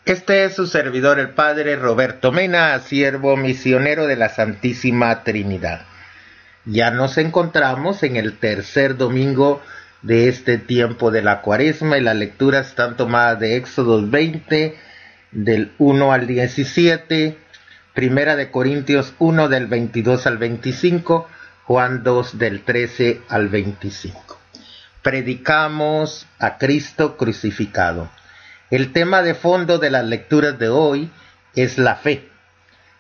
Este 0.06 0.44
es 0.44 0.54
su 0.54 0.68
servidor, 0.68 1.18
el 1.18 1.30
Padre 1.30 1.74
Roberto 1.74 2.30
Mena, 2.30 2.78
siervo 2.78 3.36
misionero 3.36 4.06
de 4.06 4.14
la 4.16 4.28
Santísima 4.28 5.24
Trinidad. 5.24 5.84
Ya 6.64 6.90
nos 6.92 7.18
encontramos 7.18 8.02
en 8.04 8.16
el 8.16 8.38
tercer 8.38 8.96
domingo 8.96 9.60
de 10.02 10.28
este 10.28 10.58
tiempo 10.58 11.10
de 11.10 11.22
la 11.22 11.42
cuaresma 11.42 11.98
y 11.98 12.02
las 12.02 12.14
lecturas 12.14 12.68
están 12.68 12.96
tomadas 12.96 13.40
de 13.40 13.56
Éxodo 13.56 14.06
20, 14.06 14.76
del 15.32 15.72
1 15.78 16.12
al 16.12 16.26
17, 16.26 17.38
Primera 17.94 18.36
de 18.36 18.50
Corintios 18.50 19.14
1 19.18 19.48
del 19.48 19.66
22 19.66 20.26
al 20.26 20.38
25, 20.38 21.28
Juan 21.64 22.02
2 22.02 22.38
del 22.38 22.62
13 22.62 23.22
al 23.28 23.48
25. 23.48 24.38
Predicamos 25.02 26.26
a 26.38 26.58
Cristo 26.58 27.16
crucificado. 27.16 28.10
El 28.70 28.92
tema 28.92 29.22
de 29.22 29.34
fondo 29.34 29.78
de 29.78 29.90
las 29.90 30.04
lecturas 30.04 30.58
de 30.58 30.68
hoy 30.68 31.10
es 31.54 31.78
la 31.78 31.96
fe. 31.96 32.28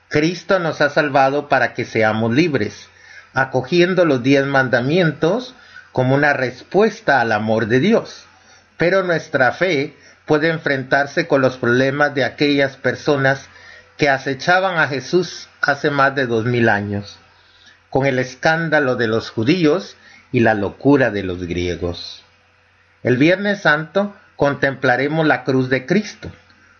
Cristo 0.08 0.58
nos 0.58 0.80
ha 0.80 0.90
salvado 0.90 1.48
para 1.48 1.74
que 1.74 1.84
seamos 1.84 2.32
libres, 2.32 2.88
acogiendo 3.34 4.04
los 4.04 4.22
diez 4.22 4.46
mandamientos 4.46 5.54
como 5.92 6.14
una 6.14 6.32
respuesta 6.32 7.20
al 7.20 7.32
amor 7.32 7.66
de 7.66 7.80
Dios. 7.80 8.24
Pero 8.76 9.02
nuestra 9.02 9.52
fe 9.52 9.96
puede 10.26 10.48
enfrentarse 10.48 11.26
con 11.26 11.40
los 11.40 11.56
problemas 11.56 12.14
de 12.14 12.24
aquellas 12.24 12.76
personas 12.76 13.48
que 13.96 14.10
acechaban 14.10 14.78
a 14.78 14.88
Jesús 14.88 15.48
hace 15.60 15.90
más 15.90 16.14
de 16.14 16.26
dos 16.26 16.44
mil 16.44 16.68
años, 16.68 17.18
con 17.88 18.06
el 18.06 18.18
escándalo 18.18 18.96
de 18.96 19.06
los 19.06 19.30
judíos 19.30 19.96
y 20.32 20.40
la 20.40 20.54
locura 20.54 21.10
de 21.10 21.22
los 21.22 21.44
griegos. 21.46 22.24
El 23.02 23.16
Viernes 23.16 23.62
Santo 23.62 24.14
contemplaremos 24.34 25.26
la 25.26 25.44
cruz 25.44 25.70
de 25.70 25.86
Cristo, 25.86 26.30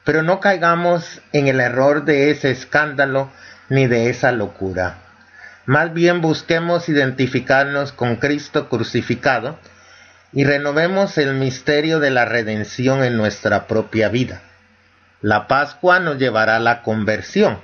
pero 0.05 0.23
no 0.23 0.41
caigamos 0.41 1.23
en 1.33 1.49
el 1.49 1.61
error 1.61 2.05
de 2.05 2.31
ese 2.31 2.51
escándalo 2.51 3.31
ni 3.69 3.87
de 3.87 4.11
esa 4.11 4.33
locura. 4.33 4.99
Más 5.65 5.93
bien 5.93 6.21
busquemos 6.21 6.89
identificarnos 6.89 7.93
con 7.93 8.17
Cristo 8.17 8.69
crucificado, 8.69 9.59
y 10.37 10.45
renovemos 10.45 11.16
el 11.16 11.32
misterio 11.32 11.99
de 11.99 12.11
la 12.11 12.26
redención 12.26 13.03
en 13.03 13.16
nuestra 13.16 13.66
propia 13.66 14.11
vida. 14.11 14.43
La 15.22 15.49
Pascua 15.49 15.99
nos 15.99 16.18
llevará 16.18 16.57
a 16.57 16.61
la 16.61 16.82
conversión 16.82 17.59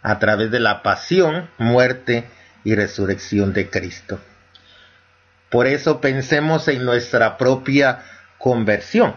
a 0.00 0.20
través 0.20 0.52
de 0.52 0.60
la 0.60 0.84
pasión, 0.84 1.50
muerte 1.58 2.30
y 2.62 2.76
resurrección 2.76 3.52
de 3.52 3.70
Cristo. 3.70 4.20
Por 5.50 5.66
eso 5.66 6.00
pensemos 6.00 6.68
en 6.68 6.84
nuestra 6.84 7.36
propia 7.36 8.04
conversión. 8.38 9.16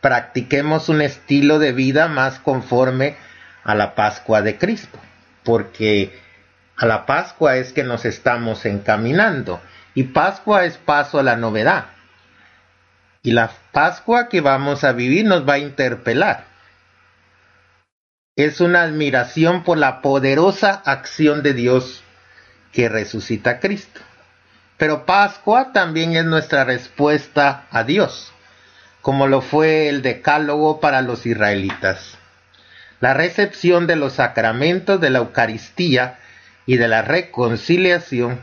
Practiquemos 0.00 0.88
un 0.88 1.02
estilo 1.02 1.58
de 1.58 1.72
vida 1.72 2.06
más 2.06 2.38
conforme 2.38 3.16
a 3.64 3.74
la 3.74 3.96
Pascua 3.96 4.42
de 4.42 4.58
Cristo, 4.58 5.00
porque 5.42 6.16
a 6.76 6.86
la 6.86 7.04
Pascua 7.04 7.56
es 7.56 7.72
que 7.72 7.82
nos 7.82 8.04
estamos 8.04 8.64
encaminando 8.64 9.60
y 9.92 10.04
Pascua 10.04 10.66
es 10.66 10.76
paso 10.76 11.18
a 11.18 11.24
la 11.24 11.34
novedad. 11.34 11.95
Y 13.26 13.32
la 13.32 13.50
Pascua 13.72 14.28
que 14.28 14.40
vamos 14.40 14.84
a 14.84 14.92
vivir 14.92 15.24
nos 15.24 15.48
va 15.48 15.54
a 15.54 15.58
interpelar. 15.58 16.44
Es 18.36 18.60
una 18.60 18.84
admiración 18.84 19.64
por 19.64 19.78
la 19.78 20.00
poderosa 20.00 20.80
acción 20.84 21.42
de 21.42 21.52
Dios 21.52 22.04
que 22.70 22.88
resucita 22.88 23.50
a 23.50 23.58
Cristo. 23.58 24.00
Pero 24.76 25.06
Pascua 25.06 25.72
también 25.72 26.14
es 26.14 26.24
nuestra 26.24 26.62
respuesta 26.62 27.66
a 27.72 27.82
Dios. 27.82 28.32
como 29.02 29.26
lo 29.26 29.40
fue 29.40 29.88
el 29.88 30.02
decálogo 30.02 30.78
para 30.78 31.02
los 31.02 31.26
israelitas. 31.26 32.18
La 33.00 33.12
recepción 33.12 33.88
de 33.88 33.96
los 33.96 34.12
sacramentos 34.12 35.00
de 35.00 35.10
la 35.10 35.18
Eucaristía 35.18 36.20
y 36.64 36.76
de 36.76 36.86
la 36.86 37.02
reconciliación 37.02 38.40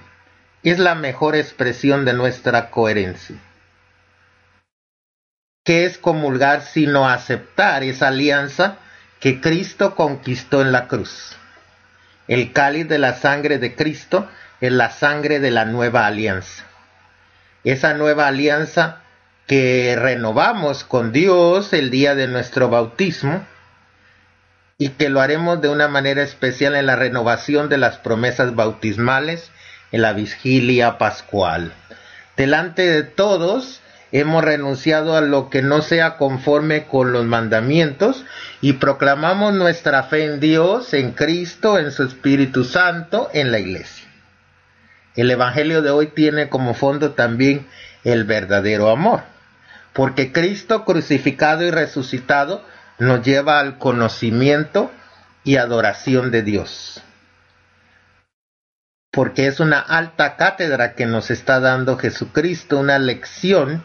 es 0.62 0.78
la 0.78 0.96
mejor 0.96 1.38
expresión 1.38 2.04
de 2.04 2.12
nuestra 2.12 2.70
coherencia. 2.70 3.38
¿Qué 5.66 5.86
es 5.86 5.98
comulgar 5.98 6.62
sino 6.62 7.08
aceptar 7.08 7.84
esa 7.84 8.10
alianza 8.10 8.76
que 9.22 9.40
Cristo 9.40 9.96
conquistó 9.96 10.62
en 10.62 10.74
la 10.74 10.90
cruz? 10.90 11.38
El 12.28 12.52
cáliz 12.52 12.90
de 12.90 13.00
la 13.00 13.14
sangre 13.14 13.60
de 13.60 13.74
Cristo 13.74 14.28
es 14.60 14.74
la 14.74 14.92
sangre 14.92 15.40
de 15.40 15.52
la 15.52 15.64
nueva 15.64 16.06
alianza. 16.06 16.66
Esa 17.64 17.94
nueva 17.94 18.28
alianza 18.28 19.04
que 19.48 19.96
renovamos 19.98 20.84
con 20.84 21.14
Dios 21.14 21.72
el 21.72 21.92
día 21.92 22.14
de 22.14 22.28
nuestro 22.28 22.68
bautismo 22.68 23.46
y 24.78 24.90
que 24.90 25.08
lo 25.08 25.22
haremos 25.22 25.62
de 25.62 25.70
una 25.70 25.88
manera 25.88 26.24
especial 26.24 26.76
en 26.76 26.88
la 26.88 26.98
renovación 26.98 27.70
de 27.70 27.78
las 27.78 27.96
promesas 27.96 28.54
bautismales 28.54 29.50
en 29.94 30.02
la 30.02 30.12
vigilia 30.12 30.98
pascual. 30.98 31.72
Delante 32.36 32.82
de 32.82 33.04
todos 33.04 33.80
hemos 34.14 34.44
renunciado 34.44 35.18
a 35.18 35.22
lo 35.22 35.50
que 35.50 35.64
no 35.64 35.82
sea 35.82 36.18
conforme 36.18 36.86
con 36.86 37.12
los 37.12 37.26
mandamientos 37.26 38.24
y 38.62 38.74
proclamamos 38.74 39.56
nuestra 39.56 40.04
fe 40.04 40.26
en 40.26 40.40
Dios, 40.40 40.94
en 40.94 41.14
Cristo, 41.14 41.80
en 41.80 41.92
su 41.92 42.04
Espíritu 42.04 42.64
Santo, 42.64 43.30
en 43.34 43.52
la 43.52 43.58
Iglesia. 43.58 44.08
El 45.16 45.32
Evangelio 45.32 45.82
de 45.82 45.90
hoy 45.90 46.08
tiene 46.08 46.48
como 46.48 46.76
fondo 46.76 47.14
también 47.14 47.68
el 48.04 48.24
verdadero 48.24 48.92
amor, 48.92 49.24
porque 49.94 50.32
Cristo 50.32 50.86
crucificado 50.86 51.64
y 51.66 51.72
resucitado 51.72 52.64
nos 53.00 53.26
lleva 53.26 53.60
al 53.60 53.80
conocimiento 53.80 54.92
y 55.44 55.58
adoración 55.58 56.30
de 56.30 56.44
Dios. 56.44 57.02
Porque 59.12 59.48
es 59.48 59.60
una 59.60 59.80
alta 59.80 60.36
cátedra 60.36 60.94
que 60.94 61.08
nos 61.08 61.32
está 61.32 61.60
dando 61.60 61.98
Jesucristo, 61.98 62.78
una 62.78 63.00
lección 63.00 63.84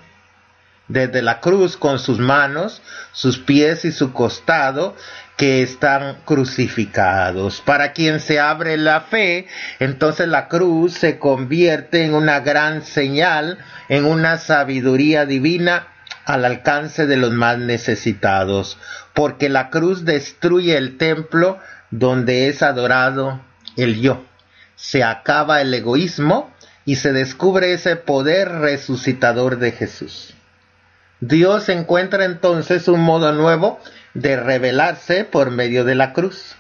desde 0.89 1.23
la 1.23 1.41
cruz 1.41 1.77
con 1.77 1.99
sus 1.99 2.19
manos, 2.19 2.83
sus 3.13 3.39
pies 3.39 3.85
y 3.85 3.93
su 3.93 4.13
costado 4.13 4.97
que 5.37 5.63
están 5.63 6.19
crucificados. 6.25 7.61
Para 7.61 7.93
quien 7.93 8.19
se 8.21 8.41
abre 8.41 8.77
la 8.77 9.03
fe, 9.03 9.47
entonces 9.79 10.27
la 10.27 10.49
cruz 10.49 10.95
se 10.95 11.19
convierte 11.19 12.05
en 12.05 12.15
una 12.15 12.41
gran 12.41 12.83
señal, 12.83 13.59
en 13.89 14.05
una 14.05 14.39
sabiduría 14.39 15.27
divina 15.27 15.87
al 16.25 16.45
alcance 16.45 17.07
de 17.07 17.17
los 17.17 17.33
más 17.33 17.59
necesitados, 17.59 18.79
porque 19.15 19.49
la 19.49 19.71
cruz 19.71 20.05
destruye 20.05 20.77
el 20.77 20.99
templo 20.99 21.59
donde 21.91 22.49
es 22.49 22.63
adorado 22.63 23.41
el 23.77 24.01
yo. 24.01 24.25
Se 24.75 25.05
acaba 25.05 25.61
el 25.61 25.73
egoísmo 25.73 26.53
y 26.85 26.97
se 26.97 27.13
descubre 27.13 27.73
ese 27.73 27.97
poder 27.97 28.49
resucitador 28.49 29.59
de 29.59 29.73
Jesús. 29.73 30.35
Dios 31.21 31.69
encuentra 31.69 32.25
entonces 32.25 32.87
un 32.87 33.01
modo 33.01 33.33
nuevo 33.33 33.81
de 34.15 34.37
revelarse 34.37 35.25
por 35.25 35.51
medio 35.51 35.85
de 35.85 35.97
la 35.97 36.13
cruz, 36.13 36.55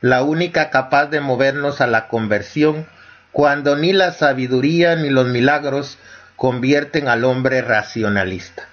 la 0.00 0.22
única 0.22 0.70
capaz 0.70 1.06
de 1.06 1.20
movernos 1.20 1.82
a 1.82 1.86
la 1.86 2.08
conversión, 2.08 2.86
cuando 3.32 3.76
ni 3.76 3.92
la 3.92 4.12
sabiduría 4.12 4.96
ni 4.96 5.10
los 5.10 5.26
milagros 5.26 5.98
convierten 6.36 7.06
al 7.06 7.24
hombre 7.24 7.60
racionalista. 7.60 8.66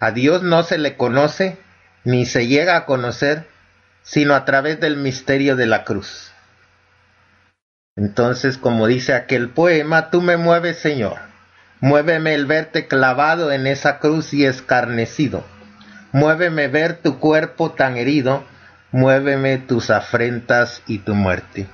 A 0.00 0.10
Dios 0.10 0.42
no 0.42 0.64
se 0.64 0.78
le 0.78 0.96
conoce 0.96 1.58
ni 2.02 2.26
se 2.26 2.48
llega 2.48 2.76
a 2.76 2.84
conocer 2.84 3.46
sino 4.02 4.34
a 4.34 4.44
través 4.44 4.80
del 4.80 4.96
misterio 4.96 5.54
de 5.54 5.66
la 5.66 5.84
cruz. 5.84 6.32
Entonces, 7.94 8.58
como 8.58 8.88
dice 8.88 9.14
aquel 9.14 9.50
poema, 9.50 10.10
tú 10.10 10.20
me 10.20 10.36
mueves, 10.36 10.78
Señor 10.78 11.31
Muéveme 11.82 12.32
el 12.34 12.46
verte 12.46 12.86
clavado 12.86 13.50
en 13.50 13.66
esa 13.66 13.98
cruz 13.98 14.32
y 14.32 14.44
escarnecido. 14.44 15.44
Muéveme 16.12 16.68
ver 16.68 16.98
tu 16.98 17.18
cuerpo 17.18 17.72
tan 17.72 17.96
herido. 17.96 18.44
Muéveme 18.92 19.58
tus 19.58 19.90
afrentas 19.90 20.84
y 20.86 20.98
tu 20.98 21.16
muerte. 21.16 21.66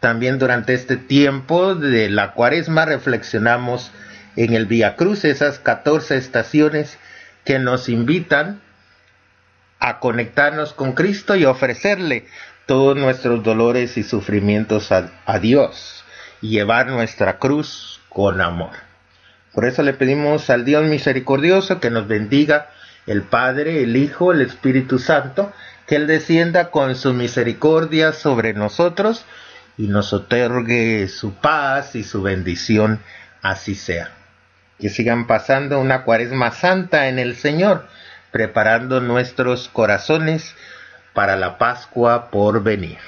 También 0.00 0.38
durante 0.38 0.74
este 0.74 0.98
tiempo 0.98 1.74
de 1.74 2.10
la 2.10 2.32
cuaresma 2.32 2.84
reflexionamos 2.84 3.90
en 4.36 4.52
el 4.52 4.66
Vía 4.66 4.96
Cruz, 4.96 5.24
esas 5.24 5.60
14 5.60 6.18
estaciones 6.18 6.98
que 7.46 7.58
nos 7.58 7.88
invitan 7.88 8.60
a 9.78 9.98
conectarnos 9.98 10.74
con 10.74 10.92
Cristo 10.92 11.36
y 11.36 11.46
ofrecerle 11.46 12.26
todos 12.66 12.98
nuestros 12.98 13.42
dolores 13.42 13.96
y 13.96 14.02
sufrimientos 14.02 14.92
a, 14.92 15.10
a 15.24 15.38
Dios 15.38 16.04
y 16.42 16.50
llevar 16.50 16.88
nuestra 16.88 17.38
cruz 17.38 18.02
con 18.10 18.42
amor. 18.42 18.83
Por 19.54 19.66
eso 19.66 19.82
le 19.82 19.94
pedimos 19.94 20.50
al 20.50 20.64
Dios 20.64 20.84
misericordioso 20.84 21.80
que 21.80 21.90
nos 21.90 22.08
bendiga 22.08 22.70
el 23.06 23.22
Padre, 23.22 23.82
el 23.82 23.96
Hijo, 23.96 24.32
el 24.32 24.40
Espíritu 24.40 24.98
Santo, 24.98 25.52
que 25.86 25.96
Él 25.96 26.06
descienda 26.06 26.70
con 26.70 26.96
su 26.96 27.12
misericordia 27.12 28.12
sobre 28.12 28.52
nosotros 28.54 29.24
y 29.76 29.86
nos 29.86 30.12
otorgue 30.12 31.06
su 31.08 31.34
paz 31.34 31.94
y 31.94 32.02
su 32.02 32.22
bendición, 32.22 33.00
así 33.42 33.74
sea. 33.74 34.10
Que 34.78 34.88
sigan 34.88 35.26
pasando 35.26 35.78
una 35.78 36.02
cuaresma 36.02 36.50
santa 36.50 37.08
en 37.08 37.18
el 37.18 37.36
Señor, 37.36 37.86
preparando 38.32 39.00
nuestros 39.00 39.68
corazones 39.68 40.54
para 41.12 41.36
la 41.36 41.58
Pascua 41.58 42.30
por 42.30 42.62
venir. 42.62 42.98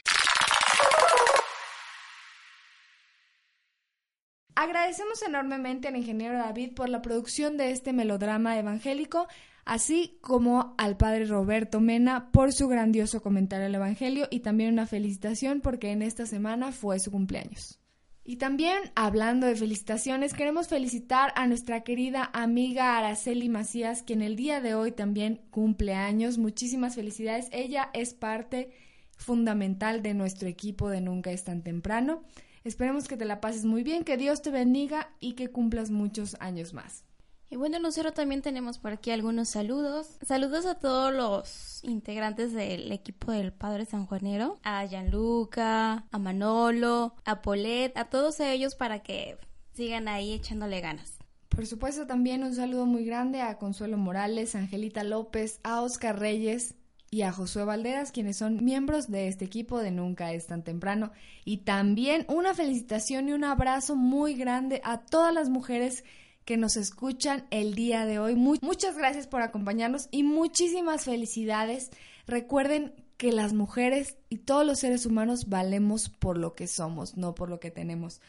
Agradecemos 4.86 5.20
enormemente 5.22 5.88
al 5.88 5.96
ingeniero 5.96 6.38
David 6.38 6.74
por 6.74 6.88
la 6.88 7.02
producción 7.02 7.56
de 7.56 7.72
este 7.72 7.92
melodrama 7.92 8.56
evangélico, 8.56 9.26
así 9.64 10.16
como 10.20 10.76
al 10.78 10.96
padre 10.96 11.24
Roberto 11.24 11.80
Mena 11.80 12.30
por 12.30 12.52
su 12.52 12.68
grandioso 12.68 13.20
comentario 13.20 13.66
al 13.66 13.74
Evangelio 13.74 14.28
y 14.30 14.40
también 14.40 14.72
una 14.72 14.86
felicitación 14.86 15.60
porque 15.60 15.90
en 15.90 16.02
esta 16.02 16.24
semana 16.24 16.70
fue 16.70 17.00
su 17.00 17.10
cumpleaños. 17.10 17.80
Y 18.22 18.36
también, 18.36 18.78
hablando 18.94 19.48
de 19.48 19.56
felicitaciones, 19.56 20.34
queremos 20.34 20.68
felicitar 20.68 21.32
a 21.34 21.48
nuestra 21.48 21.80
querida 21.80 22.30
amiga 22.32 22.96
Araceli 22.96 23.48
Macías, 23.48 24.04
quien 24.04 24.22
el 24.22 24.36
día 24.36 24.60
de 24.60 24.76
hoy 24.76 24.92
también 24.92 25.40
cumple 25.50 25.94
años. 25.94 26.38
Muchísimas 26.38 26.94
felicidades. 26.94 27.48
Ella 27.50 27.90
es 27.92 28.14
parte 28.14 28.70
fundamental 29.16 30.00
de 30.00 30.14
nuestro 30.14 30.48
equipo 30.48 30.88
de 30.90 31.00
Nunca 31.00 31.32
es 31.32 31.42
tan 31.42 31.64
temprano. 31.64 32.22
Esperemos 32.66 33.06
que 33.06 33.16
te 33.16 33.24
la 33.24 33.40
pases 33.40 33.64
muy 33.64 33.84
bien, 33.84 34.02
que 34.02 34.16
Dios 34.16 34.42
te 34.42 34.50
bendiga 34.50 35.08
y 35.20 35.34
que 35.34 35.52
cumplas 35.52 35.92
muchos 35.92 36.36
años 36.40 36.74
más. 36.74 37.04
Y 37.48 37.54
bueno, 37.54 37.78
nosotros 37.78 38.14
también 38.14 38.42
tenemos 38.42 38.78
por 38.78 38.90
aquí 38.90 39.12
algunos 39.12 39.50
saludos. 39.50 40.18
Saludos 40.26 40.66
a 40.66 40.74
todos 40.74 41.14
los 41.14 41.78
integrantes 41.84 42.52
del 42.52 42.90
equipo 42.90 43.30
del 43.30 43.52
Padre 43.52 43.84
San 43.84 44.06
Juanero, 44.06 44.58
a 44.64 44.84
Gianluca, 44.84 46.08
a 46.10 46.18
Manolo, 46.18 47.14
a 47.24 47.40
Polet, 47.40 47.96
a 47.96 48.06
todos 48.06 48.40
ellos 48.40 48.74
para 48.74 48.98
que 48.98 49.38
sigan 49.72 50.08
ahí 50.08 50.32
echándole 50.32 50.80
ganas. 50.80 51.18
Por 51.48 51.68
supuesto, 51.68 52.08
también 52.08 52.42
un 52.42 52.56
saludo 52.56 52.84
muy 52.84 53.04
grande 53.04 53.42
a 53.42 53.58
Consuelo 53.58 53.96
Morales, 53.96 54.56
a 54.56 54.58
Angelita 54.58 55.04
López, 55.04 55.60
a 55.62 55.82
Oscar 55.82 56.18
Reyes, 56.18 56.74
y 57.16 57.22
a 57.22 57.32
Josué 57.32 57.64
Valderas, 57.64 58.12
quienes 58.12 58.36
son 58.36 58.62
miembros 58.62 59.10
de 59.10 59.28
este 59.28 59.46
equipo 59.46 59.78
de 59.78 59.90
Nunca 59.90 60.34
es 60.34 60.48
tan 60.48 60.62
temprano. 60.62 61.12
Y 61.46 61.64
también 61.64 62.26
una 62.28 62.52
felicitación 62.52 63.30
y 63.30 63.32
un 63.32 63.42
abrazo 63.42 63.96
muy 63.96 64.34
grande 64.34 64.82
a 64.84 65.00
todas 65.00 65.32
las 65.32 65.48
mujeres 65.48 66.04
que 66.44 66.58
nos 66.58 66.76
escuchan 66.76 67.46
el 67.50 67.74
día 67.74 68.04
de 68.04 68.18
hoy. 68.18 68.34
muchas 68.36 68.98
gracias 68.98 69.26
por 69.26 69.40
acompañarnos 69.40 70.08
y 70.10 70.24
muchísimas 70.24 71.06
felicidades. 71.06 71.88
Recuerden 72.26 72.92
que 73.16 73.32
las 73.32 73.54
mujeres 73.54 74.18
y 74.28 74.36
todos 74.36 74.66
los 74.66 74.80
seres 74.80 75.06
humanos 75.06 75.48
valemos 75.48 76.10
por 76.10 76.36
lo 76.36 76.54
que 76.54 76.66
somos, 76.66 77.16
no 77.16 77.34
por 77.34 77.48
lo 77.48 77.60
que 77.60 77.70
tenemos. 77.70 78.20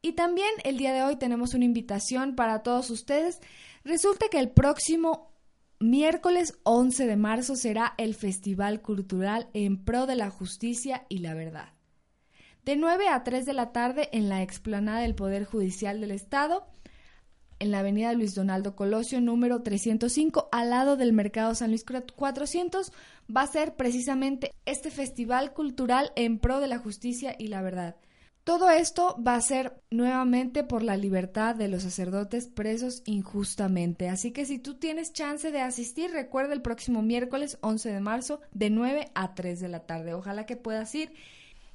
Y 0.00 0.12
también 0.12 0.50
el 0.62 0.78
día 0.78 0.92
de 0.92 1.02
hoy 1.02 1.16
tenemos 1.16 1.54
una 1.54 1.64
invitación 1.64 2.36
para 2.36 2.62
todos 2.62 2.88
ustedes. 2.90 3.40
Resulta 3.82 4.26
que 4.30 4.38
el 4.38 4.50
próximo 4.50 5.28
Miércoles 5.80 6.58
11 6.64 7.06
de 7.06 7.14
marzo 7.14 7.54
será 7.54 7.94
el 7.98 8.16
Festival 8.16 8.82
Cultural 8.82 9.48
en 9.54 9.84
Pro 9.84 10.06
de 10.06 10.16
la 10.16 10.28
Justicia 10.28 11.06
y 11.08 11.18
la 11.18 11.34
Verdad. 11.34 11.68
De 12.64 12.74
9 12.74 13.06
a 13.06 13.22
3 13.22 13.46
de 13.46 13.52
la 13.52 13.70
tarde 13.70 14.08
en 14.10 14.28
la 14.28 14.42
explanada 14.42 15.02
del 15.02 15.14
Poder 15.14 15.44
Judicial 15.44 16.00
del 16.00 16.10
Estado, 16.10 16.66
en 17.60 17.70
la 17.70 17.78
avenida 17.78 18.12
Luis 18.12 18.34
Donaldo 18.34 18.74
Colosio, 18.74 19.20
número 19.20 19.62
305, 19.62 20.48
al 20.50 20.70
lado 20.70 20.96
del 20.96 21.12
Mercado 21.12 21.54
San 21.54 21.70
Luis 21.70 21.84
400, 21.84 22.92
va 23.34 23.42
a 23.42 23.46
ser 23.46 23.76
precisamente 23.76 24.50
este 24.66 24.90
Festival 24.90 25.52
Cultural 25.52 26.10
en 26.16 26.40
Pro 26.40 26.58
de 26.58 26.66
la 26.66 26.78
Justicia 26.78 27.36
y 27.38 27.46
la 27.46 27.62
Verdad 27.62 27.94
Todo 28.48 28.70
esto 28.70 29.14
va 29.22 29.34
a 29.34 29.42
ser 29.42 29.78
nuevamente 29.90 30.64
por 30.64 30.82
la 30.82 30.96
libertad 30.96 31.54
de 31.54 31.68
los 31.68 31.82
sacerdotes 31.82 32.46
presos 32.46 33.02
injustamente. 33.04 34.08
Así 34.08 34.30
que 34.30 34.46
si 34.46 34.58
tú 34.58 34.76
tienes 34.76 35.12
chance 35.12 35.52
de 35.52 35.60
asistir, 35.60 36.12
recuerda 36.12 36.54
el 36.54 36.62
próximo 36.62 37.02
miércoles 37.02 37.58
11 37.60 37.92
de 37.92 38.00
marzo 38.00 38.40
de 38.52 38.70
9 38.70 39.10
a 39.14 39.34
3 39.34 39.60
de 39.60 39.68
la 39.68 39.80
tarde. 39.80 40.14
Ojalá 40.14 40.46
que 40.46 40.56
puedas 40.56 40.94
ir. 40.94 41.12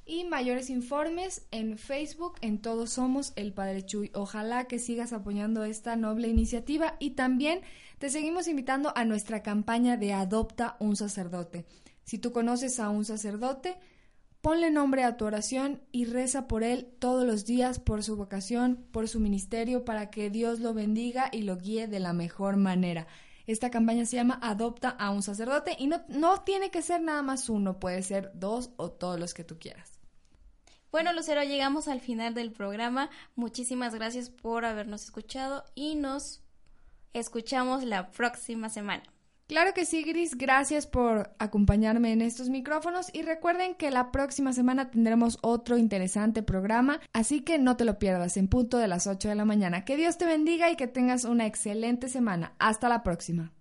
Y 0.04 0.24
mayores 0.24 0.68
informes 0.68 1.46
en 1.52 1.78
Facebook, 1.78 2.38
en 2.40 2.60
Todos 2.60 2.90
Somos 2.90 3.34
el 3.36 3.52
Padre 3.52 3.86
Chuy. 3.86 4.10
Ojalá 4.12 4.64
que 4.64 4.80
sigas 4.80 5.12
apoyando 5.12 5.62
esta 5.62 5.94
noble 5.94 6.26
iniciativa 6.26 6.96
y 6.98 7.10
también 7.10 7.60
te 8.00 8.10
seguimos 8.10 8.48
invitando 8.48 8.92
a 8.96 9.04
nuestra 9.04 9.44
campaña 9.44 9.96
de 9.96 10.12
Adopta 10.12 10.74
un 10.80 10.96
sacerdote. 10.96 11.66
Si 12.02 12.18
tú 12.18 12.32
conoces 12.32 12.80
a 12.80 12.88
un 12.88 13.04
sacerdote, 13.04 13.76
Ponle 14.44 14.70
nombre 14.70 15.04
a 15.04 15.16
tu 15.16 15.24
oración 15.24 15.80
y 15.90 16.04
reza 16.04 16.46
por 16.48 16.64
él 16.64 16.86
todos 16.98 17.24
los 17.24 17.46
días, 17.46 17.78
por 17.78 18.04
su 18.04 18.14
vocación, 18.14 18.86
por 18.92 19.08
su 19.08 19.18
ministerio, 19.18 19.86
para 19.86 20.10
que 20.10 20.28
Dios 20.28 20.60
lo 20.60 20.74
bendiga 20.74 21.30
y 21.32 21.44
lo 21.44 21.56
guíe 21.56 21.88
de 21.88 21.98
la 21.98 22.12
mejor 22.12 22.56
manera. 22.58 23.06
Esta 23.46 23.70
campaña 23.70 24.04
se 24.04 24.16
llama 24.16 24.38
Adopta 24.42 24.90
a 24.90 25.12
un 25.12 25.22
sacerdote 25.22 25.74
y 25.78 25.86
no, 25.86 26.04
no 26.08 26.42
tiene 26.42 26.70
que 26.70 26.82
ser 26.82 27.00
nada 27.00 27.22
más 27.22 27.48
uno, 27.48 27.80
puede 27.80 28.02
ser 28.02 28.32
dos 28.34 28.68
o 28.76 28.90
todos 28.90 29.18
los 29.18 29.32
que 29.32 29.44
tú 29.44 29.58
quieras. 29.58 29.98
Bueno, 30.92 31.14
Lucero, 31.14 31.42
llegamos 31.42 31.88
al 31.88 32.02
final 32.02 32.34
del 32.34 32.52
programa. 32.52 33.08
Muchísimas 33.36 33.94
gracias 33.94 34.28
por 34.28 34.66
habernos 34.66 35.04
escuchado 35.04 35.64
y 35.74 35.94
nos 35.94 36.42
escuchamos 37.14 37.82
la 37.82 38.10
próxima 38.10 38.68
semana. 38.68 39.13
Claro 39.46 39.74
que 39.74 39.84
sí, 39.84 40.02
Gris. 40.04 40.36
Gracias 40.38 40.86
por 40.86 41.34
acompañarme 41.38 42.12
en 42.12 42.22
estos 42.22 42.48
micrófonos 42.48 43.10
y 43.12 43.22
recuerden 43.22 43.74
que 43.74 43.90
la 43.90 44.10
próxima 44.10 44.54
semana 44.54 44.90
tendremos 44.90 45.38
otro 45.42 45.76
interesante 45.76 46.42
programa, 46.42 47.00
así 47.12 47.42
que 47.42 47.58
no 47.58 47.76
te 47.76 47.84
lo 47.84 47.98
pierdas 47.98 48.38
en 48.38 48.48
punto 48.48 48.78
de 48.78 48.88
las 48.88 49.06
8 49.06 49.28
de 49.28 49.34
la 49.34 49.44
mañana. 49.44 49.84
Que 49.84 49.96
Dios 49.96 50.16
te 50.16 50.24
bendiga 50.24 50.70
y 50.70 50.76
que 50.76 50.86
tengas 50.86 51.24
una 51.24 51.46
excelente 51.46 52.08
semana. 52.08 52.54
Hasta 52.58 52.88
la 52.88 53.02
próxima. 53.02 53.52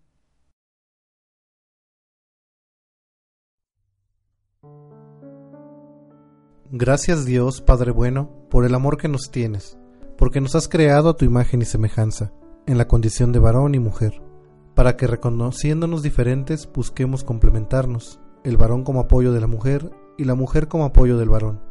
Gracias 6.72 7.26
Dios, 7.26 7.62
Padre 7.62 7.92
bueno, 7.92 8.48
por 8.50 8.66
el 8.66 8.74
amor 8.74 8.98
que 8.98 9.08
nos 9.08 9.30
tienes, 9.30 9.78
porque 10.18 10.42
nos 10.42 10.56
has 10.56 10.68
creado 10.68 11.10
a 11.10 11.18
tu 11.18 11.26
imagen 11.26 11.62
y 11.62 11.66
semejanza, 11.66 12.32
en 12.66 12.80
la 12.80 12.88
condición 12.88 13.32
de 13.32 13.38
varón 13.38 13.76
y 13.76 13.80
mujer 13.80 14.33
para 14.76 14.98
que 14.98 15.08
reconociéndonos 15.08 16.02
diferentes 16.02 16.70
busquemos 16.72 17.24
complementarnos, 17.24 18.20
el 18.44 18.58
varón 18.58 18.84
como 18.84 19.02
apoyo 19.02 19.32
de 19.32 19.42
la 19.42 19.48
mujer 19.48 19.92
y 20.18 20.26
la 20.26 20.36
mujer 20.36 20.68
como 20.68 20.86
apoyo 20.86 21.18
del 21.18 21.30
varón. 21.30 21.62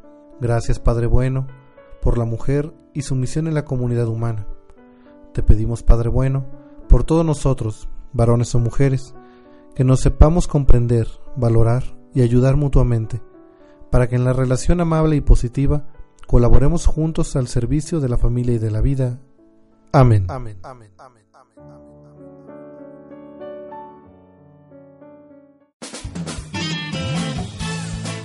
Gracias 0.41 0.79
Padre 0.79 1.07
bueno 1.07 1.47
por 2.01 2.19
la 2.19 2.25
mujer 2.25 2.73
y 2.95 3.03
su 3.03 3.15
misión 3.15 3.47
en 3.47 3.55
la 3.55 3.65
comunidad 3.65 4.09
humana. 4.09 4.47
Te 5.33 5.43
pedimos 5.43 5.83
Padre 5.83 6.09
bueno 6.09 6.45
por 6.89 7.05
todos 7.05 7.25
nosotros, 7.25 7.89
varones 8.13 8.55
o 8.55 8.59
mujeres, 8.59 9.15
que 9.75 9.85
nos 9.85 10.01
sepamos 10.01 10.47
comprender, 10.47 11.09
valorar 11.37 11.85
y 12.15 12.23
ayudar 12.23 12.57
mutuamente, 12.57 13.23
para 13.91 14.09
que 14.09 14.17
en 14.17 14.25
la 14.25 14.33
relación 14.33 14.81
amable 14.81 15.17
y 15.17 15.21
positiva 15.21 15.87
colaboremos 16.27 16.87
juntos 16.87 17.37
al 17.37 17.49
servicio 17.49 18.01
de 18.01 18.09
la 18.09 18.19
familia 18.19 18.55
y 18.55 18.59
de 18.59 18.71
la 18.71 18.81
vida. 18.81 19.21
Amén. 19.93 20.27
Amén. 20.29 20.59
Amén. 20.63 20.91
Amén. 20.99 21.22